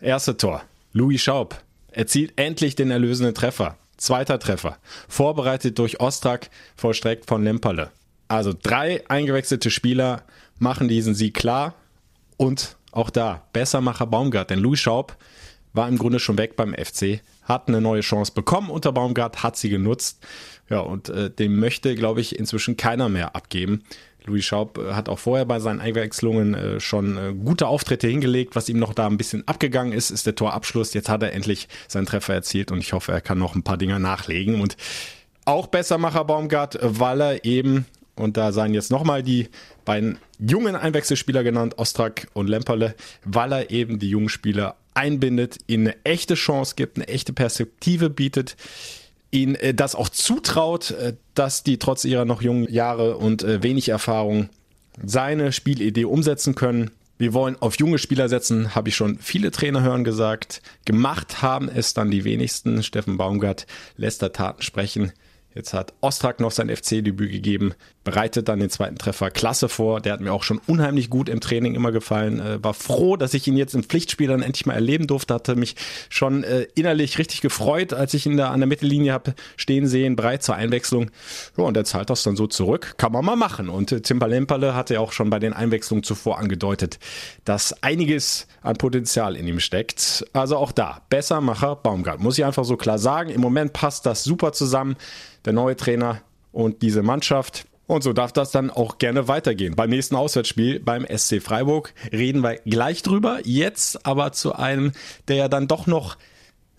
Erste 0.00 0.36
Tor. 0.36 0.62
Louis 0.92 1.20
Schaub 1.20 1.60
erzielt 1.90 2.34
endlich 2.36 2.76
den 2.76 2.90
erlösenden 2.90 3.34
Treffer. 3.34 3.76
Zweiter 3.96 4.38
Treffer. 4.38 4.78
Vorbereitet 5.08 5.78
durch 5.78 6.00
Ostrak, 6.00 6.50
vollstreckt 6.76 7.26
von 7.26 7.42
Lemperle. 7.42 7.90
Also 8.28 8.54
drei 8.60 9.08
eingewechselte 9.08 9.70
Spieler 9.70 10.22
machen 10.58 10.88
diesen 10.88 11.14
Sieg 11.14 11.34
klar 11.34 11.74
und 12.36 12.76
auch 12.92 13.10
da 13.10 13.42
Bessermacher 13.52 14.06
Baumgart, 14.06 14.50
denn 14.50 14.58
Louis 14.58 14.80
Schaub 14.80 15.16
war 15.72 15.88
im 15.88 15.98
Grunde 15.98 16.18
schon 16.18 16.38
weg 16.38 16.56
beim 16.56 16.74
FC, 16.74 17.20
hat 17.42 17.68
eine 17.68 17.80
neue 17.80 18.00
Chance 18.00 18.32
bekommen 18.34 18.70
unter 18.70 18.92
Baumgart, 18.92 19.42
hat 19.42 19.56
sie 19.56 19.68
genutzt. 19.68 20.24
Ja, 20.68 20.80
und 20.80 21.08
äh, 21.08 21.30
dem 21.30 21.58
möchte, 21.58 21.94
glaube 21.94 22.20
ich, 22.20 22.38
inzwischen 22.38 22.76
keiner 22.76 23.08
mehr 23.08 23.34
abgeben. 23.34 23.84
Louis 24.24 24.44
Schaub 24.44 24.78
äh, 24.78 24.92
hat 24.92 25.08
auch 25.08 25.18
vorher 25.18 25.46
bei 25.46 25.60
seinen 25.60 25.80
Einwechslungen 25.80 26.54
äh, 26.54 26.80
schon 26.80 27.16
äh, 27.16 27.32
gute 27.32 27.66
Auftritte 27.66 28.06
hingelegt. 28.06 28.54
Was 28.54 28.68
ihm 28.68 28.78
noch 28.78 28.92
da 28.92 29.06
ein 29.06 29.16
bisschen 29.16 29.46
abgegangen 29.48 29.92
ist, 29.92 30.10
ist 30.10 30.26
der 30.26 30.34
Torabschluss. 30.34 30.94
Jetzt 30.94 31.08
hat 31.08 31.22
er 31.22 31.32
endlich 31.32 31.68
seinen 31.86 32.06
Treffer 32.06 32.34
erzielt 32.34 32.70
und 32.70 32.80
ich 32.80 32.92
hoffe, 32.92 33.12
er 33.12 33.20
kann 33.20 33.38
noch 33.38 33.54
ein 33.54 33.62
paar 33.62 33.78
Dinger 33.78 33.98
nachlegen. 33.98 34.60
Und 34.60 34.76
auch 35.44 35.66
Bessermacher 35.68 36.24
Baumgart, 36.24 36.78
weil 36.82 37.20
er 37.20 37.44
eben 37.44 37.86
und 38.18 38.36
da 38.36 38.52
seien 38.52 38.74
jetzt 38.74 38.90
nochmal 38.90 39.22
die 39.22 39.48
beiden 39.84 40.18
jungen 40.38 40.76
Einwechselspieler 40.76 41.42
genannt, 41.42 41.78
Ostrak 41.78 42.28
und 42.34 42.48
Lemperle, 42.48 42.94
weil 43.24 43.52
er 43.52 43.70
eben 43.70 43.98
die 43.98 44.10
jungen 44.10 44.28
Spieler 44.28 44.76
einbindet, 44.94 45.58
ihnen 45.66 45.88
eine 45.88 45.96
echte 46.04 46.34
Chance 46.34 46.74
gibt, 46.76 46.96
eine 46.96 47.08
echte 47.08 47.32
Perspektive 47.32 48.10
bietet, 48.10 48.56
ihnen 49.30 49.54
äh, 49.54 49.74
das 49.74 49.94
auch 49.94 50.08
zutraut, 50.08 50.90
äh, 50.90 51.14
dass 51.34 51.62
die 51.62 51.78
trotz 51.78 52.04
ihrer 52.04 52.24
noch 52.24 52.42
jungen 52.42 52.70
Jahre 52.70 53.16
und 53.16 53.42
äh, 53.42 53.62
wenig 53.62 53.88
Erfahrung 53.88 54.48
seine 55.02 55.52
Spielidee 55.52 56.04
umsetzen 56.04 56.54
können. 56.54 56.90
Wir 57.18 57.34
wollen 57.34 57.56
auf 57.60 57.78
junge 57.78 57.98
Spieler 57.98 58.28
setzen, 58.28 58.74
habe 58.74 58.88
ich 58.88 58.96
schon 58.96 59.18
viele 59.18 59.50
Trainer 59.50 59.82
hören 59.82 60.04
gesagt. 60.04 60.62
Gemacht 60.84 61.42
haben 61.42 61.68
es 61.68 61.94
dann 61.94 62.10
die 62.10 62.24
wenigsten. 62.24 62.82
Steffen 62.82 63.16
Baumgart 63.16 63.66
lässt 63.96 64.22
da 64.22 64.28
Taten 64.28 64.62
sprechen. 64.62 65.12
Jetzt 65.58 65.74
hat 65.74 65.92
Ostrak 66.02 66.38
noch 66.38 66.52
sein 66.52 66.68
FC-Debüt 66.68 67.32
gegeben, 67.32 67.74
bereitet 68.04 68.48
dann 68.48 68.60
den 68.60 68.70
zweiten 68.70 68.96
Treffer 68.96 69.28
klasse 69.32 69.68
vor. 69.68 70.00
Der 70.00 70.12
hat 70.12 70.20
mir 70.20 70.32
auch 70.32 70.44
schon 70.44 70.60
unheimlich 70.68 71.10
gut 71.10 71.28
im 71.28 71.40
Training 71.40 71.74
immer 71.74 71.90
gefallen. 71.90 72.38
Äh, 72.38 72.62
war 72.62 72.74
froh, 72.74 73.16
dass 73.16 73.34
ich 73.34 73.44
ihn 73.48 73.56
jetzt 73.56 73.74
im 73.74 73.82
Pflichtspiel 73.82 74.28
dann 74.28 74.40
endlich 74.40 74.66
mal 74.66 74.74
erleben 74.74 75.08
durfte. 75.08 75.34
Hatte 75.34 75.56
mich 75.56 75.74
schon 76.10 76.44
äh, 76.44 76.68
innerlich 76.76 77.18
richtig 77.18 77.40
gefreut, 77.40 77.92
als 77.92 78.14
ich 78.14 78.24
ihn 78.24 78.36
da 78.36 78.52
an 78.52 78.60
der 78.60 78.68
Mittellinie 78.68 79.12
habe 79.12 79.34
stehen 79.56 79.88
sehen, 79.88 80.14
bereit 80.14 80.44
zur 80.44 80.54
Einwechslung. 80.54 81.10
Ja, 81.56 81.64
und 81.64 81.76
er 81.76 81.84
zahlt 81.84 82.08
das 82.08 82.22
dann 82.22 82.36
so 82.36 82.46
zurück. 82.46 82.94
Kann 82.96 83.10
man 83.10 83.24
mal 83.24 83.34
machen. 83.34 83.68
Und 83.68 83.90
äh, 83.90 84.00
Tim 84.00 84.20
Palemperle 84.20 84.76
hatte 84.76 84.94
ja 84.94 85.00
auch 85.00 85.10
schon 85.10 85.28
bei 85.28 85.40
den 85.40 85.54
Einwechslungen 85.54 86.04
zuvor 86.04 86.38
angedeutet, 86.38 87.00
dass 87.44 87.82
einiges 87.82 88.46
an 88.62 88.76
Potenzial 88.76 89.34
in 89.34 89.48
ihm 89.48 89.58
steckt. 89.58 90.24
Also 90.34 90.56
auch 90.56 90.70
da, 90.70 91.02
Bessermacher 91.10 91.74
Baumgart. 91.74 92.20
Muss 92.20 92.38
ich 92.38 92.44
einfach 92.44 92.64
so 92.64 92.76
klar 92.76 93.00
sagen. 93.00 93.30
Im 93.30 93.40
Moment 93.40 93.72
passt 93.72 94.06
das 94.06 94.22
super 94.22 94.52
zusammen 94.52 94.94
der 95.48 95.54
neue 95.54 95.76
Trainer 95.76 96.20
und 96.52 96.82
diese 96.82 97.02
Mannschaft. 97.02 97.66
Und 97.86 98.02
so 98.02 98.12
darf 98.12 98.32
das 98.32 98.50
dann 98.50 98.70
auch 98.70 98.98
gerne 98.98 99.28
weitergehen. 99.28 99.74
Beim 99.74 99.88
nächsten 99.88 100.14
Auswärtsspiel 100.14 100.78
beim 100.78 101.06
SC 101.06 101.40
Freiburg 101.40 101.94
reden 102.12 102.42
wir 102.42 102.56
gleich 102.66 103.02
drüber. 103.02 103.40
Jetzt 103.44 104.04
aber 104.04 104.32
zu 104.32 104.54
einem, 104.54 104.92
der 105.26 105.36
ja 105.36 105.48
dann 105.48 105.68
doch 105.68 105.86
noch 105.86 106.18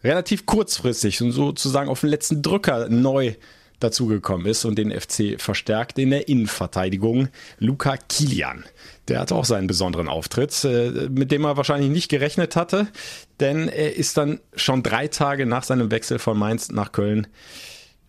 relativ 0.04 0.46
kurzfristig 0.46 1.20
und 1.24 1.32
sozusagen 1.32 1.90
auf 1.90 2.02
den 2.02 2.12
letzten 2.12 2.44
Drücker 2.44 2.90
neu 2.90 3.34
dazugekommen 3.80 4.46
ist 4.46 4.66
und 4.66 4.78
den 4.78 4.92
FC 4.92 5.42
verstärkt 5.42 5.98
in 5.98 6.12
der 6.12 6.28
Innenverteidigung. 6.28 7.30
Luca 7.58 7.98
Kilian. 7.98 8.66
Der 9.08 9.22
hatte 9.22 9.34
auch 9.34 9.46
seinen 9.46 9.66
besonderen 9.66 10.10
Auftritt, 10.10 10.64
äh, 10.64 11.10
mit 11.10 11.32
dem 11.32 11.44
er 11.44 11.58
wahrscheinlich 11.58 11.90
nicht 11.90 12.10
gerechnet 12.10 12.56
hatte, 12.56 12.88
denn 13.40 13.68
er 13.68 13.96
ist 13.96 14.18
dann 14.18 14.42
schon 14.54 14.84
drei 14.84 15.08
Tage 15.08 15.48
nach 15.48 15.64
seinem 15.64 15.90
Wechsel 15.90 16.20
von 16.20 16.38
Mainz 16.38 16.70
nach 16.70 16.92
Köln 16.92 17.26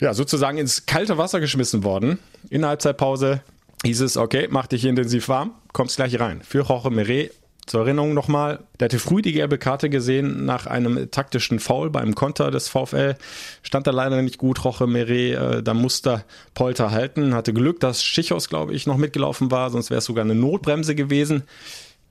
ja, 0.00 0.14
sozusagen 0.14 0.58
ins 0.58 0.86
kalte 0.86 1.18
Wasser 1.18 1.40
geschmissen 1.40 1.84
worden. 1.84 2.18
In 2.48 2.62
der 2.62 2.70
Halbzeitpause 2.70 3.42
hieß 3.84 4.00
es, 4.00 4.16
okay, 4.16 4.48
mach 4.50 4.66
dich 4.66 4.84
intensiv 4.84 5.28
warm, 5.28 5.52
kommst 5.72 5.96
gleich 5.96 6.18
rein. 6.18 6.42
Für 6.42 6.62
Jorge 6.62 6.90
Meret 6.90 7.32
zur 7.66 7.82
Erinnerung 7.82 8.14
nochmal, 8.14 8.64
der 8.80 8.86
hatte 8.86 8.98
früh 8.98 9.22
die 9.22 9.32
gelbe 9.32 9.56
Karte 9.56 9.90
gesehen 9.90 10.44
nach 10.44 10.66
einem 10.66 11.10
taktischen 11.10 11.60
Foul 11.60 11.88
beim 11.88 12.16
Konter 12.16 12.50
des 12.50 12.68
VfL. 12.68 13.14
Stand 13.62 13.86
da 13.86 13.92
leider 13.92 14.20
nicht 14.22 14.38
gut, 14.38 14.64
Roche 14.64 14.88
Meret, 14.88 15.36
äh, 15.38 15.62
da 15.62 15.72
musste 15.72 16.24
Polter 16.54 16.90
halten. 16.90 17.32
Hatte 17.34 17.52
Glück, 17.52 17.78
dass 17.78 18.02
Schichos, 18.02 18.48
glaube 18.48 18.74
ich, 18.74 18.86
noch 18.86 18.96
mitgelaufen 18.96 19.52
war, 19.52 19.70
sonst 19.70 19.90
wäre 19.90 19.98
es 19.98 20.04
sogar 20.04 20.24
eine 20.24 20.34
Notbremse 20.34 20.96
gewesen. 20.96 21.44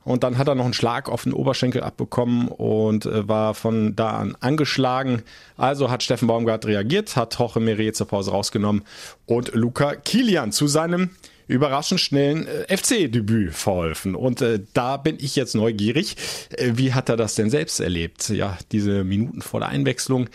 Und 0.09 0.23
dann 0.23 0.39
hat 0.39 0.47
er 0.47 0.55
noch 0.55 0.65
einen 0.65 0.73
Schlag 0.73 1.07
auf 1.07 1.21
den 1.21 1.33
Oberschenkel 1.33 1.83
abbekommen 1.83 2.47
und 2.47 3.05
äh, 3.05 3.27
war 3.27 3.53
von 3.53 3.95
da 3.95 4.09
an 4.17 4.35
angeschlagen. 4.39 5.21
Also 5.55 5.91
hat 5.91 6.01
Steffen 6.01 6.27
Baumgart 6.27 6.65
reagiert, 6.65 7.15
hat 7.15 7.37
Jorge 7.37 7.59
Meret 7.59 7.95
zur 7.95 8.07
Pause 8.07 8.31
rausgenommen 8.31 8.81
und 9.27 9.53
Luca 9.53 9.95
Kilian 9.95 10.51
zu 10.51 10.65
seinem 10.65 11.11
überraschend 11.45 12.01
schnellen 12.01 12.47
äh, 12.47 12.75
FC-Debüt 12.75 13.53
verholfen. 13.53 14.15
Und 14.15 14.41
äh, 14.41 14.61
da 14.73 14.97
bin 14.97 15.17
ich 15.19 15.35
jetzt 15.35 15.53
neugierig. 15.53 16.15
Äh, 16.57 16.71
wie 16.73 16.93
hat 16.93 17.09
er 17.09 17.15
das 17.15 17.35
denn 17.35 17.51
selbst 17.51 17.79
erlebt? 17.79 18.29
Ja, 18.29 18.57
diese 18.71 19.03
Minuten 19.03 19.43
vor 19.43 19.59
der 19.59 19.69
Einwechslung 19.69 20.27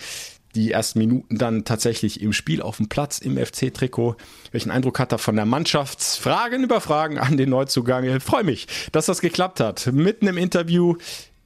die 0.54 0.72
ersten 0.72 0.98
Minuten 0.98 1.38
dann 1.38 1.64
tatsächlich 1.64 2.20
im 2.20 2.32
Spiel 2.32 2.62
auf 2.62 2.78
dem 2.78 2.88
Platz 2.88 3.18
im 3.18 3.36
FC-Trikot. 3.36 4.16
Welchen 4.52 4.70
Eindruck 4.70 4.98
hat 4.98 5.12
er 5.12 5.18
von 5.18 5.36
der 5.36 5.46
Mannschaft? 5.46 6.02
Fragen 6.02 6.64
über 6.64 6.80
Fragen 6.80 7.18
an 7.18 7.36
den 7.36 7.50
Neuzugang. 7.50 8.04
Ich 8.04 8.22
freue 8.22 8.44
mich, 8.44 8.66
dass 8.92 9.06
das 9.06 9.20
geklappt 9.20 9.60
hat. 9.60 9.86
Mitten 9.92 10.26
im 10.26 10.38
Interview. 10.38 10.96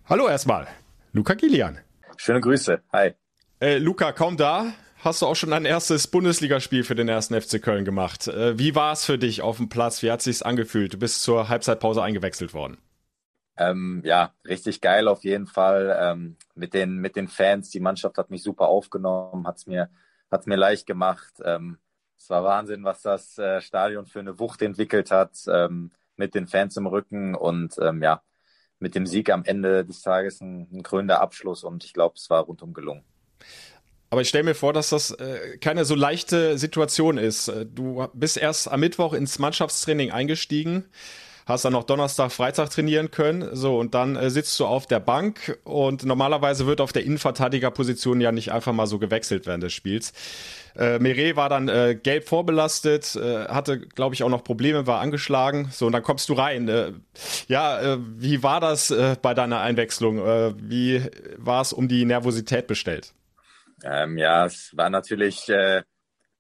Hallo 0.07 0.29
erstmal, 0.29 0.67
Luca 1.13 1.35
Gillian. 1.35 1.79
Schöne 2.17 2.41
Grüße. 2.41 2.81
Hi. 2.93 3.13
Äh, 3.61 3.79
Luca, 3.79 4.13
kaum 4.13 4.37
da. 4.37 4.73
Hast 5.01 5.23
du 5.23 5.27
auch 5.27 5.37
schon 5.37 5.53
ein 5.53 5.65
erstes 5.65 6.09
Bundesligaspiel 6.09 6.83
für 6.83 6.97
den 6.97 7.09
ersten 7.09 7.41
FC 7.41 7.63
Köln 7.63 7.85
gemacht? 7.85 8.27
Äh, 8.27 8.59
wie 8.59 8.75
war 8.75 8.93
es 8.93 9.05
für 9.05 9.17
dich 9.17 9.43
auf 9.43 9.59
dem 9.59 9.69
Platz? 9.69 10.03
Wie 10.03 10.11
hat 10.11 10.19
es 10.21 10.25
sich 10.25 10.45
angefühlt? 10.45 10.95
Du 10.95 10.99
bist 10.99 11.23
zur 11.23 11.49
Halbzeitpause 11.49 12.03
eingewechselt 12.03 12.53
worden. 12.53 12.79
Ähm, 13.59 14.03
ja, 14.05 14.33
richtig 14.47 14.81
geil 14.81 15.09
auf 15.09 15.25
jeden 15.25 15.47
Fall. 15.49 15.97
Ähm, 16.01 16.37
mit, 16.55 16.75
den, 16.75 16.99
mit 16.99 17.17
den 17.17 17.27
Fans, 17.27 17.71
die 17.71 17.81
Mannschaft 17.81 18.17
hat 18.17 18.31
mich 18.31 18.43
super 18.43 18.69
aufgenommen, 18.69 19.47
hat 19.47 19.57
es 19.57 19.67
mir, 19.67 19.91
hat's 20.31 20.47
mir 20.47 20.57
leicht 20.57 20.87
gemacht. 20.87 21.35
Ähm, 21.45 21.79
es 22.17 22.31
war 22.31 22.45
Wahnsinn, 22.45 22.85
was 22.85 23.03
das 23.03 23.37
äh, 23.39 23.61
Stadion 23.61 24.07
für 24.07 24.21
eine 24.21 24.39
Wucht 24.39 24.63
entwickelt 24.63 25.11
hat, 25.11 25.33
ähm, 25.49 25.91
mit 26.17 26.35
den 26.35 26.47
Fans 26.47 26.77
im 26.77 26.87
Rücken 26.87 27.35
und 27.35 27.77
ähm, 27.81 28.03
ja, 28.03 28.23
mit 28.79 28.95
dem 28.95 29.07
Sieg 29.07 29.31
am 29.31 29.45
Ende 29.45 29.85
des 29.85 30.03
Tages 30.03 30.41
ein, 30.41 30.69
ein 30.73 30.83
krönender 30.85 31.21
Abschluss 31.21 31.65
und 31.65 31.85
ich 31.85 31.93
glaube, 31.93 32.15
es 32.17 32.31
war 32.31 32.45
rundum 32.45 32.75
gelungen. 32.75 33.05
Aber 34.11 34.21
ich 34.21 34.29
stelle 34.29 34.45
mir 34.45 34.55
vor, 34.55 34.73
dass 34.73 34.91
das 34.91 35.11
äh, 35.11 35.59
keine 35.59 35.85
so 35.85 35.95
leichte 35.95 36.59
Situation 36.59 37.19
ist. 37.19 37.49
Äh, 37.49 37.67
du 37.67 38.07
bist 38.15 38.37
erst 38.37 38.71
am 38.71 38.81
Mittwoch 38.81 39.15
ins 39.15 39.39
Mannschaftstraining 39.39 40.13
eingestiegen 40.13 40.85
hast 41.49 41.65
dann 41.65 41.73
noch 41.73 41.85
Donnerstag, 41.85 42.31
Freitag 42.31 42.71
trainieren 42.71 43.11
können. 43.11 43.57
So, 43.57 43.79
und 43.79 43.95
dann 43.95 44.17
äh, 44.17 44.29
sitzt 44.31 44.61
du 44.61 44.67
auf 44.67 44.87
der 44.87 45.01
Bank 45.01 45.59
und 45.65 46.05
normalerweise 46.05 46.67
wird 46.67 46.81
auf 46.83 46.93
der 46.93 47.05
Innenverteidigerposition 47.05 48.21
ja 48.21 48.31
nicht 48.31 48.53
einfach 48.53 48.73
mal 48.73 48.87
so 48.87 48.99
gewechselt 48.99 49.47
während 49.47 49.63
des 49.65 49.73
Spiels. 49.73 50.13
Äh, 50.77 50.99
Meret 50.99 51.37
war 51.37 51.49
dann 51.49 51.69
äh, 51.69 51.99
gelb 52.01 52.29
vorbelastet, 52.29 53.17
äh, 53.17 53.47
hatte, 53.47 53.81
glaube 53.81 54.15
ich, 54.15 54.23
auch 54.23 54.29
noch 54.29 54.45
Probleme, 54.45 54.87
war 54.87 55.01
angeschlagen. 55.01 55.71
So, 55.73 55.87
und 55.87 55.93
dann 55.93 56.03
kommst 56.03 56.29
du 56.29 56.35
rein. 56.35 56.69
Äh, 56.69 56.93
ja, 57.49 57.81
äh, 57.81 57.99
wie 57.99 58.43
war 58.43 58.61
das 58.61 58.91
äh, 58.91 59.17
bei 59.21 59.33
deiner 59.33 59.61
Einwechslung? 59.61 60.19
Äh, 60.19 60.53
wie 60.59 61.03
war 61.37 61.63
es 61.63 61.73
um 61.73 61.89
die 61.89 62.05
Nervosität 62.05 62.67
bestellt? 62.67 63.15
Ähm, 63.83 64.19
ja, 64.19 64.45
es 64.47 64.73
war 64.77 64.91
natürlich 64.91 65.49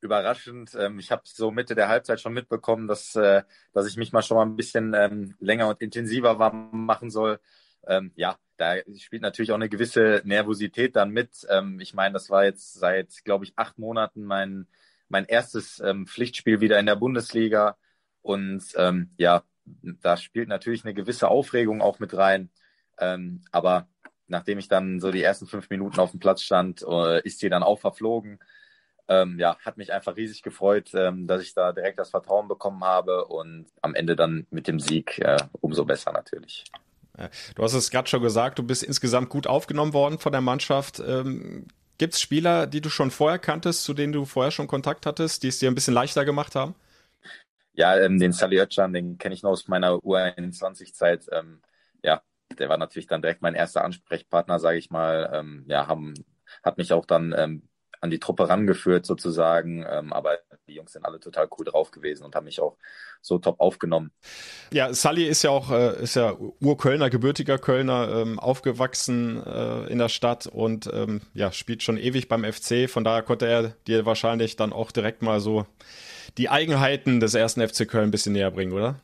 überraschend. 0.00 0.74
Ähm, 0.78 0.98
ich 0.98 1.11
habe 1.11 1.22
so 1.24 1.50
Mitte 1.50 1.74
der 1.74 1.88
Halbzeit 1.88 2.20
schon 2.20 2.32
mitbekommen, 2.34 2.88
dass, 2.88 3.14
äh, 3.16 3.42
dass 3.72 3.87
ich 3.87 3.96
mich 3.96 4.12
mal 4.12 4.22
schon 4.22 4.37
mal 4.37 4.46
ein 4.46 4.56
bisschen 4.56 4.94
ähm, 4.94 5.34
länger 5.40 5.68
und 5.68 5.80
intensiver 5.82 6.38
warm 6.38 6.87
machen 6.87 7.11
soll. 7.11 7.40
Ähm, 7.87 8.12
ja, 8.16 8.37
da 8.56 8.76
spielt 8.96 9.22
natürlich 9.22 9.52
auch 9.52 9.56
eine 9.56 9.68
gewisse 9.68 10.22
Nervosität 10.24 10.96
dann 10.96 11.11
mit. 11.11 11.46
Ähm, 11.50 11.80
ich 11.80 11.94
meine, 11.94 12.12
das 12.12 12.30
war 12.30 12.44
jetzt 12.44 12.74
seit, 12.74 13.24
glaube 13.24 13.44
ich, 13.44 13.52
acht 13.56 13.78
Monaten 13.78 14.24
mein, 14.24 14.66
mein 15.08 15.24
erstes 15.24 15.80
ähm, 15.80 16.06
Pflichtspiel 16.06 16.61
wieder 16.61 16.78
in 16.78 16.87
der 16.87 16.96
Bundesliga. 16.96 17.76
Und 18.22 18.64
ähm, 18.76 19.11
ja, 19.16 19.44
da 20.02 20.16
spielt 20.16 20.48
natürlich 20.48 20.84
eine 20.84 20.94
gewisse 20.94 21.28
Aufregung 21.28 21.80
auch 21.80 21.98
mit 21.98 22.16
rein. 22.16 22.50
Ähm, 22.98 23.42
aber 23.52 23.88
nachdem 24.26 24.58
ich 24.58 24.68
dann 24.68 25.00
so 25.00 25.11
die 25.11 25.22
ersten 25.22 25.46
fünf 25.46 25.70
Minuten 25.70 26.00
auf 26.00 26.11
dem 26.11 26.20
Platz 26.20 26.42
stand, 26.42 26.84
äh, 26.87 27.22
ist 27.22 27.40
sie 27.40 27.48
dann 27.48 27.62
auch 27.62 27.80
verflogen. 27.80 28.38
Ähm, 29.08 29.38
ja, 29.38 29.56
hat 29.64 29.78
mich 29.78 29.92
einfach 29.92 30.16
riesig 30.16 30.42
gefreut, 30.42 30.90
ähm, 30.94 31.26
dass 31.26 31.42
ich 31.42 31.54
da 31.54 31.72
direkt 31.72 31.98
das 31.98 32.10
Vertrauen 32.10 32.46
bekommen 32.46 32.84
habe 32.84 33.24
und 33.24 33.66
am 33.80 33.94
Ende 33.94 34.16
dann 34.16 34.46
mit 34.50 34.68
dem 34.68 34.80
Sieg 34.80 35.18
äh, 35.18 35.38
umso 35.60 35.84
besser 35.84 36.12
natürlich. 36.12 36.64
Du 37.56 37.62
hast 37.62 37.74
es 37.74 37.90
gerade 37.90 38.08
schon 38.08 38.22
gesagt, 38.22 38.58
du 38.58 38.62
bist 38.62 38.84
insgesamt 38.84 39.28
gut 39.28 39.46
aufgenommen 39.46 39.92
worden 39.92 40.18
von 40.18 40.30
der 40.30 40.40
Mannschaft. 40.40 41.00
Ähm, 41.00 41.66
Gibt 41.98 42.14
es 42.14 42.20
Spieler, 42.20 42.68
die 42.68 42.80
du 42.80 42.90
schon 42.90 43.10
vorher 43.10 43.40
kanntest, 43.40 43.82
zu 43.82 43.92
denen 43.92 44.12
du 44.12 44.24
vorher 44.24 44.52
schon 44.52 44.68
Kontakt 44.68 45.04
hattest, 45.04 45.42
die 45.42 45.48
es 45.48 45.58
dir 45.58 45.68
ein 45.68 45.74
bisschen 45.74 45.94
leichter 45.94 46.24
gemacht 46.24 46.54
haben? 46.54 46.76
Ja, 47.72 47.98
ähm, 47.98 48.18
den 48.18 48.32
Sally 48.32 48.60
Özcan, 48.60 48.92
den 48.92 49.18
kenne 49.18 49.34
ich 49.34 49.42
noch 49.42 49.50
aus 49.50 49.66
meiner 49.66 49.94
U21-Zeit. 49.94 51.26
Ähm, 51.32 51.60
ja, 52.04 52.22
der 52.56 52.68
war 52.68 52.78
natürlich 52.78 53.08
dann 53.08 53.22
direkt 53.22 53.42
mein 53.42 53.54
erster 53.54 53.84
Ansprechpartner, 53.84 54.60
sage 54.60 54.78
ich 54.78 54.90
mal. 54.90 55.30
Ähm, 55.32 55.64
ja, 55.66 55.88
haben, 55.88 56.14
hat 56.62 56.78
mich 56.78 56.92
auch 56.92 57.04
dann 57.04 57.34
ähm, 57.36 57.68
an 58.00 58.11
die 58.11 58.18
Truppe 58.18 58.48
rangeführt 58.48 59.06
sozusagen. 59.06 59.84
Ähm, 59.88 60.12
aber 60.12 60.38
die 60.66 60.74
Jungs 60.74 60.92
sind 60.92 61.04
alle 61.04 61.20
total 61.20 61.48
cool 61.58 61.64
drauf 61.64 61.90
gewesen 61.90 62.24
und 62.24 62.34
haben 62.34 62.44
mich 62.44 62.61
auch 62.61 62.76
so 63.20 63.38
top 63.38 63.61
aufgenommen. 63.61 64.12
Ja, 64.72 64.92
Sully 64.92 65.26
ist 65.26 65.42
ja 65.42 65.50
auch 65.50 65.70
äh, 65.70 66.02
ist 66.02 66.16
ja 66.16 66.34
Urkölner, 66.61 67.11
gebürtiger 67.11 67.58
Kölner, 67.58 68.08
ähm, 68.22 68.38
aufgewachsen 68.38 69.44
äh, 69.44 69.87
in 69.87 69.98
der 69.98 70.08
Stadt 70.08 70.46
und 70.46 70.88
ähm, 70.92 71.22
ja 71.34 71.52
spielt 71.52 71.82
schon 71.82 71.96
ewig 71.96 72.28
beim 72.28 72.44
FC. 72.44 72.88
Von 72.88 73.04
daher 73.04 73.22
konnte 73.22 73.46
er 73.46 73.70
dir 73.87 74.06
wahrscheinlich 74.06 74.56
dann 74.56 74.72
auch 74.72 74.92
direkt 74.92 75.22
mal 75.22 75.40
so 75.40 75.66
die 76.37 76.48
Eigenheiten 76.48 77.20
des 77.20 77.34
ersten 77.34 77.66
FC 77.66 77.88
Köln 77.88 78.08
ein 78.08 78.11
bisschen 78.11 78.32
näher 78.32 78.50
bringen, 78.50 78.72
oder? 78.72 79.00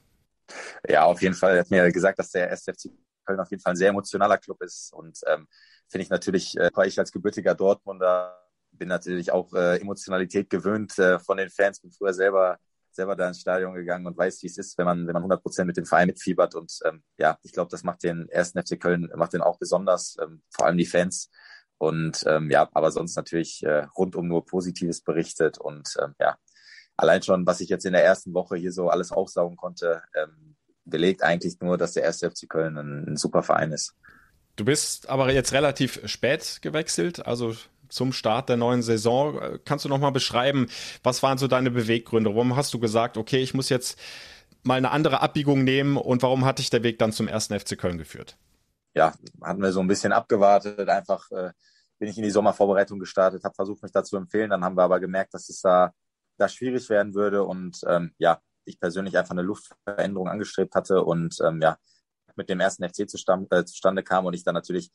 Ja, 0.88 1.04
auf 1.04 1.22
jeden 1.22 1.34
Fall. 1.34 1.54
Er 1.54 1.60
hat 1.60 1.70
mir 1.70 1.90
gesagt, 1.90 2.18
dass 2.18 2.30
der 2.30 2.48
erste 2.48 2.74
FC 2.74 2.90
Köln 3.24 3.40
auf 3.40 3.50
jeden 3.50 3.62
Fall 3.62 3.72
ein 3.72 3.76
sehr 3.76 3.88
emotionaler 3.88 4.38
Club 4.38 4.62
ist 4.62 4.92
und 4.92 5.20
ähm, 5.26 5.48
finde 5.88 6.04
ich 6.04 6.10
natürlich, 6.10 6.56
äh, 6.56 6.70
ich 6.86 6.98
als 6.98 7.12
gebürtiger 7.12 7.54
Dortmunder 7.54 8.43
bin 8.78 8.88
natürlich 8.88 9.32
auch 9.32 9.52
äh, 9.54 9.80
Emotionalität 9.80 10.50
gewöhnt 10.50 10.98
äh, 10.98 11.18
von 11.18 11.36
den 11.36 11.50
Fans. 11.50 11.80
Bin 11.80 11.92
früher 11.92 12.14
selber 12.14 12.58
selber 12.94 13.16
da 13.16 13.28
ins 13.28 13.40
Stadion 13.40 13.74
gegangen 13.74 14.06
und 14.06 14.16
weiß, 14.16 14.42
wie 14.42 14.46
es 14.46 14.56
ist, 14.58 14.78
wenn 14.78 14.86
man 14.86 15.06
wenn 15.06 15.14
man 15.14 15.22
100 15.22 15.42
Prozent 15.42 15.66
mit 15.66 15.76
dem 15.76 15.86
Verein 15.86 16.06
mitfiebert. 16.06 16.54
Und 16.54 16.78
ähm, 16.84 17.02
ja, 17.18 17.38
ich 17.42 17.52
glaube, 17.52 17.70
das 17.70 17.82
macht 17.82 18.02
den 18.02 18.28
ersten 18.28 18.60
FC 18.60 18.80
Köln 18.80 19.10
macht 19.16 19.32
den 19.32 19.42
auch 19.42 19.58
besonders, 19.58 20.16
ähm, 20.22 20.42
vor 20.50 20.66
allem 20.66 20.78
die 20.78 20.86
Fans. 20.86 21.30
Und 21.78 22.24
ähm, 22.26 22.50
ja, 22.50 22.68
aber 22.72 22.90
sonst 22.90 23.16
natürlich 23.16 23.62
äh, 23.64 23.86
rundum 23.96 24.28
nur 24.28 24.44
Positives 24.44 25.02
berichtet 25.02 25.58
und 25.58 25.96
ähm, 26.00 26.14
ja, 26.20 26.36
allein 26.96 27.22
schon, 27.22 27.46
was 27.46 27.60
ich 27.60 27.68
jetzt 27.68 27.84
in 27.84 27.92
der 27.92 28.04
ersten 28.04 28.32
Woche 28.32 28.56
hier 28.56 28.72
so 28.72 28.88
alles 28.88 29.10
aufsaugen 29.10 29.56
konnte, 29.56 30.02
ähm, 30.14 30.56
belegt 30.84 31.22
eigentlich 31.22 31.60
nur, 31.60 31.76
dass 31.76 31.92
der 31.92 32.04
erste 32.04 32.30
FC 32.30 32.48
Köln 32.48 32.78
ein, 32.78 33.08
ein 33.08 33.16
super 33.16 33.42
Verein 33.42 33.72
ist. 33.72 33.94
Du 34.56 34.64
bist 34.64 35.08
aber 35.08 35.32
jetzt 35.32 35.52
relativ 35.52 36.00
spät 36.08 36.60
gewechselt, 36.62 37.26
also 37.26 37.56
zum 37.94 38.12
Start 38.12 38.48
der 38.48 38.56
neuen 38.56 38.82
Saison. 38.82 39.40
Kannst 39.64 39.84
du 39.84 39.88
noch 39.88 40.00
mal 40.00 40.10
beschreiben, 40.10 40.66
was 41.02 41.22
waren 41.22 41.38
so 41.38 41.46
deine 41.46 41.70
Beweggründe? 41.70 42.30
Warum 42.34 42.56
hast 42.56 42.74
du 42.74 42.78
gesagt, 42.78 43.16
okay, 43.16 43.38
ich 43.38 43.54
muss 43.54 43.68
jetzt 43.68 43.98
mal 44.64 44.76
eine 44.76 44.90
andere 44.90 45.20
Abbiegung 45.20 45.64
nehmen 45.64 45.96
und 45.96 46.22
warum 46.22 46.44
hat 46.44 46.58
dich 46.58 46.70
der 46.70 46.82
Weg 46.82 46.98
dann 46.98 47.12
zum 47.12 47.28
ersten 47.28 47.58
FC 47.58 47.78
Köln 47.78 47.98
geführt? 47.98 48.36
Ja, 48.94 49.14
hatten 49.42 49.62
wir 49.62 49.72
so 49.72 49.80
ein 49.80 49.88
bisschen 49.88 50.12
abgewartet, 50.12 50.88
einfach 50.88 51.30
äh, 51.30 51.52
bin 51.98 52.08
ich 52.08 52.16
in 52.16 52.24
die 52.24 52.30
Sommervorbereitung 52.30 52.98
gestartet, 52.98 53.44
habe 53.44 53.54
versucht, 53.54 53.82
mich 53.82 53.92
da 53.92 54.04
zu 54.04 54.16
empfehlen. 54.16 54.50
Dann 54.50 54.64
haben 54.64 54.76
wir 54.76 54.82
aber 54.82 55.00
gemerkt, 55.00 55.34
dass 55.34 55.48
es 55.48 55.60
da, 55.60 55.92
da 56.36 56.48
schwierig 56.48 56.88
werden 56.88 57.14
würde 57.14 57.44
und 57.44 57.80
ähm, 57.86 58.12
ja, 58.18 58.40
ich 58.64 58.80
persönlich 58.80 59.16
einfach 59.18 59.32
eine 59.32 59.42
Luftveränderung 59.42 60.28
angestrebt 60.28 60.74
hatte 60.74 61.04
und 61.04 61.36
ähm, 61.44 61.60
ja, 61.60 61.76
mit 62.36 62.48
dem 62.48 62.60
ersten 62.60 62.88
FC 62.88 63.08
zustande, 63.08 63.56
äh, 63.56 63.64
zustande 63.64 64.02
kam 64.02 64.26
und 64.26 64.34
ich 64.34 64.44
dann 64.44 64.54
natürlich 64.54 64.90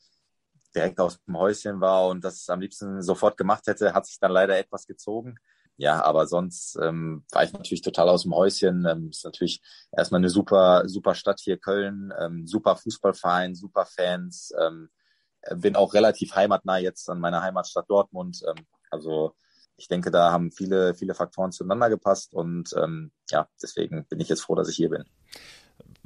direkt 0.74 1.00
aus 1.00 1.22
dem 1.22 1.36
Häuschen 1.36 1.80
war 1.80 2.08
und 2.08 2.24
das 2.24 2.48
am 2.48 2.60
liebsten 2.60 3.02
sofort 3.02 3.36
gemacht 3.36 3.66
hätte, 3.66 3.94
hat 3.94 4.06
sich 4.06 4.18
dann 4.18 4.32
leider 4.32 4.58
etwas 4.58 4.86
gezogen. 4.86 5.36
Ja, 5.76 6.02
aber 6.04 6.26
sonst 6.26 6.78
ähm, 6.82 7.24
war 7.32 7.42
ich 7.42 7.54
natürlich 7.54 7.80
total 7.80 8.10
aus 8.10 8.24
dem 8.24 8.34
Häuschen. 8.34 8.86
Ähm, 8.86 9.08
ist 9.08 9.24
natürlich 9.24 9.62
erstmal 9.90 10.20
eine 10.20 10.28
super, 10.28 10.82
super 10.86 11.14
Stadt 11.14 11.40
hier, 11.40 11.56
Köln, 11.56 12.12
ähm, 12.18 12.46
super 12.46 12.76
Fußballverein, 12.76 13.54
super 13.54 13.86
Fans. 13.86 14.52
Ähm, 14.60 14.90
bin 15.54 15.76
auch 15.76 15.94
relativ 15.94 16.34
heimatnah 16.34 16.76
jetzt 16.78 17.08
an 17.08 17.18
meiner 17.18 17.40
Heimatstadt 17.40 17.88
Dortmund. 17.88 18.42
Ähm, 18.46 18.66
also 18.90 19.34
ich 19.76 19.88
denke, 19.88 20.10
da 20.10 20.30
haben 20.30 20.52
viele, 20.52 20.94
viele 20.94 21.14
Faktoren 21.14 21.52
zueinander 21.52 21.88
gepasst 21.88 22.34
und 22.34 22.74
ähm, 22.76 23.10
ja, 23.30 23.48
deswegen 23.62 24.04
bin 24.04 24.20
ich 24.20 24.28
jetzt 24.28 24.42
froh, 24.42 24.54
dass 24.54 24.68
ich 24.68 24.76
hier 24.76 24.90
bin. 24.90 25.04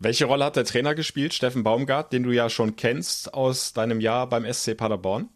Welche 0.05 0.27
Rolle 0.27 0.45
hat 0.45 0.57
der 0.57 0.67
Trainer 0.67 0.95
gespielt, 0.95 1.33
Steffen 1.33 1.63
Baumgart, 1.63 2.13
den 2.13 2.25
du 2.25 2.31
ja 2.31 2.51
schon 2.51 2.77
kennst 2.77 3.33
aus 3.33 3.73
deinem 3.73 4.01
Jahr 4.01 4.29
beim 4.29 4.45
SC 4.45 4.77
Paderborn? 4.77 5.31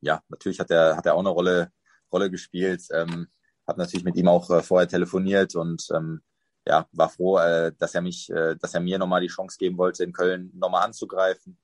Ja, 0.00 0.20
natürlich 0.28 0.58
hat 0.58 0.72
er, 0.72 0.96
hat 0.96 1.06
er 1.06 1.14
auch 1.14 1.20
eine 1.20 1.28
Rolle, 1.28 1.70
Rolle 2.12 2.28
gespielt. 2.28 2.82
Ähm, 2.92 3.28
habe 3.64 3.78
natürlich 3.78 4.02
mit 4.02 4.16
ihm 4.16 4.26
auch 4.26 4.50
äh, 4.50 4.60
vorher 4.60 4.88
telefoniert 4.88 5.54
und 5.54 5.86
ähm, 5.94 6.20
ja, 6.66 6.88
war 6.90 7.10
froh, 7.10 7.38
äh, 7.38 7.72
dass 7.78 7.94
er 7.94 8.02
mich, 8.02 8.28
äh, 8.28 8.56
dass 8.56 8.74
er 8.74 8.80
mir 8.80 8.98
nochmal 8.98 9.20
die 9.20 9.28
Chance 9.28 9.56
geben 9.56 9.78
wollte, 9.78 10.02
in 10.02 10.12
Köln 10.12 10.50
nochmal 10.52 10.84
anzugreifen, 10.84 11.56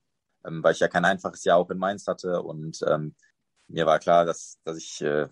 ähm, 0.45 0.63
weil 0.63 0.71
ich 0.71 0.79
ja 0.79 0.87
kein 0.87 1.03
einfaches 1.03 1.43
Jahr 1.43 1.57
auch 1.57 1.69
in 1.69 1.77
Mainz 1.77 2.07
hatte 2.07 2.41
und 2.41 2.79
ähm, 2.87 3.15
mir 3.67 3.85
war 3.85 3.99
klar, 3.99 4.23
dass, 4.23 4.59
dass 4.63 4.77
ich, 4.77 5.01
äh, 5.01 5.27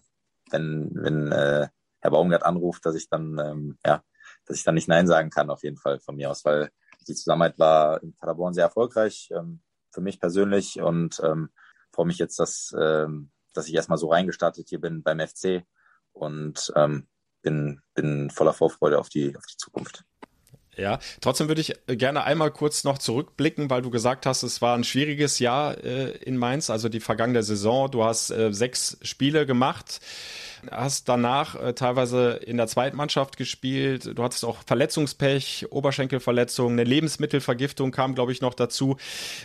wenn, 0.52 0.90
wenn 0.94 1.32
äh, 1.32 1.70
Herr 2.02 2.12
Baumgart 2.12 2.44
anruft, 2.44 2.86
dass 2.86 2.96
ich 2.96 3.08
dann, 3.08 3.40
ähm, 3.40 3.78
ja, 3.86 4.04
dass 4.46 4.58
ich 4.58 4.66
dann 4.66 4.76
nicht 4.76 4.90
Nein 4.90 5.08
sagen 5.08 5.30
kann, 5.30 5.50
auf 5.50 5.64
jeden 5.64 5.78
Fall 5.78 6.00
von 6.00 6.18
mir 6.18 6.30
aus, 6.30 6.44
weil 6.44 6.70
die 7.08 7.16
Zusammenarbeit 7.16 7.60
war 7.60 8.04
in 8.04 8.14
Paderborn 8.16 8.54
sehr 8.54 8.66
erfolgreich, 8.66 9.30
ähm, 9.32 9.62
für 9.92 10.02
mich 10.02 10.20
persönlich 10.20 10.80
und 10.82 11.20
ähm, 11.24 11.50
freue 11.92 12.06
mich 12.06 12.20
jetzt, 12.20 12.40
dass, 12.40 12.76
ähm, 12.80 13.32
dass 13.54 13.68
ich 13.68 13.74
erstmal 13.74 13.98
so 13.98 14.10
reingestartet 14.10 14.70
hier 14.70 14.80
bin 14.80 15.04
beim 15.04 15.20
FC 15.20 15.64
und 16.14 16.72
ähm, 16.76 17.08
bin, 17.42 17.82
bin 17.94 18.30
voller 18.30 18.54
Vorfreude 18.54 19.00
auf 19.00 19.10
die, 19.10 19.36
auf 19.36 19.46
die 19.46 19.58
Zukunft. 19.58 20.04
Ja, 20.76 21.00
trotzdem 21.22 21.48
würde 21.48 21.62
ich 21.62 21.74
gerne 21.88 22.24
einmal 22.24 22.52
kurz 22.52 22.84
noch 22.84 23.00
zurückblicken, 23.00 23.70
weil 23.72 23.82
du 23.82 23.90
gesagt 23.90 24.28
hast, 24.28 24.44
es 24.44 24.62
war 24.62 24.78
ein 24.78 24.84
schwieriges 24.84 25.40
Jahr 25.40 25.84
äh, 25.84 26.12
in 26.18 26.38
Mainz, 26.38 26.70
also 26.70 26.88
die 26.88 27.00
vergangene 27.00 27.42
Saison. 27.42 27.90
Du 27.90 28.04
hast 28.04 28.30
äh, 28.30 28.54
sechs 28.54 28.98
Spiele 29.02 29.48
gemacht 29.48 30.00
hast 30.72 31.10
danach 31.10 31.56
äh, 31.56 31.74
teilweise 31.74 32.32
in 32.46 32.58
der 32.58 32.68
zweiten 32.68 32.98
Mannschaft 32.98 33.38
gespielt. 33.38 34.12
Du 34.18 34.24
hattest 34.24 34.46
auch 34.46 34.58
Verletzungspech, 34.66 35.68
Oberschenkelverletzung, 35.70 36.74
eine 36.74 36.84
Lebensmittelvergiftung 36.84 37.92
kam, 37.92 38.16
glaube 38.16 38.32
ich, 38.32 38.42
noch 38.42 38.54
dazu. 38.54 38.98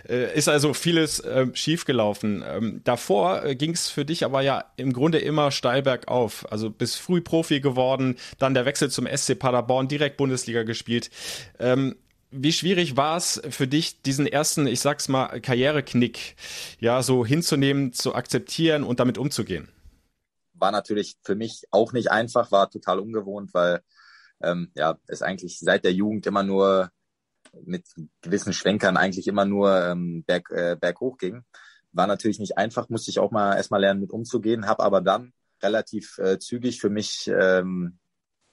Äh, 0.08 0.36
ist 0.36 0.48
also 0.48 0.74
vieles 0.74 1.20
äh, 1.20 1.46
schiefgelaufen. 1.54 2.44
Ähm, 2.46 2.80
davor 2.84 3.44
äh, 3.44 3.54
ging 3.54 3.72
es 3.72 3.88
für 3.88 4.04
dich 4.04 4.24
aber 4.24 4.42
ja 4.42 4.64
im 4.76 4.92
Grunde 4.92 5.18
immer 5.18 5.50
steil 5.50 5.82
bergauf. 5.82 6.50
Also 6.50 6.70
bist 6.70 6.96
früh 6.96 7.20
Profi 7.20 7.60
geworden, 7.60 8.16
dann 8.38 8.54
der 8.54 8.64
Wechsel 8.64 8.90
zum 8.90 9.06
SC 9.06 9.38
Paderborn, 9.38 9.88
direkt 9.88 10.16
Bundesliga 10.16 10.62
gespielt. 10.62 11.10
Ähm, 11.58 11.96
wie 12.32 12.52
schwierig 12.52 12.96
war 12.96 13.18
es 13.18 13.40
für 13.50 13.68
dich, 13.68 14.00
diesen 14.02 14.26
ersten, 14.26 14.66
ich 14.66 14.80
sag's 14.80 15.08
mal, 15.08 15.40
Karriereknick, 15.40 16.34
ja, 16.80 17.02
so 17.02 17.26
hinzunehmen, 17.26 17.92
zu 17.92 18.14
akzeptieren 18.14 18.84
und 18.84 19.00
damit 19.00 19.18
umzugehen? 19.18 19.68
War 20.62 20.70
natürlich 20.70 21.18
für 21.24 21.34
mich 21.34 21.64
auch 21.72 21.92
nicht 21.92 22.12
einfach, 22.12 22.52
war 22.52 22.70
total 22.70 23.00
ungewohnt, 23.00 23.52
weil 23.52 23.80
ähm, 24.40 24.70
ja, 24.76 24.96
es 25.08 25.20
eigentlich 25.20 25.58
seit 25.58 25.84
der 25.84 25.92
Jugend 25.92 26.24
immer 26.26 26.44
nur 26.44 26.90
mit 27.64 27.84
gewissen 28.22 28.52
Schwenkern 28.52 28.96
eigentlich 28.96 29.26
immer 29.26 29.44
nur 29.44 29.76
ähm, 29.84 30.22
berg, 30.24 30.50
äh, 30.52 30.76
berghoch 30.80 31.18
ging. 31.18 31.44
War 31.90 32.06
natürlich 32.06 32.38
nicht 32.38 32.58
einfach, 32.58 32.88
musste 32.88 33.10
ich 33.10 33.18
auch 33.18 33.32
mal 33.32 33.56
erstmal 33.56 33.80
lernen, 33.80 34.00
mit 34.00 34.12
umzugehen, 34.12 34.66
habe 34.66 34.84
aber 34.84 35.00
dann 35.00 35.32
relativ 35.60 36.18
äh, 36.18 36.38
zügig 36.38 36.80
für 36.80 36.90
mich 36.90 37.28
ähm, 37.28 37.98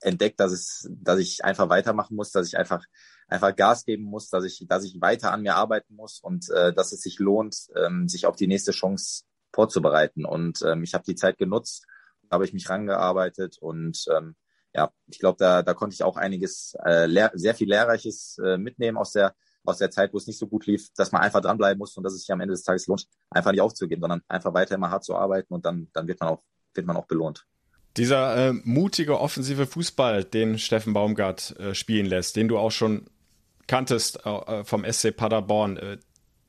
entdeckt, 0.02 0.40
dass 0.40 0.52
es, 0.52 0.90
dass 0.92 1.20
ich 1.20 1.46
einfach 1.46 1.70
weitermachen 1.70 2.16
muss, 2.16 2.32
dass 2.32 2.48
ich 2.48 2.58
einfach 2.58 2.84
einfach 3.28 3.56
Gas 3.56 3.86
geben 3.86 4.06
muss, 4.06 4.30
dass 4.30 4.46
ich, 4.46 4.66
dass 4.68 4.84
ich 4.84 5.00
weiter 5.00 5.32
an 5.32 5.44
mir 5.44 5.56
arbeiten 5.56 5.96
muss 5.96 6.20
und 6.20 6.50
äh, 6.50 6.74
dass 6.74 6.92
es 6.92 7.02
sich 7.02 7.20
lohnt, 7.20 7.68
ähm, 7.76 8.08
sich 8.08 8.26
auf 8.26 8.36
die 8.36 8.48
nächste 8.48 8.72
Chance 8.72 9.26
vorzubereiten. 9.54 10.26
Und 10.26 10.64
ähm, 10.64 10.84
ich 10.84 10.94
habe 10.94 11.04
die 11.06 11.16
Zeit 11.16 11.38
genutzt, 11.38 11.86
habe 12.32 12.46
ich 12.46 12.54
mich 12.54 12.70
rangearbeitet 12.70 13.58
und 13.60 14.06
ähm, 14.16 14.36
ja, 14.74 14.92
ich 15.08 15.20
glaube, 15.20 15.38
da, 15.40 15.64
da 15.64 15.74
konnte 15.74 15.94
ich 15.94 16.04
auch 16.04 16.18
einiges, 16.18 16.76
äh, 16.84 17.08
sehr 17.34 17.56
viel 17.56 17.70
Lehrreiches 17.70 18.38
äh, 18.44 18.58
mitnehmen 18.58 18.98
aus 18.98 19.14
der, 19.14 19.34
aus 19.64 19.78
der 19.78 19.92
Zeit, 19.92 20.14
wo 20.14 20.18
es 20.18 20.28
nicht 20.28 20.38
so 20.38 20.48
gut 20.48 20.66
lief, 20.68 20.90
dass 20.96 21.12
man 21.12 21.22
einfach 21.22 21.42
dranbleiben 21.42 21.80
muss 21.80 21.98
und 21.98 22.04
dass 22.04 22.14
es 22.14 22.22
sich 22.22 22.32
am 22.32 22.40
Ende 22.40 22.54
des 22.54 22.64
Tages 22.64 22.88
lohnt, 22.88 23.08
einfach 23.30 23.52
nicht 23.52 23.62
aufzugeben, 23.62 24.02
sondern 24.02 24.22
einfach 24.28 24.54
weiter 24.54 24.76
immer 24.76 24.92
hart 24.92 25.04
zu 25.04 25.16
arbeiten 25.16 25.54
und 25.54 25.66
dann, 25.66 25.90
dann 25.94 26.08
wird 26.08 26.20
man 26.20 26.30
auch, 26.30 26.44
wird 26.74 26.86
man 26.86 26.98
auch 26.98 27.08
belohnt. 27.08 27.46
Dieser 27.98 28.50
äh, 28.50 28.54
mutige 28.54 29.20
offensive 29.20 29.66
Fußball, 29.66 30.24
den 30.24 30.60
Steffen 30.60 30.94
Baumgart 30.94 31.60
äh, 31.60 31.74
spielen 31.74 32.06
lässt, 32.06 32.36
den 32.36 32.48
du 32.48 32.58
auch 32.58 32.72
schon 32.72 33.10
kanntest 33.68 34.26
äh, 34.26 34.64
vom 34.64 34.86
SC 34.90 35.16
Paderborn, 35.16 35.78
äh, 35.78 35.98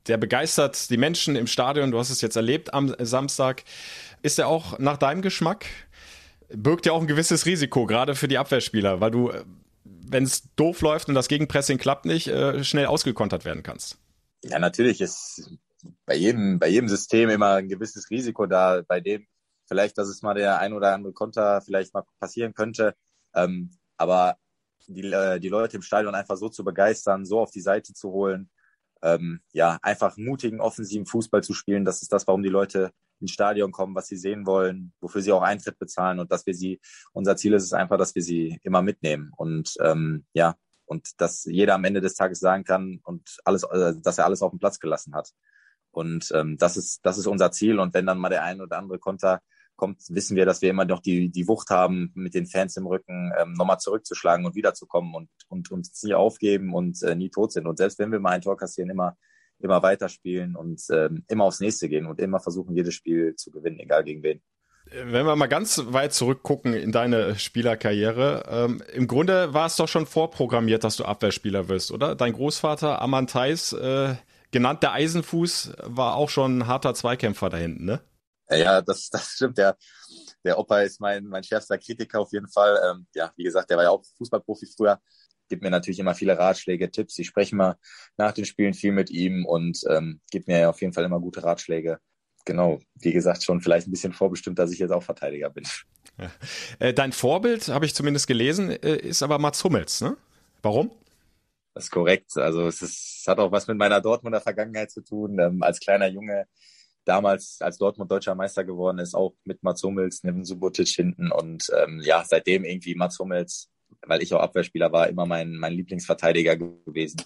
der 0.06 0.16
begeistert 0.16 0.90
die 0.90 0.96
Menschen 0.96 1.36
im 1.36 1.46
Stadion. 1.46 1.90
Du 1.90 1.98
hast 1.98 2.10
es 2.10 2.20
jetzt 2.20 2.36
erlebt 2.36 2.72
am 2.72 2.94
Samstag. 2.98 3.64
Ist 4.22 4.38
er 4.38 4.48
auch 4.48 4.78
nach 4.78 4.96
deinem 4.96 5.22
Geschmack? 5.22 5.66
Birgt 6.48 6.86
ja 6.86 6.92
auch 6.92 7.00
ein 7.00 7.06
gewisses 7.06 7.46
Risiko, 7.46 7.86
gerade 7.86 8.14
für 8.14 8.28
die 8.28 8.38
Abwehrspieler, 8.38 9.00
weil 9.00 9.10
du, 9.10 9.32
wenn 9.84 10.24
es 10.24 10.42
doof 10.56 10.80
läuft 10.80 11.08
und 11.08 11.14
das 11.14 11.28
Gegenpressing 11.28 11.78
klappt 11.78 12.04
nicht, 12.04 12.28
äh, 12.28 12.64
schnell 12.64 12.86
ausgekontert 12.86 13.44
werden 13.44 13.62
kannst. 13.62 13.98
Ja, 14.44 14.58
natürlich 14.58 15.00
ist 15.00 15.50
bei 16.06 16.14
jedem, 16.14 16.58
bei 16.58 16.68
jedem 16.68 16.88
System 16.88 17.30
immer 17.30 17.54
ein 17.54 17.68
gewisses 17.68 18.10
Risiko 18.10 18.46
da, 18.46 18.82
bei 18.86 19.00
dem 19.00 19.26
vielleicht, 19.66 19.96
dass 19.98 20.08
es 20.08 20.22
mal 20.22 20.34
der 20.34 20.58
ein 20.58 20.72
oder 20.72 20.92
andere 20.92 21.12
Konter 21.12 21.60
vielleicht 21.60 21.94
mal 21.94 22.04
passieren 22.18 22.54
könnte. 22.54 22.94
Ähm, 23.34 23.70
aber 23.96 24.36
die, 24.88 25.02
äh, 25.02 25.38
die 25.38 25.48
Leute 25.48 25.76
im 25.76 25.82
Stadion 25.82 26.14
einfach 26.14 26.36
so 26.36 26.48
zu 26.48 26.64
begeistern, 26.64 27.24
so 27.24 27.38
auf 27.40 27.52
die 27.52 27.60
Seite 27.60 27.94
zu 27.94 28.10
holen, 28.10 28.50
ähm, 29.02 29.40
ja, 29.52 29.78
einfach 29.82 30.16
mutigen, 30.16 30.60
offensiven 30.60 31.06
Fußball 31.06 31.42
zu 31.42 31.54
spielen. 31.54 31.84
Das 31.84 32.02
ist 32.02 32.12
das, 32.12 32.26
warum 32.26 32.42
die 32.42 32.48
Leute 32.48 32.90
ins 33.20 33.32
Stadion 33.32 33.72
kommen, 33.72 33.94
was 33.94 34.06
sie 34.06 34.16
sehen 34.16 34.46
wollen, 34.46 34.92
wofür 35.00 35.22
sie 35.22 35.32
auch 35.32 35.42
Eintritt 35.42 35.78
bezahlen 35.78 36.18
und 36.18 36.32
dass 36.32 36.46
wir 36.46 36.54
sie, 36.54 36.80
unser 37.12 37.36
Ziel 37.36 37.54
ist 37.54 37.64
es 37.64 37.72
einfach, 37.72 37.98
dass 37.98 38.14
wir 38.14 38.22
sie 38.22 38.58
immer 38.62 38.82
mitnehmen 38.82 39.32
und 39.36 39.74
ähm, 39.82 40.24
ja, 40.32 40.56
und 40.90 41.20
dass 41.20 41.44
jeder 41.44 41.74
am 41.76 41.84
Ende 41.84 42.00
des 42.00 42.14
Tages 42.14 42.40
sagen 42.40 42.64
kann 42.64 43.00
und 43.04 43.38
alles, 43.44 43.62
äh, 43.62 43.94
dass 44.02 44.18
er 44.18 44.24
alles 44.24 44.42
auf 44.42 44.50
den 44.50 44.58
Platz 44.58 44.80
gelassen 44.80 45.14
hat. 45.14 45.30
Und 45.92 46.30
ähm, 46.34 46.56
das 46.58 46.76
ist, 46.76 47.00
das 47.04 47.16
ist 47.16 47.26
unser 47.26 47.52
Ziel. 47.52 47.78
Und 47.78 47.94
wenn 47.94 48.06
dann 48.06 48.18
mal 48.18 48.28
der 48.28 48.42
ein 48.42 48.60
oder 48.60 48.78
andere 48.78 48.98
Konter 48.98 49.40
kommt, 49.76 50.02
wissen 50.08 50.36
wir, 50.36 50.46
dass 50.46 50.62
wir 50.62 50.70
immer 50.70 50.84
noch 50.84 51.00
die, 51.00 51.30
die 51.30 51.46
Wucht 51.46 51.70
haben, 51.70 52.10
mit 52.14 52.34
den 52.34 52.46
Fans 52.46 52.76
im 52.76 52.86
Rücken 52.86 53.32
ähm, 53.38 53.52
nochmal 53.52 53.78
zurückzuschlagen 53.78 54.44
und 54.44 54.56
wiederzukommen 54.56 55.14
und, 55.14 55.30
und 55.48 55.70
uns 55.70 56.02
nie 56.02 56.14
aufgeben 56.14 56.74
und 56.74 57.02
äh, 57.02 57.14
nie 57.14 57.30
tot 57.30 57.52
sind. 57.52 57.66
Und 57.66 57.78
selbst 57.78 57.98
wenn 57.98 58.10
wir 58.10 58.20
mal 58.20 58.30
ein 58.30 58.42
Tor 58.42 58.56
kassieren, 58.56 58.90
immer, 58.90 59.16
immer 59.60 59.82
weiterspielen 59.82 60.56
und 60.56 60.82
ähm, 60.90 61.24
immer 61.28 61.44
aufs 61.44 61.60
nächste 61.60 61.88
gehen 61.88 62.06
und 62.06 62.20
immer 62.20 62.40
versuchen, 62.40 62.74
jedes 62.74 62.94
Spiel 62.94 63.34
zu 63.36 63.50
gewinnen, 63.50 63.78
egal 63.78 64.04
gegen 64.04 64.22
wen. 64.22 64.42
Wenn 64.92 65.26
wir 65.26 65.36
mal 65.36 65.46
ganz 65.46 65.80
weit 65.86 66.12
zurückgucken 66.12 66.74
in 66.74 66.90
deine 66.90 67.38
Spielerkarriere, 67.38 68.44
ähm, 68.48 68.82
im 68.92 69.06
Grunde 69.06 69.54
war 69.54 69.66
es 69.66 69.76
doch 69.76 69.86
schon 69.86 70.06
vorprogrammiert, 70.06 70.82
dass 70.82 70.96
du 70.96 71.04
Abwehrspieler 71.04 71.68
wirst, 71.68 71.92
oder? 71.92 72.16
Dein 72.16 72.32
Großvater 72.32 73.00
Aman 73.00 73.28
Theis, 73.28 73.72
äh, 73.72 74.16
genannt 74.50 74.82
der 74.82 74.92
Eisenfuß, 74.92 75.74
war 75.84 76.16
auch 76.16 76.28
schon 76.28 76.58
ein 76.58 76.66
harter 76.66 76.94
Zweikämpfer 76.94 77.50
da 77.50 77.56
hinten, 77.56 77.84
ne? 77.84 78.00
Ja, 78.50 78.82
das, 78.82 79.10
das 79.10 79.28
stimmt. 79.28 79.58
Der, 79.58 79.76
der 80.44 80.58
Opa 80.58 80.80
ist 80.80 81.00
mein, 81.00 81.24
mein 81.26 81.44
schärfster 81.44 81.78
Kritiker 81.78 82.20
auf 82.20 82.32
jeden 82.32 82.48
Fall. 82.48 82.80
Ähm, 82.90 83.06
ja, 83.14 83.32
wie 83.36 83.44
gesagt, 83.44 83.70
der 83.70 83.76
war 83.76 83.84
ja 83.84 83.90
auch 83.90 84.04
Fußballprofi 84.18 84.66
früher. 84.76 85.00
Gibt 85.50 85.62
mir 85.62 85.70
natürlich 85.70 85.98
immer 85.98 86.14
viele 86.14 86.38
Ratschläge, 86.38 86.90
Tipps. 86.90 87.18
Ich 87.18 87.26
spreche 87.26 87.54
mal 87.54 87.76
nach 88.16 88.32
den 88.32 88.46
Spielen 88.46 88.72
viel 88.72 88.92
mit 88.92 89.10
ihm 89.10 89.44
und 89.44 89.82
ähm, 89.90 90.20
gibt 90.30 90.48
mir 90.48 90.70
auf 90.70 90.80
jeden 90.80 90.94
Fall 90.94 91.04
immer 91.04 91.20
gute 91.20 91.42
Ratschläge. 91.42 91.98
Genau, 92.46 92.78
wie 92.94 93.12
gesagt, 93.12 93.44
schon 93.44 93.60
vielleicht 93.60 93.86
ein 93.86 93.90
bisschen 93.90 94.14
vorbestimmt, 94.14 94.58
dass 94.58 94.72
ich 94.72 94.78
jetzt 94.78 94.92
auch 94.92 95.02
Verteidiger 95.02 95.50
bin. 95.50 95.64
Ja. 96.18 96.30
Äh, 96.78 96.94
dein 96.94 97.12
Vorbild, 97.12 97.68
habe 97.68 97.84
ich 97.84 97.94
zumindest 97.94 98.26
gelesen, 98.26 98.70
äh, 98.70 98.96
ist 98.96 99.22
aber 99.22 99.38
Mats 99.38 99.62
Hummels, 99.62 100.00
ne? 100.00 100.16
Warum? 100.62 100.90
Das 101.74 101.84
ist 101.84 101.90
korrekt. 101.90 102.36
Also 102.36 102.66
es, 102.66 102.82
ist, 102.82 103.20
es 103.20 103.24
hat 103.26 103.38
auch 103.38 103.52
was 103.52 103.66
mit 103.66 103.76
meiner 103.76 104.00
Dortmunder 104.00 104.40
Vergangenheit 104.40 104.90
zu 104.90 105.02
tun. 105.02 105.38
Ähm, 105.38 105.62
als 105.62 105.80
kleiner 105.80 106.08
Junge 106.08 106.46
damals, 107.04 107.58
als 107.60 107.78
Dortmund 107.78 108.10
deutscher 108.10 108.34
Meister 108.34 108.64
geworden 108.64 108.98
ist, 108.98 109.14
auch 109.14 109.34
mit 109.44 109.62
Mats 109.62 109.82
Hummels, 109.82 110.22
Neven 110.22 110.44
Subotic 110.44 110.88
hinten 110.88 111.32
und 111.32 111.70
ähm, 111.76 112.00
ja, 112.02 112.24
seitdem 112.24 112.64
irgendwie 112.64 112.94
Mats 112.94 113.18
Hummels, 113.18 113.70
weil 114.06 114.22
ich 114.22 114.32
auch 114.34 114.40
Abwehrspieler 114.40 114.92
war, 114.92 115.08
immer 115.08 115.26
mein, 115.26 115.52
mein 115.52 115.72
Lieblingsverteidiger 115.72 116.56
gewesen. 116.56 117.22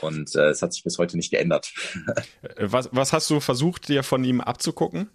Und 0.00 0.34
äh, 0.36 0.50
es 0.50 0.62
hat 0.62 0.72
sich 0.72 0.84
bis 0.84 0.98
heute 0.98 1.16
nicht 1.16 1.30
geändert. 1.30 1.72
was, 2.56 2.88
was 2.92 3.12
hast 3.12 3.28
du 3.30 3.40
versucht, 3.40 3.88
dir 3.88 4.02
von 4.02 4.24
ihm 4.24 4.40
abzugucken? 4.40 5.10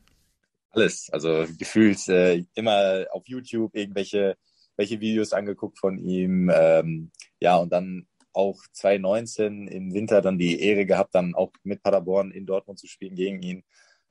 Alles. 0.71 1.09
Also 1.11 1.45
gefühlt 1.57 2.07
äh, 2.09 2.43
immer 2.55 3.05
auf 3.11 3.23
YouTube 3.27 3.75
irgendwelche 3.75 4.37
welche 4.77 4.99
Videos 4.99 5.33
angeguckt 5.33 5.79
von 5.79 5.97
ihm. 5.97 6.51
Ähm, 6.53 7.11
ja, 7.39 7.57
und 7.57 7.71
dann 7.71 8.07
auch 8.33 8.59
2019 8.73 9.67
im 9.67 9.93
Winter 9.93 10.21
dann 10.21 10.37
die 10.37 10.59
Ehre 10.59 10.85
gehabt, 10.85 11.15
dann 11.15 11.35
auch 11.35 11.51
mit 11.63 11.81
Paderborn 11.81 12.31
in 12.31 12.45
Dortmund 12.45 12.79
zu 12.79 12.87
spielen 12.87 13.15
gegen 13.15 13.41
ihn. 13.41 13.63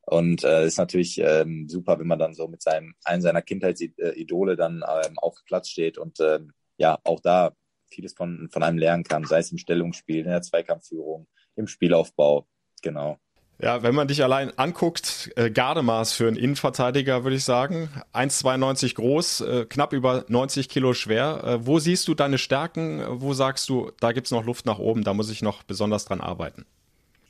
Und 0.07 0.45
äh, 0.45 0.67
ist 0.67 0.79
natürlich 0.79 1.19
ähm, 1.19 1.69
super, 1.69 1.99
wenn 1.99 2.07
man 2.07 2.19
dann 2.19 2.35
so 2.35 2.47
mit 2.49 2.63
seinem 2.63 2.95
einen 3.05 3.23
seiner 3.23 3.43
Kindheitsidole 3.43 4.57
dann 4.57 4.85
ähm, 4.87 5.19
auf 5.19 5.35
dem 5.37 5.45
Platz 5.47 5.71
steht 5.71 5.97
und 5.97 6.19
ähm, 6.21 6.53
ja, 6.77 6.99
auch 7.05 7.21
da 7.21 7.53
vieles 7.89 8.15
von, 8.15 8.49
von 8.51 8.63
einem 8.63 8.79
lernen 8.79 9.05
kann, 9.05 9.25
sei 9.25 9.39
es 9.39 9.53
im 9.53 9.59
Stellungsspiel, 9.59 10.21
in 10.21 10.31
der 10.31 10.43
Zweikampfführung, 10.43 11.27
im 11.57 11.69
Spielaufbau. 11.69 12.47
Genau. 12.83 13.19
Ja, 13.61 13.85
wenn 13.85 13.95
man 13.95 14.09
dich 14.09 14.23
allein 14.25 14.57
anguckt, 14.59 15.31
äh, 15.37 15.49
Gardemaß 15.49 16.13
für 16.13 16.27
einen 16.27 16.37
Innenverteidiger, 16.37 17.23
würde 17.23 17.37
ich 17.37 17.45
sagen. 17.45 17.89
1,92 18.13 18.97
groß, 18.97 19.41
äh, 19.43 19.67
knapp 19.67 19.93
über 19.93 20.25
90 20.29 20.69
Kilo 20.69 20.93
schwer. 20.93 21.45
Äh, 21.45 21.67
wo 21.67 21.79
siehst 21.79 22.09
du 22.09 22.15
deine 22.15 22.39
Stärken? 22.39 23.03
Wo 23.09 23.33
sagst 23.33 23.69
du, 23.69 23.93
da 24.01 24.11
gibt's 24.13 24.33
noch 24.33 24.45
Luft 24.45 24.67
nach 24.67 24.81
oben, 24.81 25.05
da 25.05 25.15
muss 25.15 25.31
ich 25.31 25.41
noch 25.41 25.63
besonders 25.63 26.05
dran 26.05 26.21
arbeiten? 26.21 26.67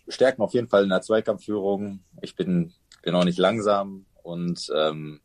Stärken 0.08 0.42
auf 0.42 0.54
jeden 0.54 0.68
Fall 0.68 0.84
in 0.84 0.88
der 0.88 1.02
Zweikampfführung. 1.02 2.00
Ich 2.22 2.34
bin, 2.36 2.72
bin 3.02 3.14
auch 3.14 3.24
nicht 3.24 3.38
langsam 3.38 4.06
und 4.22 4.70
ähm, 4.74 5.20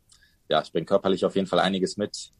ja, 0.49 0.61
ich 0.61 0.71
bringe 0.71 0.85
körperlich 0.85 1.23
auf 1.25 1.35
jeden 1.35 1.47
Fall 1.47 1.59
einiges 1.59 1.95
mit. 1.95 2.31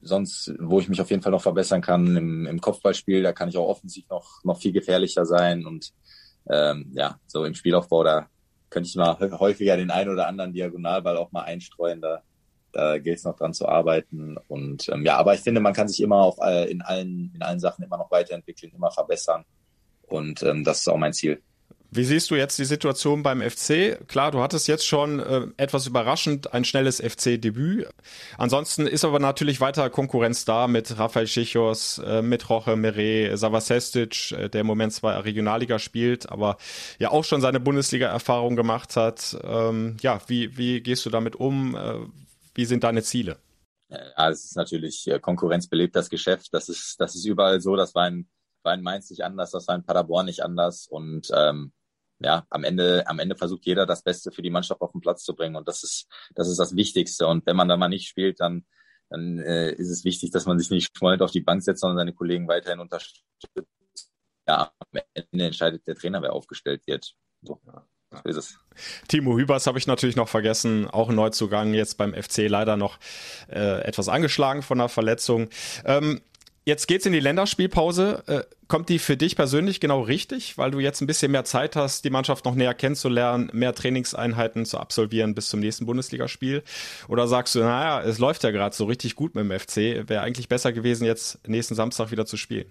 Sonst, 0.00 0.52
wo 0.60 0.78
ich 0.80 0.88
mich 0.88 1.00
auf 1.00 1.10
jeden 1.10 1.22
Fall 1.22 1.32
noch 1.32 1.42
verbessern 1.42 1.80
kann, 1.80 2.16
im, 2.16 2.46
im 2.46 2.60
Kopfballspiel, 2.60 3.22
da 3.22 3.32
kann 3.32 3.48
ich 3.48 3.56
auch 3.56 3.68
offensiv 3.68 4.08
noch, 4.08 4.44
noch 4.44 4.60
viel 4.60 4.72
gefährlicher 4.72 5.26
sein 5.26 5.66
und 5.66 5.92
ähm, 6.50 6.90
ja, 6.94 7.18
so 7.26 7.44
im 7.44 7.54
Spielaufbau, 7.54 8.04
da 8.04 8.28
könnte 8.70 8.88
ich 8.88 8.96
mal 8.96 9.18
häufiger 9.18 9.76
den 9.76 9.90
einen 9.90 10.10
oder 10.10 10.26
anderen 10.26 10.52
Diagonalball 10.52 11.16
auch 11.16 11.32
mal 11.32 11.42
einstreuen. 11.42 12.00
Da, 12.00 12.22
da 12.72 12.98
gilt 12.98 13.18
es 13.18 13.24
noch 13.24 13.36
dran 13.36 13.54
zu 13.54 13.66
arbeiten. 13.66 14.36
Und 14.48 14.88
ähm, 14.88 15.04
ja, 15.04 15.16
aber 15.16 15.34
ich 15.34 15.40
finde, 15.40 15.60
man 15.60 15.72
kann 15.72 15.88
sich 15.88 16.00
immer 16.00 16.16
auf, 16.16 16.38
äh, 16.40 16.70
in, 16.70 16.82
allen, 16.82 17.32
in 17.34 17.42
allen 17.42 17.60
Sachen 17.60 17.84
immer 17.84 17.98
noch 17.98 18.10
weiterentwickeln, 18.10 18.72
immer 18.74 18.90
verbessern. 18.90 19.44
Und 20.06 20.42
ähm, 20.42 20.64
das 20.64 20.80
ist 20.80 20.88
auch 20.88 20.96
mein 20.96 21.12
Ziel. 21.12 21.42
Wie 21.90 22.04
siehst 22.04 22.30
du 22.30 22.34
jetzt 22.34 22.58
die 22.58 22.66
Situation 22.66 23.22
beim 23.22 23.40
FC? 23.40 24.06
Klar, 24.08 24.30
du 24.30 24.40
hattest 24.40 24.68
jetzt 24.68 24.86
schon 24.86 25.20
äh, 25.20 25.46
etwas 25.56 25.86
überraschend 25.86 26.52
ein 26.52 26.64
schnelles 26.64 27.00
FC-Debüt. 27.00 27.88
Ansonsten 28.36 28.86
ist 28.86 29.06
aber 29.06 29.18
natürlich 29.18 29.62
weiter 29.62 29.88
Konkurrenz 29.88 30.44
da 30.44 30.68
mit 30.68 30.98
Rafael 30.98 31.26
Schichos, 31.26 31.98
äh, 31.98 32.20
mit 32.20 32.50
Roche 32.50 32.76
Meret, 32.76 33.38
Savasestic, 33.38 34.32
äh, 34.32 34.50
der 34.50 34.60
im 34.60 34.66
Moment 34.66 34.92
zwar 34.92 35.24
Regionalliga 35.24 35.78
spielt, 35.78 36.28
aber 36.28 36.58
ja 36.98 37.10
auch 37.10 37.24
schon 37.24 37.40
seine 37.40 37.58
Bundesliga-Erfahrung 37.58 38.54
gemacht 38.54 38.94
hat. 38.96 39.38
Ähm, 39.42 39.96
ja, 40.02 40.20
wie, 40.26 40.58
wie 40.58 40.82
gehst 40.82 41.06
du 41.06 41.10
damit 41.10 41.36
um? 41.36 41.74
Äh, 41.74 42.00
wie 42.54 42.66
sind 42.66 42.84
deine 42.84 43.02
Ziele? 43.02 43.38
Ja, 43.88 44.28
es 44.28 44.44
ist 44.44 44.56
natürlich 44.56 45.06
äh, 45.06 45.18
konkurrenzbelebt, 45.18 45.96
das 45.96 46.10
Geschäft. 46.10 46.52
Das 46.52 46.68
ist, 46.68 47.00
das 47.00 47.14
ist 47.14 47.24
überall 47.24 47.62
so. 47.62 47.76
Das 47.76 47.94
war 47.94 48.06
in, 48.08 48.28
war 48.62 48.74
in 48.74 48.82
Mainz 48.82 49.08
nicht 49.08 49.24
anders, 49.24 49.52
das 49.52 49.66
war 49.68 49.74
in 49.74 49.84
Paderborn 49.84 50.26
nicht 50.26 50.42
anders. 50.42 50.86
Und 50.86 51.30
ähm, 51.34 51.72
ja, 52.20 52.44
am 52.50 52.64
Ende, 52.64 53.06
am 53.06 53.18
Ende 53.18 53.36
versucht 53.36 53.64
jeder 53.64 53.86
das 53.86 54.02
Beste 54.02 54.32
für 54.32 54.42
die 54.42 54.50
Mannschaft 54.50 54.80
auf 54.80 54.92
den 54.92 55.00
Platz 55.00 55.22
zu 55.24 55.34
bringen. 55.34 55.56
Und 55.56 55.68
das 55.68 55.82
ist, 55.82 56.08
das 56.34 56.48
ist 56.48 56.58
das 56.58 56.74
Wichtigste. 56.74 57.26
Und 57.26 57.46
wenn 57.46 57.56
man 57.56 57.68
da 57.68 57.76
mal 57.76 57.88
nicht 57.88 58.08
spielt, 58.08 58.40
dann, 58.40 58.64
dann 59.08 59.38
äh, 59.38 59.72
ist 59.72 59.90
es 59.90 60.04
wichtig, 60.04 60.30
dass 60.30 60.46
man 60.46 60.58
sich 60.58 60.70
nicht 60.70 60.96
schmollend 60.96 61.22
auf 61.22 61.30
die 61.30 61.40
Bank 61.40 61.62
setzt, 61.62 61.80
sondern 61.80 61.98
seine 61.98 62.14
Kollegen 62.14 62.48
weiterhin 62.48 62.80
unterstützt. 62.80 63.24
Ja, 64.46 64.72
am 64.78 65.00
Ende 65.14 65.44
entscheidet 65.44 65.86
der 65.86 65.94
Trainer, 65.94 66.22
wer 66.22 66.32
aufgestellt 66.32 66.86
wird. 66.86 67.14
So. 67.42 67.60
Es. 68.24 68.58
Timo 69.08 69.36
Hübers 69.36 69.66
habe 69.66 69.78
ich 69.78 69.86
natürlich 69.86 70.16
noch 70.16 70.30
vergessen, 70.30 70.88
auch 70.88 71.10
ein 71.10 71.14
Neuzugang 71.14 71.74
jetzt 71.74 71.98
beim 71.98 72.14
FC 72.14 72.48
leider 72.48 72.78
noch 72.78 72.98
äh, 73.50 73.82
etwas 73.82 74.08
angeschlagen 74.08 74.62
von 74.62 74.80
einer 74.80 74.88
Verletzung. 74.88 75.50
Ähm, 75.84 76.22
Jetzt 76.68 76.86
geht's 76.86 77.06
in 77.06 77.14
die 77.14 77.20
Länderspielpause. 77.20 78.24
Äh, 78.26 78.42
kommt 78.66 78.90
die 78.90 78.98
für 78.98 79.16
dich 79.16 79.36
persönlich 79.36 79.80
genau 79.80 80.02
richtig, 80.02 80.58
weil 80.58 80.70
du 80.70 80.80
jetzt 80.80 81.00
ein 81.00 81.06
bisschen 81.06 81.32
mehr 81.32 81.44
Zeit 81.44 81.76
hast, 81.76 82.04
die 82.04 82.10
Mannschaft 82.10 82.44
noch 82.44 82.54
näher 82.54 82.74
kennenzulernen, 82.74 83.48
mehr 83.54 83.74
Trainingseinheiten 83.74 84.66
zu 84.66 84.76
absolvieren 84.76 85.34
bis 85.34 85.48
zum 85.48 85.60
nächsten 85.60 85.86
Bundesligaspiel? 85.86 86.62
Oder 87.08 87.26
sagst 87.26 87.54
du, 87.54 87.60
naja, 87.60 88.02
es 88.06 88.18
läuft 88.18 88.44
ja 88.44 88.50
gerade 88.50 88.76
so 88.76 88.84
richtig 88.84 89.16
gut 89.16 89.34
mit 89.34 89.44
dem 89.44 89.58
FC, 89.58 90.06
wäre 90.10 90.20
eigentlich 90.20 90.50
besser 90.50 90.74
gewesen, 90.74 91.06
jetzt 91.06 91.48
nächsten 91.48 91.74
Samstag 91.74 92.10
wieder 92.10 92.26
zu 92.26 92.36
spielen? 92.36 92.70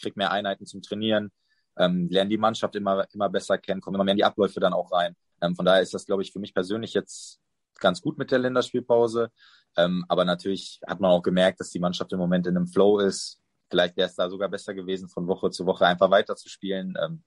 Krieg 0.00 0.16
mehr 0.16 0.30
Einheiten 0.30 0.64
zum 0.64 0.80
Trainieren, 0.80 1.30
ähm, 1.76 2.08
lernen 2.08 2.30
die 2.30 2.38
Mannschaft 2.38 2.74
immer, 2.74 3.06
immer 3.12 3.28
besser 3.28 3.58
kennen, 3.58 3.82
kommen 3.82 3.96
immer 3.96 4.04
mehr 4.04 4.12
in 4.12 4.18
die 4.18 4.24
Abläufe 4.24 4.60
dann 4.60 4.72
auch 4.72 4.90
rein. 4.92 5.14
Ähm, 5.42 5.54
von 5.54 5.66
daher 5.66 5.82
ist 5.82 5.92
das, 5.92 6.06
glaube 6.06 6.22
ich, 6.22 6.32
für 6.32 6.38
mich 6.38 6.54
persönlich 6.54 6.94
jetzt 6.94 7.38
ganz 7.80 8.00
gut 8.00 8.18
mit 8.18 8.30
der 8.30 8.38
Länderspielpause. 8.38 9.30
Ähm, 9.76 10.04
aber 10.08 10.24
natürlich 10.24 10.80
hat 10.86 11.00
man 11.00 11.10
auch 11.10 11.22
gemerkt, 11.22 11.60
dass 11.60 11.70
die 11.70 11.80
Mannschaft 11.80 12.12
im 12.12 12.18
Moment 12.18 12.46
in 12.46 12.56
einem 12.56 12.66
Flow 12.66 12.98
ist. 12.98 13.40
Vielleicht 13.70 13.96
wäre 13.96 14.08
es 14.08 14.14
da 14.14 14.28
sogar 14.30 14.48
besser 14.48 14.74
gewesen, 14.74 15.08
von 15.08 15.26
Woche 15.26 15.50
zu 15.50 15.66
Woche 15.66 15.86
einfach 15.86 16.10
weiterzuspielen. 16.10 16.94
Ähm, 17.02 17.24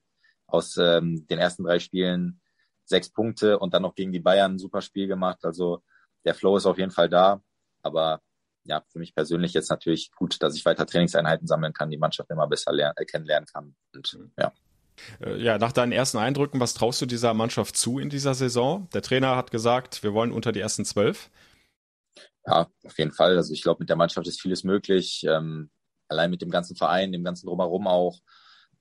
aus 0.48 0.78
ähm, 0.78 1.28
den 1.28 1.40
ersten 1.40 1.64
drei 1.64 1.80
Spielen 1.80 2.42
sechs 2.86 3.10
Punkte 3.10 3.60
und 3.60 3.74
dann 3.74 3.82
noch 3.82 3.96
gegen 3.96 4.14
die 4.14 4.20
Bayern 4.20 4.54
ein 4.54 4.60
super 4.60 4.82
Spiel 4.82 5.08
gemacht. 5.08 5.44
Also 5.44 5.84
der 6.26 6.34
Flow 6.34 6.56
ist 6.58 6.66
auf 6.66 6.78
jeden 6.78 6.92
Fall 6.92 7.10
da. 7.10 7.42
Aber 7.82 8.22
ja, 8.64 8.84
für 8.90 9.00
mich 9.00 9.14
persönlich 9.14 9.54
jetzt 9.54 9.70
natürlich 9.70 10.12
gut, 10.12 10.42
dass 10.42 10.56
ich 10.56 10.66
weiter 10.66 10.86
Trainingseinheiten 10.86 11.48
sammeln 11.48 11.74
kann, 11.74 11.90
die 11.90 11.98
Mannschaft 11.98 12.30
immer 12.32 12.48
besser 12.48 12.72
lernen, 12.72 12.96
äh, 12.98 13.06
kennenlernen 13.06 13.48
kann. 13.48 13.76
Und 13.94 14.18
ja. 14.38 14.54
Äh, 15.22 15.42
ja, 15.42 15.58
nach 15.58 15.72
deinen 15.72 15.92
ersten 15.92 16.18
Eindrücken, 16.18 16.60
was 16.60 16.74
traust 16.74 17.02
du 17.02 17.06
dieser 17.06 17.34
Mannschaft 17.34 17.78
zu 17.78 18.00
in 18.00 18.10
dieser 18.10 18.34
Saison? 18.34 18.90
Der 18.94 19.02
Trainer 19.02 19.36
hat 19.36 19.52
gesagt, 19.52 20.04
wir 20.04 20.14
wollen 20.14 20.32
unter 20.32 20.52
die 20.52 20.60
ersten 20.60 20.86
zwölf. 20.86 21.30
Ja, 22.46 22.68
auf 22.86 22.98
jeden 22.98 23.12
Fall. 23.12 23.36
Also 23.36 23.54
ich 23.54 23.62
glaube, 23.62 23.80
mit 23.82 23.90
der 23.90 23.96
Mannschaft 23.96 24.28
ist 24.28 24.42
vieles 24.42 24.64
möglich. 24.64 25.26
Ähm, 25.28 25.70
allein 26.08 26.32
mit 26.32 26.42
dem 26.42 26.50
ganzen 26.50 26.76
Verein, 26.76 27.12
dem 27.12 27.24
ganzen 27.24 27.48
Drumherum 27.48 27.88
auch. 27.88 28.20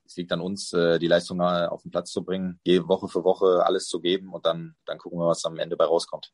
Es 0.04 0.16
liegt 0.16 0.30
an 0.30 0.40
uns, 0.40 0.72
äh, 0.72 0.98
die 1.00 1.08
Leistung 1.08 1.40
auf 1.40 1.82
den 1.82 1.90
Platz 1.90 2.12
zu 2.12 2.24
bringen, 2.24 2.60
Woche 2.64 3.08
für 3.08 3.24
Woche 3.24 3.64
alles 3.66 3.88
zu 3.88 4.00
geben 4.00 4.32
und 4.32 4.46
dann, 4.46 4.76
dann 4.86 4.98
gucken 4.98 5.18
wir, 5.18 5.26
was 5.26 5.44
am 5.44 5.58
Ende 5.58 5.76
bei 5.76 5.84
rauskommt. 5.84 6.32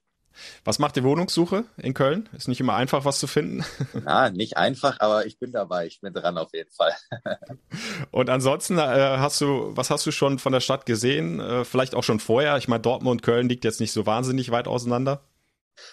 Was 0.64 0.78
macht 0.78 0.97
die 0.97 1.05
Wohnungssuche 1.05 1.64
in 1.76 1.95
Köln? 1.95 2.28
Ist 2.37 2.49
nicht 2.49 2.61
immer 2.61 2.74
einfach, 2.74 3.05
was 3.05 3.18
zu 3.18 3.26
finden. 3.26 3.64
Na, 4.05 4.30
nicht 4.30 4.57
einfach, 4.57 5.01
aber 5.01 5.26
ich 5.26 5.39
bin 5.39 5.53
dabei. 5.53 5.87
Ich 5.87 6.01
bin 6.01 6.12
dran 6.12 6.39
auf 6.39 6.53
jeden 6.53 6.70
Fall. 6.70 6.93
Und 8.11 8.30
ansonsten 8.30 8.78
äh, 8.78 8.80
hast 8.80 9.41
du, 9.41 9.76
was 9.76 9.91
hast 9.91 10.07
du 10.07 10.11
schon 10.11 10.39
von 10.39 10.53
der 10.53 10.61
Stadt 10.61 10.87
gesehen? 10.87 11.41
Äh, 11.41 11.64
vielleicht 11.64 11.95
auch 11.95 12.05
schon 12.05 12.20
vorher. 12.20 12.57
Ich 12.57 12.68
meine, 12.68 12.83
Dortmund 12.83 13.20
und 13.20 13.22
Köln 13.22 13.49
liegt 13.49 13.64
jetzt 13.64 13.80
nicht 13.80 13.93
so 13.93 14.07
wahnsinnig 14.07 14.51
weit 14.51 14.68
auseinander. 14.68 15.22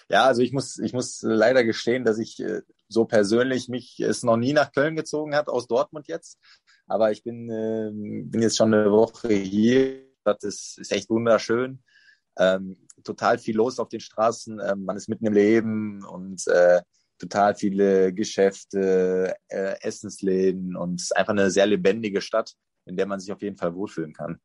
Ja, 0.08 0.24
also 0.24 0.42
ich 0.42 0.52
muss, 0.52 0.78
ich 0.78 0.92
muss 0.92 1.20
leider 1.22 1.64
gestehen, 1.64 2.04
dass 2.04 2.18
ich 2.18 2.40
äh, 2.40 2.62
so 2.88 3.04
persönlich 3.04 3.68
mich 3.68 4.00
es 4.00 4.22
noch 4.22 4.36
nie 4.36 4.52
nach 4.52 4.72
Köln 4.72 4.96
gezogen 4.96 5.34
hat 5.34 5.48
aus 5.48 5.66
Dortmund 5.66 6.08
jetzt. 6.08 6.38
Aber 6.86 7.12
ich 7.12 7.22
bin, 7.22 7.48
äh, 7.48 7.90
bin 7.92 8.42
jetzt 8.42 8.56
schon 8.56 8.74
eine 8.74 8.90
Woche 8.90 9.32
hier. 9.32 10.02
Das 10.24 10.42
ist, 10.42 10.78
ist 10.78 10.92
echt 10.92 11.08
wunderschön. 11.08 11.82
Ähm, 12.40 12.76
total 13.04 13.38
viel 13.38 13.56
los 13.56 13.78
auf 13.78 13.88
den 13.88 14.00
Straßen. 14.00 14.60
Ähm, 14.60 14.84
man 14.84 14.96
ist 14.96 15.08
mitten 15.08 15.26
im 15.26 15.32
Leben 15.32 16.04
und 16.04 16.46
äh, 16.48 16.80
total 17.18 17.54
viele 17.54 18.12
Geschäfte, 18.12 19.34
äh, 19.48 19.76
Essensläden 19.82 20.74
und 20.74 21.06
einfach 21.14 21.32
eine 21.32 21.50
sehr 21.50 21.66
lebendige 21.66 22.20
Stadt, 22.20 22.54
in 22.86 22.96
der 22.96 23.06
man 23.06 23.20
sich 23.20 23.30
auf 23.32 23.42
jeden 23.42 23.56
Fall 23.56 23.74
wohlfühlen 23.74 24.14
kann. 24.14 24.40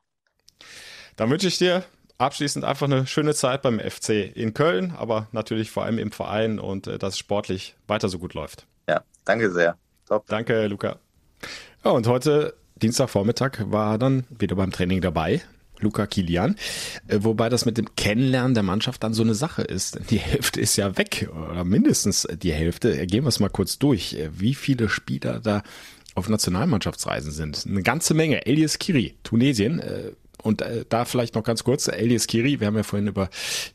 Dann 1.16 1.30
wünsche 1.30 1.48
ich 1.48 1.58
dir 1.58 1.84
abschließend 2.18 2.66
einfach 2.66 2.86
eine 2.86 3.08
schöne 3.08 3.34
Zeit 3.34 3.62
beim 3.62 3.80
FC 3.80 4.32
in 4.36 4.54
Köln, 4.54 4.91
aber 4.91 5.28
natürlich 5.32 5.72
vor 5.72 5.84
allem 5.84 5.98
im 5.98 6.12
Verein 6.12 6.60
und 6.60 6.88
äh, 6.88 7.00
dass 7.00 7.14
es 7.14 7.20
sportlich 7.20 7.76
weiter 7.88 8.10
so 8.10 8.20
gut 8.20 8.34
läuft. 8.34 8.68
Ja, 8.88 9.04
danke 9.24 9.52
sehr. 9.52 9.78
Top. 10.06 10.28
Danke, 10.28 10.68
Luca. 10.68 11.00
Ja, 11.84 11.91
und 11.91 12.08
heute 12.08 12.56
Dienstagvormittag 12.76 13.72
war 13.72 13.98
dann 13.98 14.26
wieder 14.30 14.56
beim 14.56 14.72
Training 14.72 15.02
dabei. 15.02 15.41
Luca 15.80 16.07
Kilian. 16.07 16.55
Äh, 17.07 17.19
wobei 17.21 17.49
das 17.49 17.65
mit 17.65 17.78
dem 17.78 17.95
Kennenlernen 17.95 18.53
der 18.53 18.63
Mannschaft 18.63 19.03
dann 19.03 19.13
so 19.13 19.23
eine 19.23 19.36
Sache 19.36 19.61
ist. 19.61 19.99
Die 20.09 20.19
Hälfte 20.19 20.61
ist 20.61 20.76
ja 20.76 20.97
weg 20.97 21.30
oder 21.51 21.63
mindestens 21.63 22.28
die 22.41 22.53
Hälfte. 22.53 23.05
Gehen 23.07 23.23
wir 23.23 23.30
es 23.30 23.39
mal 23.39 23.49
kurz 23.49 23.80
durch. 23.80 24.17
Wie 24.32 24.55
viele 24.55 24.89
Spieler 24.89 25.39
da 25.39 25.63
auf 26.15 26.30
Nationalmannschaftsreisen 26.30 27.32
sind? 27.32 27.65
Eine 27.67 27.84
ganze 27.84 28.13
Menge. 28.13 28.45
Elias 28.45 28.80
Kiri, 28.80 29.15
Tunesien. 29.23 29.80
Äh, 29.80 30.11
und 30.43 30.61
äh, 30.61 30.86
da 30.88 31.05
vielleicht 31.05 31.34
noch 31.36 31.43
ganz 31.43 31.63
kurz, 31.63 31.88
Elias 31.88 32.28
Kiri, 32.28 32.59
wir 32.59 32.67
haben 32.67 32.76
ja 32.76 32.84
vorhin 32.84 33.07
über 33.07 33.30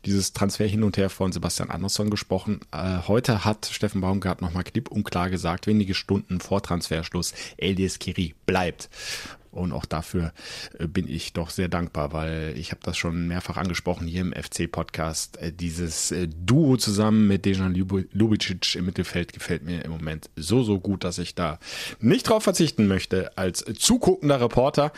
dieses 0.05 0.33
Transfer 0.33 0.67
hin 0.67 0.85
und 0.85 0.97
her 0.97 1.11
von 1.11 1.33
Sebastian 1.33 1.71
Andersson 1.71 2.11
gesprochen. 2.11 2.61
heute 3.09 3.45
hat 3.45 3.67
Steffen 3.67 4.01
Baumgart 4.01 4.41
nochmal 4.41 4.63
klipp 4.63 4.89
und 4.89 5.03
klar 5.03 5.31
gesagt, 5.31 5.67
wenige 5.67 5.95
Stunden 5.95 6.41
vor 6.41 6.63
Transferschluss, 6.63 7.35
Elias 7.57 7.99
Kiri 7.99 8.35
bleibt. 8.47 8.89
Und 9.51 9.73
auch 9.73 9.85
dafür 9.85 10.33
äh, 10.79 10.87
bin 10.87 11.09
ich 11.09 11.33
doch 11.33 11.51
sehr 11.51 11.69
dankbar, 11.69 12.13
weil 12.13 12.55
ich 12.57 12.71
habe 12.71 12.81
das 12.85 12.97
schon 12.97 13.27
mehrfach 13.27 13.57
angesprochen 13.57 14.07
hier 14.07 14.21
im 14.21 14.33
FC-Podcast. 14.33 15.39
Äh, 15.39 15.53
dieses 15.53 16.13
äh, 16.13 16.29
Duo 16.29 16.77
zusammen 16.77 17.27
mit 17.27 17.45
Dejan 17.45 17.75
Lubicic 17.75 18.77
im 18.77 18.87
Mittelfeld 18.87 19.33
gefällt 19.33 19.65
mir 19.65 19.85
im 19.85 19.91
Moment 19.91 20.31
so, 20.37 20.63
so 20.63 20.79
gut, 20.79 21.03
dass 21.03 21.19
ich 21.19 21.35
da 21.35 21.59
nicht 21.99 22.29
drauf 22.29 22.45
verzichten 22.45 22.87
möchte 22.87 23.37
als 23.37 23.65
zuguckender 23.79 24.41
Reporter. 24.41 24.93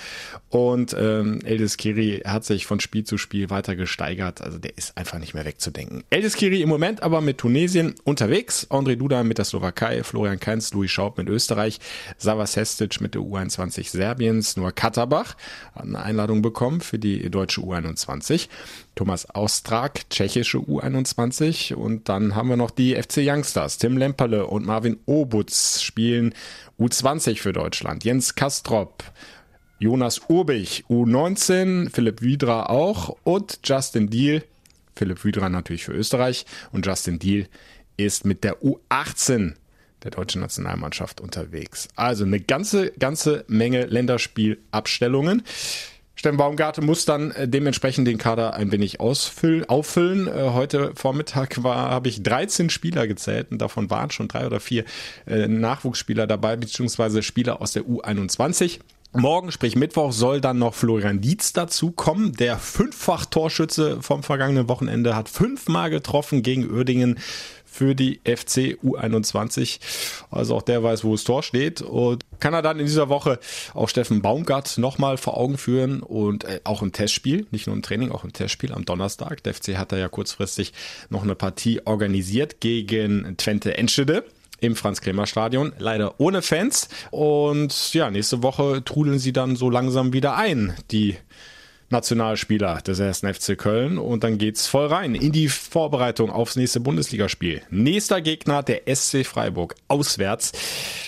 Und 0.51 0.95
ähm, 0.99 1.41
Eldis 1.45 1.79
Kiri 1.79 2.23
hat 2.27 2.45
sich 2.45 2.67
von 2.67 2.79
Spiel 2.81 3.05
zu 3.05 3.17
Spiel 3.17 3.49
weiter 3.49 3.75
gesteigert. 3.75 4.43
Also 4.43 4.59
der 4.59 4.77
ist 4.77 4.99
einfach 4.99 5.19
nicht 5.19 5.33
mehr 5.33 5.47
wegzudenken. 5.47 6.05
Eldis 6.11 6.37
Kiri 6.37 6.61
im 6.61 6.69
Moment 6.69 7.03
aber 7.03 7.23
mit 7.23 7.39
Tunesien 7.39 7.95
unterwegs. 8.05 8.67
André 8.71 8.97
Duda 8.97 9.23
mit 9.23 9.39
der 9.39 9.47
Slowakei, 9.47 10.05
Florian 10.05 10.41
Kainz, 10.41 10.75
Louis 10.75 10.91
Schaub 10.91 11.17
mit 11.17 11.29
Österreich, 11.29 11.81
Savas 12.19 12.57
Hestic 12.57 13.01
mit 13.01 13.15
der 13.15 13.23
U21 13.23 13.89
Serbien. 13.89 14.42
Übrigens 14.43 14.57
nur 14.57 14.73
Katterbach 14.73 15.37
hat 15.73 15.85
eine 15.85 16.03
Einladung 16.03 16.43
bekommen 16.43 16.81
für 16.81 16.99
die 16.99 17.31
deutsche 17.31 17.61
U21. 17.61 18.49
Thomas 18.97 19.31
Austrag, 19.31 20.11
tschechische 20.11 20.59
U21. 20.59 21.75
Und 21.75 22.09
dann 22.09 22.35
haben 22.35 22.49
wir 22.49 22.57
noch 22.57 22.73
die 22.73 23.01
FC 23.01 23.19
Youngsters. 23.19 23.79
Tim 23.79 23.97
Lemperle 23.97 24.49
und 24.49 24.67
Marvin 24.67 24.99
Obutz 25.07 25.81
spielen 25.81 26.35
U20 26.81 27.39
für 27.39 27.53
Deutschland. 27.53 28.03
Jens 28.03 28.35
Kastrop, 28.35 29.05
Jonas 29.79 30.23
Urbich, 30.27 30.87
U19, 30.91 31.91
Philipp 31.95 32.21
Wiedra 32.21 32.67
auch 32.67 33.17
und 33.23 33.61
Justin 33.63 34.11
Deal. 34.11 34.43
Philipp 34.97 35.25
Wiedra 35.25 35.51
natürlich 35.51 35.85
für 35.85 35.93
Österreich 35.93 36.47
und 36.73 36.85
Justin 36.85 37.21
Deal 37.21 37.47
ist 37.97 38.25
mit 38.25 38.43
der 38.43 38.61
U18 38.61 39.55
der 40.05 40.11
deutschen 40.11 40.41
Nationalmannschaft 40.41 41.21
unterwegs. 41.21 41.89
Also 41.97 42.25
eine 42.25 42.41
ganze, 42.41 42.91
ganze 42.93 43.45
Menge 43.49 43.87
Länderspielabstellungen. 43.87 45.43
Steffen 46.15 46.37
Baumgarte 46.37 46.83
muss 46.83 47.05
dann 47.05 47.33
äh, 47.33 47.49
dementsprechend 47.49 48.07
den 48.07 48.19
Kader 48.19 48.55
ein 48.55 48.71
wenig 48.71 49.01
ausfüllen, 49.01 49.69
auffüllen. 49.69 50.29
Äh, 50.29 50.51
heute 50.53 50.93
Vormittag 50.95 51.57
habe 51.65 52.09
ich 52.09 52.23
13 52.23 52.71
Spieler 52.71 53.09
gezählt 53.09 53.49
und 53.51 53.59
davon 53.59 53.91
waren 53.91 54.11
schon 54.11 54.29
drei 54.29 54.47
oder 54.47 54.61
vier 54.61 54.85
äh, 55.27 55.49
Nachwuchsspieler 55.49 56.27
dabei, 56.27 56.57
beziehungsweise 56.57 57.23
Spieler 57.23 57.61
aus 57.61 57.73
der 57.73 57.83
U21. 57.85 58.79
Morgen, 59.15 59.53
sprich 59.53 59.77
Mittwoch, 59.77 60.13
soll 60.13 60.41
dann 60.41 60.59
noch 60.59 60.75
Florian 60.75 61.21
Dietz 61.21 61.53
dazukommen. 61.53 62.33
Der 62.33 62.57
Fünffach-Torschütze 62.57 64.01
vom 64.01 64.23
vergangenen 64.23 64.69
Wochenende 64.69 65.15
hat 65.15 65.29
fünfmal 65.29 65.91
getroffen 65.91 66.43
gegen 66.43 66.71
Uerdingen 66.71 67.19
für 67.73 67.95
die 67.95 68.21
FC 68.25 68.79
U21. 68.85 69.81
Also 70.31 70.57
auch 70.57 70.63
der 70.63 70.83
weiß, 70.83 71.05
wo 71.05 71.13
das 71.13 71.25
Tor 71.25 71.43
steht. 71.43 71.81
Und 71.81 72.25
kann 72.39 72.55
er 72.55 72.63
dann 72.63 72.79
in 72.79 72.87
dieser 72.87 73.09
Woche 73.09 73.39
auch 73.73 73.89
Steffen 73.89 74.21
Baumgart 74.21 74.77
nochmal 74.79 75.17
vor 75.17 75.39
Augen 75.39 75.57
führen 75.57 76.03
und 76.03 76.45
äh, 76.45 76.61
auch 76.65 76.83
im 76.83 76.93
Testspiel, 76.93 77.47
nicht 77.51 77.67
nur 77.67 77.75
im 77.75 77.83
Training, 77.83 78.13
auch 78.13 78.25
im 78.25 78.33
Testspiel 78.33 78.73
am 78.73 78.85
Donnerstag. 78.85 79.43
Der 79.43 79.55
FC 79.55 79.79
hat 79.79 79.93
da 79.93 79.97
ja 79.97 80.09
kurzfristig 80.09 80.73
noch 81.09 81.23
eine 81.23 81.35
Partie 81.35 81.81
organisiert 81.85 82.61
gegen 82.61 83.37
Twente 83.39 83.77
Enschede 83.79 84.25
im 84.61 84.77
Franz-Kremer-Stadion. 84.77 85.73
Leider 85.79 86.21
ohne 86.21 86.43
Fans. 86.43 86.89
Und 87.11 87.95
ja, 87.95 88.11
nächste 88.11 88.43
Woche 88.43 88.83
trudeln 88.85 89.19
sie 89.19 89.33
dann 89.33 89.57
so 89.57 89.71
langsam 89.71 90.13
wieder 90.13 90.37
ein, 90.37 90.75
die 90.91 91.17
Nationalspieler 91.93 92.81
des 92.81 92.99
ersten 92.99 93.33
FC 93.33 93.57
Köln 93.57 93.99
und 93.99 94.25
dann 94.25 94.39
geht's 94.39 94.67
voll 94.67 94.87
rein 94.87 95.15
in 95.15 95.31
die 95.31 95.49
Vorbereitung 95.49 96.31
aufs 96.31 96.57
nächste 96.57 96.81
Bundesligaspiel. 96.81 97.63
Nächster 97.71 98.21
Gegner 98.21 98.63
der 98.63 98.83
SC 98.93 99.25
Freiburg 99.25 99.77
auswärts. 99.87 100.53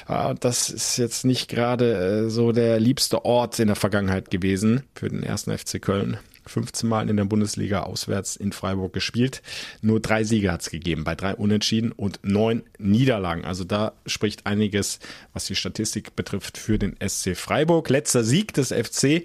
Ah, 0.06 0.34
das 0.34 0.70
ist 0.70 0.96
jetzt 0.98 1.24
nicht 1.24 1.48
gerade 1.48 2.26
äh, 2.26 2.30
so 2.30 2.52
der 2.52 2.78
liebste 2.78 3.24
Ort 3.24 3.58
in 3.58 3.66
der 3.66 3.76
Vergangenheit 3.76 4.30
gewesen 4.30 4.84
für 4.94 5.08
den 5.08 5.22
ersten 5.22 5.56
FC 5.56 5.82
Köln. 5.82 6.18
15 6.46 6.88
Mal 6.88 7.08
in 7.08 7.16
der 7.16 7.24
Bundesliga 7.24 7.82
auswärts 7.82 8.36
in 8.36 8.52
Freiburg 8.52 8.92
gespielt. 8.92 9.42
Nur 9.80 10.00
drei 10.00 10.24
Siege 10.24 10.52
hat's 10.52 10.70
gegeben, 10.70 11.04
bei 11.04 11.14
drei 11.14 11.34
Unentschieden 11.34 11.92
und 11.92 12.20
neun 12.22 12.62
Niederlagen. 12.78 13.44
Also 13.44 13.64
da 13.64 13.92
spricht 14.06 14.46
einiges, 14.46 14.98
was 15.32 15.46
die 15.46 15.56
Statistik 15.56 16.16
betrifft, 16.16 16.58
für 16.58 16.78
den 16.78 16.96
SC 17.06 17.36
Freiburg. 17.36 17.88
Letzter 17.88 18.24
Sieg 18.24 18.52
des 18.54 18.72
FC 18.72 19.24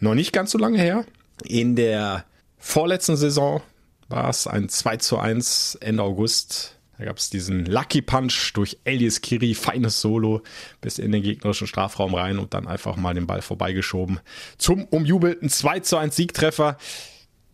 noch 0.00 0.14
nicht 0.14 0.32
ganz 0.32 0.50
so 0.50 0.58
lange 0.58 0.78
her. 0.78 1.04
In 1.44 1.76
der 1.76 2.24
vorletzten 2.58 3.16
Saison 3.16 3.62
war 4.08 4.28
es 4.28 4.46
ein 4.46 4.68
2 4.68 4.96
zu 4.98 5.18
1 5.18 5.76
Ende 5.80 6.02
August 6.02 6.76
Da 6.98 7.06
gab 7.06 7.16
es 7.16 7.30
diesen 7.30 7.64
Lucky 7.64 8.02
Punch 8.02 8.52
durch 8.52 8.78
Elias 8.84 9.22
Kiri, 9.22 9.54
feines 9.54 10.02
Solo 10.02 10.42
bis 10.82 10.98
in 10.98 11.12
den 11.12 11.22
gegnerischen 11.22 11.66
Strafraum 11.66 12.14
rein 12.14 12.38
und 12.38 12.52
dann 12.52 12.66
einfach 12.66 12.96
mal 12.96 13.14
den 13.14 13.26
Ball 13.26 13.40
vorbeigeschoben. 13.40 14.20
Zum 14.58 14.84
umjubelten 14.84 15.48
2 15.48 15.80
zu 15.80 15.96
1 15.96 16.14
Siegtreffer. 16.14 16.76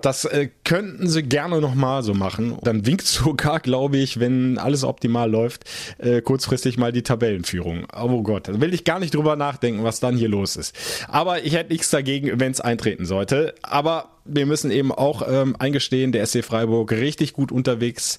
Das 0.00 0.24
äh, 0.26 0.50
könnten 0.64 1.08
sie 1.08 1.22
gerne 1.22 1.60
nochmal 1.60 2.02
so 2.02 2.12
machen. 2.12 2.58
Dann 2.62 2.86
winkt 2.86 3.06
sogar, 3.06 3.60
glaube 3.60 3.96
ich, 3.96 4.20
wenn 4.20 4.58
alles 4.58 4.84
optimal 4.84 5.30
läuft, 5.30 5.64
äh, 5.98 6.20
kurzfristig 6.20 6.76
mal 6.76 6.92
die 6.92 7.02
Tabellenführung. 7.02 7.86
Oh 7.94 8.22
Gott, 8.22 8.48
da 8.48 8.60
will 8.60 8.74
ich 8.74 8.84
gar 8.84 8.98
nicht 8.98 9.14
drüber 9.14 9.36
nachdenken, 9.36 9.84
was 9.84 10.00
dann 10.00 10.16
hier 10.16 10.28
los 10.28 10.56
ist. 10.56 10.76
Aber 11.08 11.44
ich 11.44 11.54
hätte 11.54 11.72
nichts 11.72 11.90
dagegen, 11.90 12.38
wenn 12.38 12.52
es 12.52 12.60
eintreten 12.60 13.06
sollte. 13.06 13.54
Aber 13.62 14.10
wir 14.24 14.46
müssen 14.46 14.70
eben 14.70 14.92
auch 14.92 15.26
ähm, 15.26 15.56
eingestehen, 15.58 16.12
der 16.12 16.26
SC 16.26 16.44
Freiburg 16.44 16.92
richtig 16.92 17.32
gut 17.32 17.50
unterwegs. 17.50 18.18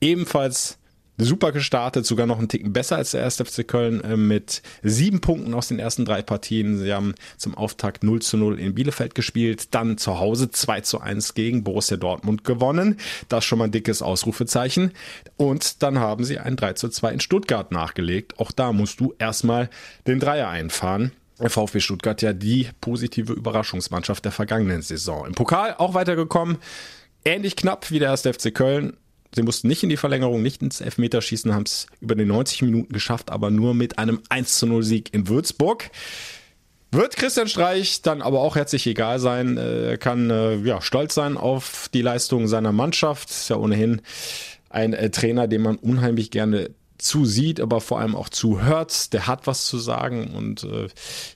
Ebenfalls 0.00 0.78
super 1.18 1.52
gestartet, 1.52 2.06
sogar 2.06 2.26
noch 2.26 2.38
einen 2.38 2.48
Ticken 2.48 2.72
besser 2.72 2.96
als 2.96 3.12
der 3.12 3.24
1. 3.24 3.36
FC 3.36 3.66
Köln 3.66 4.02
äh, 4.02 4.16
mit 4.16 4.62
sieben 4.82 5.20
Punkten 5.20 5.54
aus 5.54 5.68
den 5.68 5.78
ersten 5.78 6.04
drei 6.04 6.22
Partien. 6.22 6.78
Sie 6.78 6.92
haben 6.92 7.14
zum 7.36 7.54
Auftakt 7.54 8.02
0 8.02 8.22
zu 8.22 8.36
0 8.36 8.58
in 8.58 8.74
Bielefeld 8.74 9.14
gespielt, 9.14 9.74
dann 9.74 9.98
zu 9.98 10.18
Hause 10.18 10.50
2 10.50 10.80
zu 10.80 11.00
1 11.00 11.34
gegen 11.34 11.64
Borussia 11.64 11.96
Dortmund 11.96 12.44
gewonnen. 12.44 12.98
Das 13.28 13.44
schon 13.44 13.58
mal 13.58 13.66
ein 13.66 13.72
dickes 13.72 14.02
Ausrufezeichen. 14.02 14.92
Und 15.36 15.82
dann 15.82 15.98
haben 15.98 16.24
sie 16.24 16.38
ein 16.38 16.56
3 16.56 16.74
zu 16.74 16.88
2 16.88 17.12
in 17.12 17.20
Stuttgart 17.20 17.72
nachgelegt. 17.72 18.38
Auch 18.38 18.52
da 18.52 18.72
musst 18.72 19.00
du 19.00 19.14
erstmal 19.18 19.70
den 20.06 20.20
Dreier 20.20 20.48
einfahren. 20.48 21.12
VfB 21.38 21.80
Stuttgart 21.80 22.22
ja 22.22 22.32
die 22.32 22.68
positive 22.80 23.32
Überraschungsmannschaft 23.32 24.24
der 24.24 24.32
vergangenen 24.32 24.82
Saison. 24.82 25.26
Im 25.26 25.34
Pokal 25.34 25.74
auch 25.76 25.94
weitergekommen. 25.94 26.58
Ähnlich 27.24 27.56
knapp 27.56 27.90
wie 27.90 27.98
der 27.98 28.10
1. 28.10 28.22
FC 28.22 28.54
Köln. 28.54 28.96
Sie 29.34 29.42
mussten 29.42 29.68
nicht 29.68 29.82
in 29.82 29.88
die 29.88 29.96
Verlängerung, 29.96 30.42
nicht 30.42 30.62
ins 30.62 30.80
Elfmeterschießen, 30.80 31.54
haben 31.54 31.64
es 31.64 31.86
über 32.00 32.14
die 32.14 32.24
90 32.24 32.62
Minuten 32.62 32.92
geschafft, 32.92 33.30
aber 33.30 33.50
nur 33.50 33.74
mit 33.74 33.98
einem 33.98 34.20
1 34.28 34.58
zu 34.58 34.66
0 34.66 34.82
Sieg 34.82 35.14
in 35.14 35.28
Würzburg. 35.28 35.90
Wird 36.90 37.16
Christian 37.16 37.48
Streich 37.48 38.02
dann 38.02 38.20
aber 38.20 38.40
auch 38.40 38.56
herzlich 38.56 38.86
egal 38.86 39.18
sein, 39.18 39.56
er 39.56 39.96
kann 39.96 40.28
äh, 40.28 40.56
ja, 40.56 40.82
stolz 40.82 41.14
sein 41.14 41.38
auf 41.38 41.88
die 41.94 42.02
Leistungen 42.02 42.48
seiner 42.48 42.72
Mannschaft. 42.72 43.30
Ist 43.30 43.48
ja 43.48 43.56
ohnehin 43.56 44.02
ein 44.68 44.92
äh, 44.92 45.08
Trainer, 45.08 45.48
den 45.48 45.62
man 45.62 45.76
unheimlich 45.76 46.30
gerne 46.30 46.68
zusieht, 46.98 47.60
aber 47.60 47.80
vor 47.80 47.98
allem 47.98 48.14
auch 48.14 48.28
zuhört. 48.28 49.12
Der 49.12 49.26
hat 49.26 49.46
was 49.46 49.64
zu 49.64 49.78
sagen 49.78 50.34
und 50.34 50.64
äh, 50.64 50.88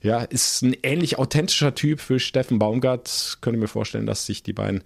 ja, 0.02 0.20
ist 0.20 0.62
ein 0.62 0.76
ähnlich 0.82 1.18
authentischer 1.18 1.74
Typ 1.74 2.00
für 2.00 2.20
Steffen 2.20 2.58
Baumgart. 2.58 3.38
Könnte 3.40 3.58
mir 3.58 3.68
vorstellen, 3.68 4.06
dass 4.06 4.26
sich 4.26 4.42
die 4.42 4.52
beiden 4.52 4.84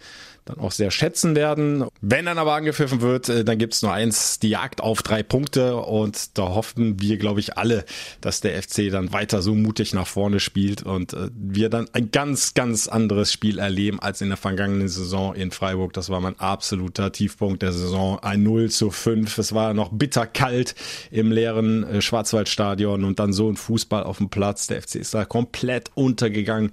dann 0.51 0.65
auch 0.65 0.73
sehr 0.73 0.91
schätzen 0.91 1.35
werden. 1.35 1.85
Wenn 2.01 2.27
dann 2.27 2.39
aber 2.39 2.55
angepfiffen 2.55 3.01
wird, 3.01 3.29
äh, 3.29 3.45
dann 3.45 3.59
gibt 3.59 3.75
es 3.75 3.83
nur 3.83 3.93
eins, 3.93 4.39
die 4.39 4.51
Jagd 4.51 4.81
auf 4.81 5.03
drei 5.03 5.23
Punkte 5.23 5.77
und 5.77 6.39
da 6.39 6.55
hoffen 6.55 7.01
wir, 7.01 7.17
glaube 7.17 7.41
ich, 7.41 7.57
alle, 7.57 7.85
dass 8.21 8.41
der 8.41 8.61
FC 8.61 8.91
dann 8.91 9.13
weiter 9.13 9.43
so 9.43 9.55
mutig 9.55 9.95
nach 9.95 10.07
vorne 10.07 10.41
spielt 10.41 10.83
und 10.83 11.13
äh, 11.13 11.29
wir 11.35 11.69
dann 11.71 11.89
ein 11.93 12.11
ganz, 12.11 12.55
ganz 12.55 12.89
anderes 12.89 13.33
Spiel 13.33 13.59
erleben 13.59 14.01
als 14.01 14.21
in 14.21 14.29
der 14.29 14.37
vergangenen 14.37 14.89
Saison 14.89 15.35
in 15.35 15.51
Freiburg. 15.51 15.93
Das 15.93 16.11
war 16.11 16.21
mein 16.21 16.39
absoluter 16.39 17.13
Tiefpunkt 17.13 17.63
der 17.63 17.73
Saison. 17.73 18.19
Ein 18.21 18.43
0 18.43 18.71
zu 18.71 18.91
5. 18.91 19.39
Es 19.39 19.55
war 19.55 19.75
noch 19.75 19.91
bitter 19.93 20.27
kalt 20.27 20.75
im 21.11 21.33
leeren 21.33 21.85
äh, 21.85 22.03
Schwarzwaldstadion 22.03 23.05
und 23.05 23.19
dann 23.19 23.33
so 23.33 23.49
ein 23.49 23.57
Fußball 23.57 24.05
auf 24.05 24.19
dem 24.19 24.31
Platz. 24.31 24.67
Der 24.67 24.83
FC 24.83 24.97
ist 24.97 25.15
da 25.15 25.25
komplett 25.25 25.91
untergegangen, 25.95 26.73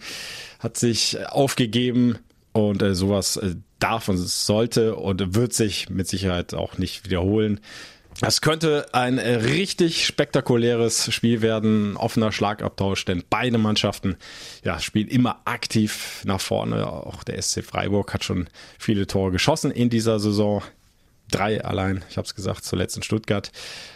hat 0.59 0.77
sich 0.77 1.17
aufgegeben 1.27 2.17
und 2.65 2.81
äh, 2.81 2.95
sowas 2.95 3.37
äh, 3.37 3.55
darf 3.79 4.09
und 4.09 4.17
sollte 4.17 4.95
und 4.95 5.35
wird 5.35 5.53
sich 5.53 5.89
mit 5.89 6.07
Sicherheit 6.07 6.53
auch 6.53 6.77
nicht 6.77 7.05
wiederholen. 7.05 7.59
Es 8.21 8.41
könnte 8.41 8.87
ein 8.93 9.19
äh, 9.19 9.35
richtig 9.35 10.05
spektakuläres 10.07 11.13
Spiel 11.13 11.43
werden, 11.43 11.95
offener 11.97 12.31
Schlagabtausch, 12.31 13.05
denn 13.05 13.23
beide 13.29 13.59
Mannschaften 13.59 14.17
ja, 14.63 14.79
spielen 14.79 15.07
immer 15.07 15.41
aktiv 15.45 16.23
nach 16.25 16.41
vorne. 16.41 16.87
Auch 16.87 17.23
der 17.23 17.39
SC 17.39 17.63
Freiburg 17.63 18.11
hat 18.13 18.23
schon 18.23 18.49
viele 18.79 19.05
Tore 19.05 19.31
geschossen 19.31 19.69
in 19.69 19.91
dieser 19.91 20.19
Saison. 20.19 20.63
Drei 21.29 21.63
allein, 21.63 22.05
ich 22.09 22.17
habe 22.17 22.25
es 22.25 22.35
gesagt, 22.35 22.63
zuletzt 22.63 22.95
in 22.95 23.03
Stuttgart. 23.03 23.51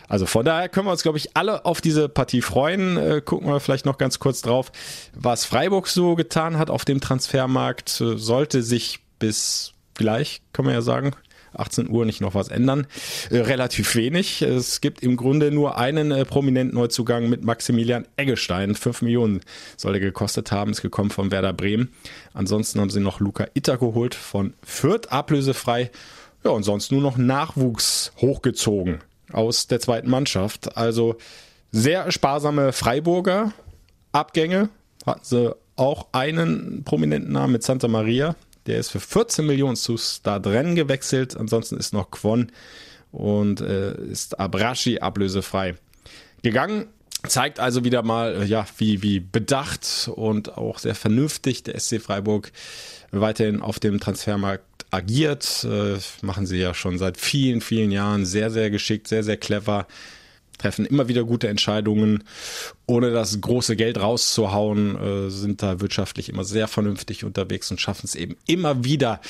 Also 0.10 0.26
von 0.26 0.44
daher 0.44 0.68
können 0.68 0.88
wir 0.88 0.92
uns, 0.92 1.04
glaube 1.04 1.18
ich, 1.18 1.38
alle 1.38 1.66
auf 1.66 1.80
diese 1.80 2.10
Partie 2.10 2.42
freuen. 2.42 2.98
Äh, 2.98 3.22
gucken 3.24 3.48
wir 3.48 3.60
vielleicht 3.62 3.86
noch 3.86 3.98
ganz 3.98 4.20
kurz 4.20 4.42
drauf, 4.42 4.72
was 5.14 5.46
Freiburg 5.46 5.88
so 5.88 6.16
getan 6.16 6.58
hat 6.58 6.70
auf 6.70 6.84
dem 6.84 7.00
Transfermarkt. 7.00 8.02
Äh, 8.02 8.18
sollte 8.18 8.64
sich 8.64 9.00
bis 9.20 9.74
gleich, 9.94 10.42
kann 10.52 10.66
man 10.66 10.74
ja 10.74 10.82
sagen, 10.82 11.14
18 11.54 11.90
Uhr 11.90 12.06
nicht 12.06 12.22
noch 12.22 12.36
was 12.36 12.48
ändern. 12.48 12.88
Äh, 13.30 13.40
relativ 13.40 13.96
wenig. 13.96 14.42
Es 14.42 14.82
gibt 14.82 15.04
im 15.04 15.18
Grunde 15.18 15.52
nur 15.52 15.78
einen 15.78 16.12
äh, 16.12 16.26
prominenten 16.26 16.78
Neuzugang 16.78 17.30
mit 17.30 17.44
Maximilian 17.44 18.06
Eggestein. 18.18 18.76
5 18.76 19.02
Millionen 19.02 19.42
soll 19.78 19.96
er 19.96 20.00
gekostet 20.00 20.52
haben, 20.52 20.72
ist 20.72 20.82
gekommen 20.82 21.10
von 21.12 21.32
Werder 21.32 21.54
Bremen. 21.54 21.90
Ansonsten 22.34 22.80
haben 22.80 22.90
sie 22.90 23.00
noch 23.00 23.20
Luca 23.20 23.48
Itter 23.54 23.78
geholt 23.78 24.16
von 24.16 24.54
Fürth, 24.64 25.08
ablösefrei. 25.10 25.92
Ja, 26.44 26.52
und 26.52 26.64
sonst 26.64 26.92
nur 26.92 27.02
noch 27.02 27.18
Nachwuchs 27.18 28.12
hochgezogen 28.20 29.00
aus 29.32 29.68
der 29.68 29.80
zweiten 29.80 30.10
Mannschaft. 30.10 30.76
Also 30.76 31.18
sehr 31.72 32.12
sparsame 32.12 32.74
Freiburger 32.74 33.54
Abgänge. 34.12 34.70
Hatten 35.06 35.24
sie 35.24 35.56
auch 35.76 36.08
einen 36.12 36.84
prominenten 36.84 37.32
Namen 37.32 37.54
mit 37.54 37.64
Santa 37.64 37.88
Maria. 37.88 38.36
Der 38.68 38.78
ist 38.78 38.90
für 38.90 39.00
14 39.00 39.46
Millionen 39.46 39.76
zu 39.76 39.98
Stadren 39.98 40.76
gewechselt. 40.76 41.38
Ansonsten 41.38 41.78
ist 41.78 41.94
noch 41.94 42.12
Kwon 42.12 42.52
und 43.12 43.62
äh, 43.62 43.96
ist 44.06 44.40
Abrashi 44.40 45.00
ablösefrei 45.00 45.76
gegangen. 46.44 46.88
Zeigt 47.28 47.60
also 47.60 47.84
wieder 47.84 48.02
mal, 48.02 48.48
ja, 48.48 48.66
wie, 48.78 49.04
wie 49.04 49.20
bedacht 49.20 50.10
und 50.16 50.58
auch 50.58 50.80
sehr 50.80 50.96
vernünftig 50.96 51.64
der 51.64 51.80
SC 51.80 52.02
Freiburg 52.02 52.52
weiterhin 53.12 53.62
auf 53.62 53.80
dem 53.80 54.00
Transfermarkt 54.00 54.86
agiert. 54.92 55.64
Äh, 55.64 55.98
machen 56.22 56.46
sie 56.46 56.58
ja 56.58 56.74
schon 56.74 56.98
seit 56.98 57.18
vielen, 57.18 57.62
vielen 57.62 57.92
Jahren 57.92 58.26
sehr, 58.26 58.52
sehr 58.52 58.70
geschickt, 58.70 59.08
sehr, 59.08 59.24
sehr 59.24 59.38
clever. 59.38 59.88
Treffen 60.58 60.86
immer 60.86 61.08
wieder 61.08 61.24
gute 61.24 61.48
Entscheidungen, 61.48 62.24
ohne 62.86 63.12
das 63.12 63.42
große 63.42 63.76
Geld 63.76 64.00
rauszuhauen, 64.00 64.96
äh, 64.96 65.30
sind 65.32 65.64
da 65.64 65.80
wirtschaftlich 65.80 66.30
immer 66.30 66.44
sehr 66.44 66.68
vernünftig 66.68 67.24
unterwegs 67.24 67.72
und 67.72 67.82
schaffen 67.82 68.06
es 68.06 68.14
eben 68.14 68.36
immer 68.46 68.84
wieder, 68.84 69.22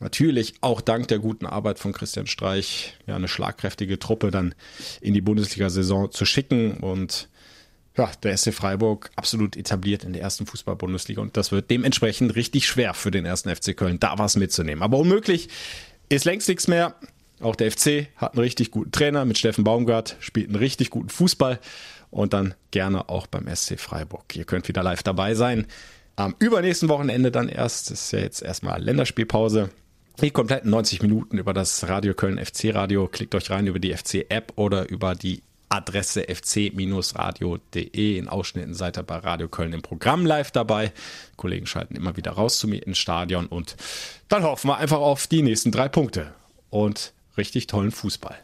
natürlich 0.00 0.54
auch 0.60 0.80
dank 0.80 1.08
der 1.08 1.18
guten 1.18 1.46
Arbeit 1.46 1.78
von 1.78 1.92
Christian 1.92 2.26
Streich, 2.26 2.96
ja, 3.06 3.16
eine 3.16 3.28
schlagkräftige 3.28 3.98
Truppe 3.98 4.30
dann 4.30 4.54
in 5.00 5.14
die 5.14 5.20
Bundesliga-Saison 5.20 6.12
zu 6.12 6.24
schicken 6.24 6.76
und 6.78 7.28
ja, 7.98 8.10
der 8.22 8.36
SC 8.36 8.54
Freiburg 8.54 9.10
absolut 9.16 9.56
etabliert 9.56 10.04
in 10.04 10.12
der 10.12 10.22
ersten 10.22 10.46
Fußball-Bundesliga 10.46 11.20
und 11.20 11.36
das 11.36 11.52
wird 11.52 11.70
dementsprechend 11.70 12.34
richtig 12.36 12.66
schwer 12.66 12.94
für 12.94 13.10
den 13.10 13.26
ersten 13.26 13.54
FC 13.54 13.76
Köln, 13.76 14.00
da 14.00 14.18
was 14.18 14.36
mitzunehmen. 14.36 14.82
Aber 14.82 14.98
unmöglich 14.98 15.48
ist 16.08 16.24
längst 16.24 16.48
nichts 16.48 16.68
mehr. 16.68 16.94
Auch 17.40 17.56
der 17.56 17.70
FC 17.70 18.08
hat 18.16 18.32
einen 18.32 18.42
richtig 18.42 18.70
guten 18.70 18.90
Trainer 18.90 19.24
mit 19.24 19.38
Steffen 19.38 19.64
Baumgart, 19.64 20.16
spielt 20.20 20.48
einen 20.48 20.56
richtig 20.56 20.90
guten 20.90 21.08
Fußball 21.08 21.60
und 22.10 22.32
dann 22.32 22.54
gerne 22.70 23.08
auch 23.08 23.26
beim 23.26 23.54
SC 23.54 23.78
Freiburg. 23.78 24.34
Ihr 24.34 24.44
könnt 24.44 24.68
wieder 24.68 24.82
live 24.82 25.02
dabei 25.02 25.34
sein. 25.34 25.66
Am 26.16 26.34
übernächsten 26.38 26.88
Wochenende 26.88 27.30
dann 27.30 27.48
erst, 27.48 27.90
das 27.90 28.04
ist 28.04 28.12
ja 28.12 28.18
jetzt 28.20 28.42
erstmal 28.42 28.82
Länderspielpause. 28.82 29.70
Die 30.20 30.32
kompletten 30.32 30.70
90 30.70 31.02
Minuten 31.02 31.38
über 31.38 31.52
das 31.52 31.88
Radio 31.88 32.12
Köln 32.12 32.44
FC 32.44 32.74
Radio. 32.74 33.06
Klickt 33.06 33.36
euch 33.36 33.50
rein 33.50 33.68
über 33.68 33.78
die 33.78 33.94
FC 33.94 34.26
App 34.28 34.52
oder 34.56 34.88
über 34.88 35.14
die 35.14 35.42
Adresse 35.68 36.28
fc-radio.de. 36.28 38.18
In 38.18 38.28
Ausschnitten 38.28 38.74
seid 38.74 38.98
ihr 38.98 39.02
bei 39.02 39.16
Radio 39.16 39.48
Köln 39.48 39.72
im 39.72 39.82
Programm 39.82 40.26
live 40.26 40.50
dabei. 40.50 40.92
Die 41.32 41.36
Kollegen 41.36 41.66
schalten 41.66 41.96
immer 41.96 42.16
wieder 42.16 42.32
raus 42.32 42.58
zu 42.58 42.68
mir 42.68 42.86
ins 42.86 42.98
Stadion 42.98 43.46
und 43.46 43.76
dann 44.28 44.42
hoffen 44.42 44.68
wir 44.68 44.78
einfach 44.78 44.98
auf 44.98 45.26
die 45.26 45.42
nächsten 45.42 45.72
drei 45.72 45.88
Punkte 45.88 46.32
und 46.70 47.12
richtig 47.36 47.66
tollen 47.66 47.90
Fußball. 47.90 48.36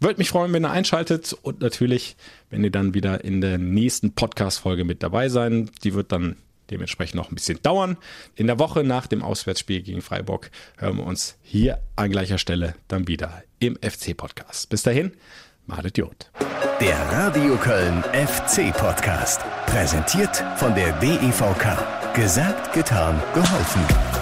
Würde 0.00 0.18
mich 0.18 0.28
freuen, 0.28 0.52
wenn 0.52 0.64
ihr 0.64 0.70
einschaltet 0.70 1.32
und 1.42 1.60
natürlich, 1.60 2.16
wenn 2.50 2.62
ihr 2.62 2.70
dann 2.70 2.94
wieder 2.94 3.24
in 3.24 3.40
der 3.40 3.58
nächsten 3.58 4.12
Podcast-Folge 4.12 4.84
mit 4.84 5.02
dabei 5.02 5.28
sein. 5.28 5.70
Die 5.82 5.92
wird 5.92 6.12
dann 6.12 6.36
dementsprechend 6.70 7.16
noch 7.16 7.30
ein 7.30 7.34
bisschen 7.34 7.60
dauern. 7.62 7.96
In 8.36 8.46
der 8.46 8.58
Woche 8.58 8.84
nach 8.84 9.06
dem 9.06 9.22
Auswärtsspiel 9.22 9.82
gegen 9.82 10.02
Freiburg 10.02 10.50
hören 10.76 10.98
wir 10.98 11.04
uns 11.04 11.36
hier 11.42 11.80
an 11.96 12.10
gleicher 12.10 12.38
Stelle 12.38 12.74
dann 12.86 13.08
wieder 13.08 13.42
im 13.58 13.76
FC-Podcast. 13.76 14.68
Bis 14.68 14.82
dahin, 14.82 15.12
Malet 15.68 15.98
Jod. 15.98 16.30
Der 16.80 16.96
Radio 17.12 17.56
Köln 17.56 18.02
FC 18.14 18.72
Podcast. 18.72 19.42
Präsentiert 19.66 20.42
von 20.56 20.74
der 20.74 20.92
DEVK. 20.94 22.14
Gesagt, 22.14 22.72
getan, 22.72 23.20
geholfen. 23.34 24.17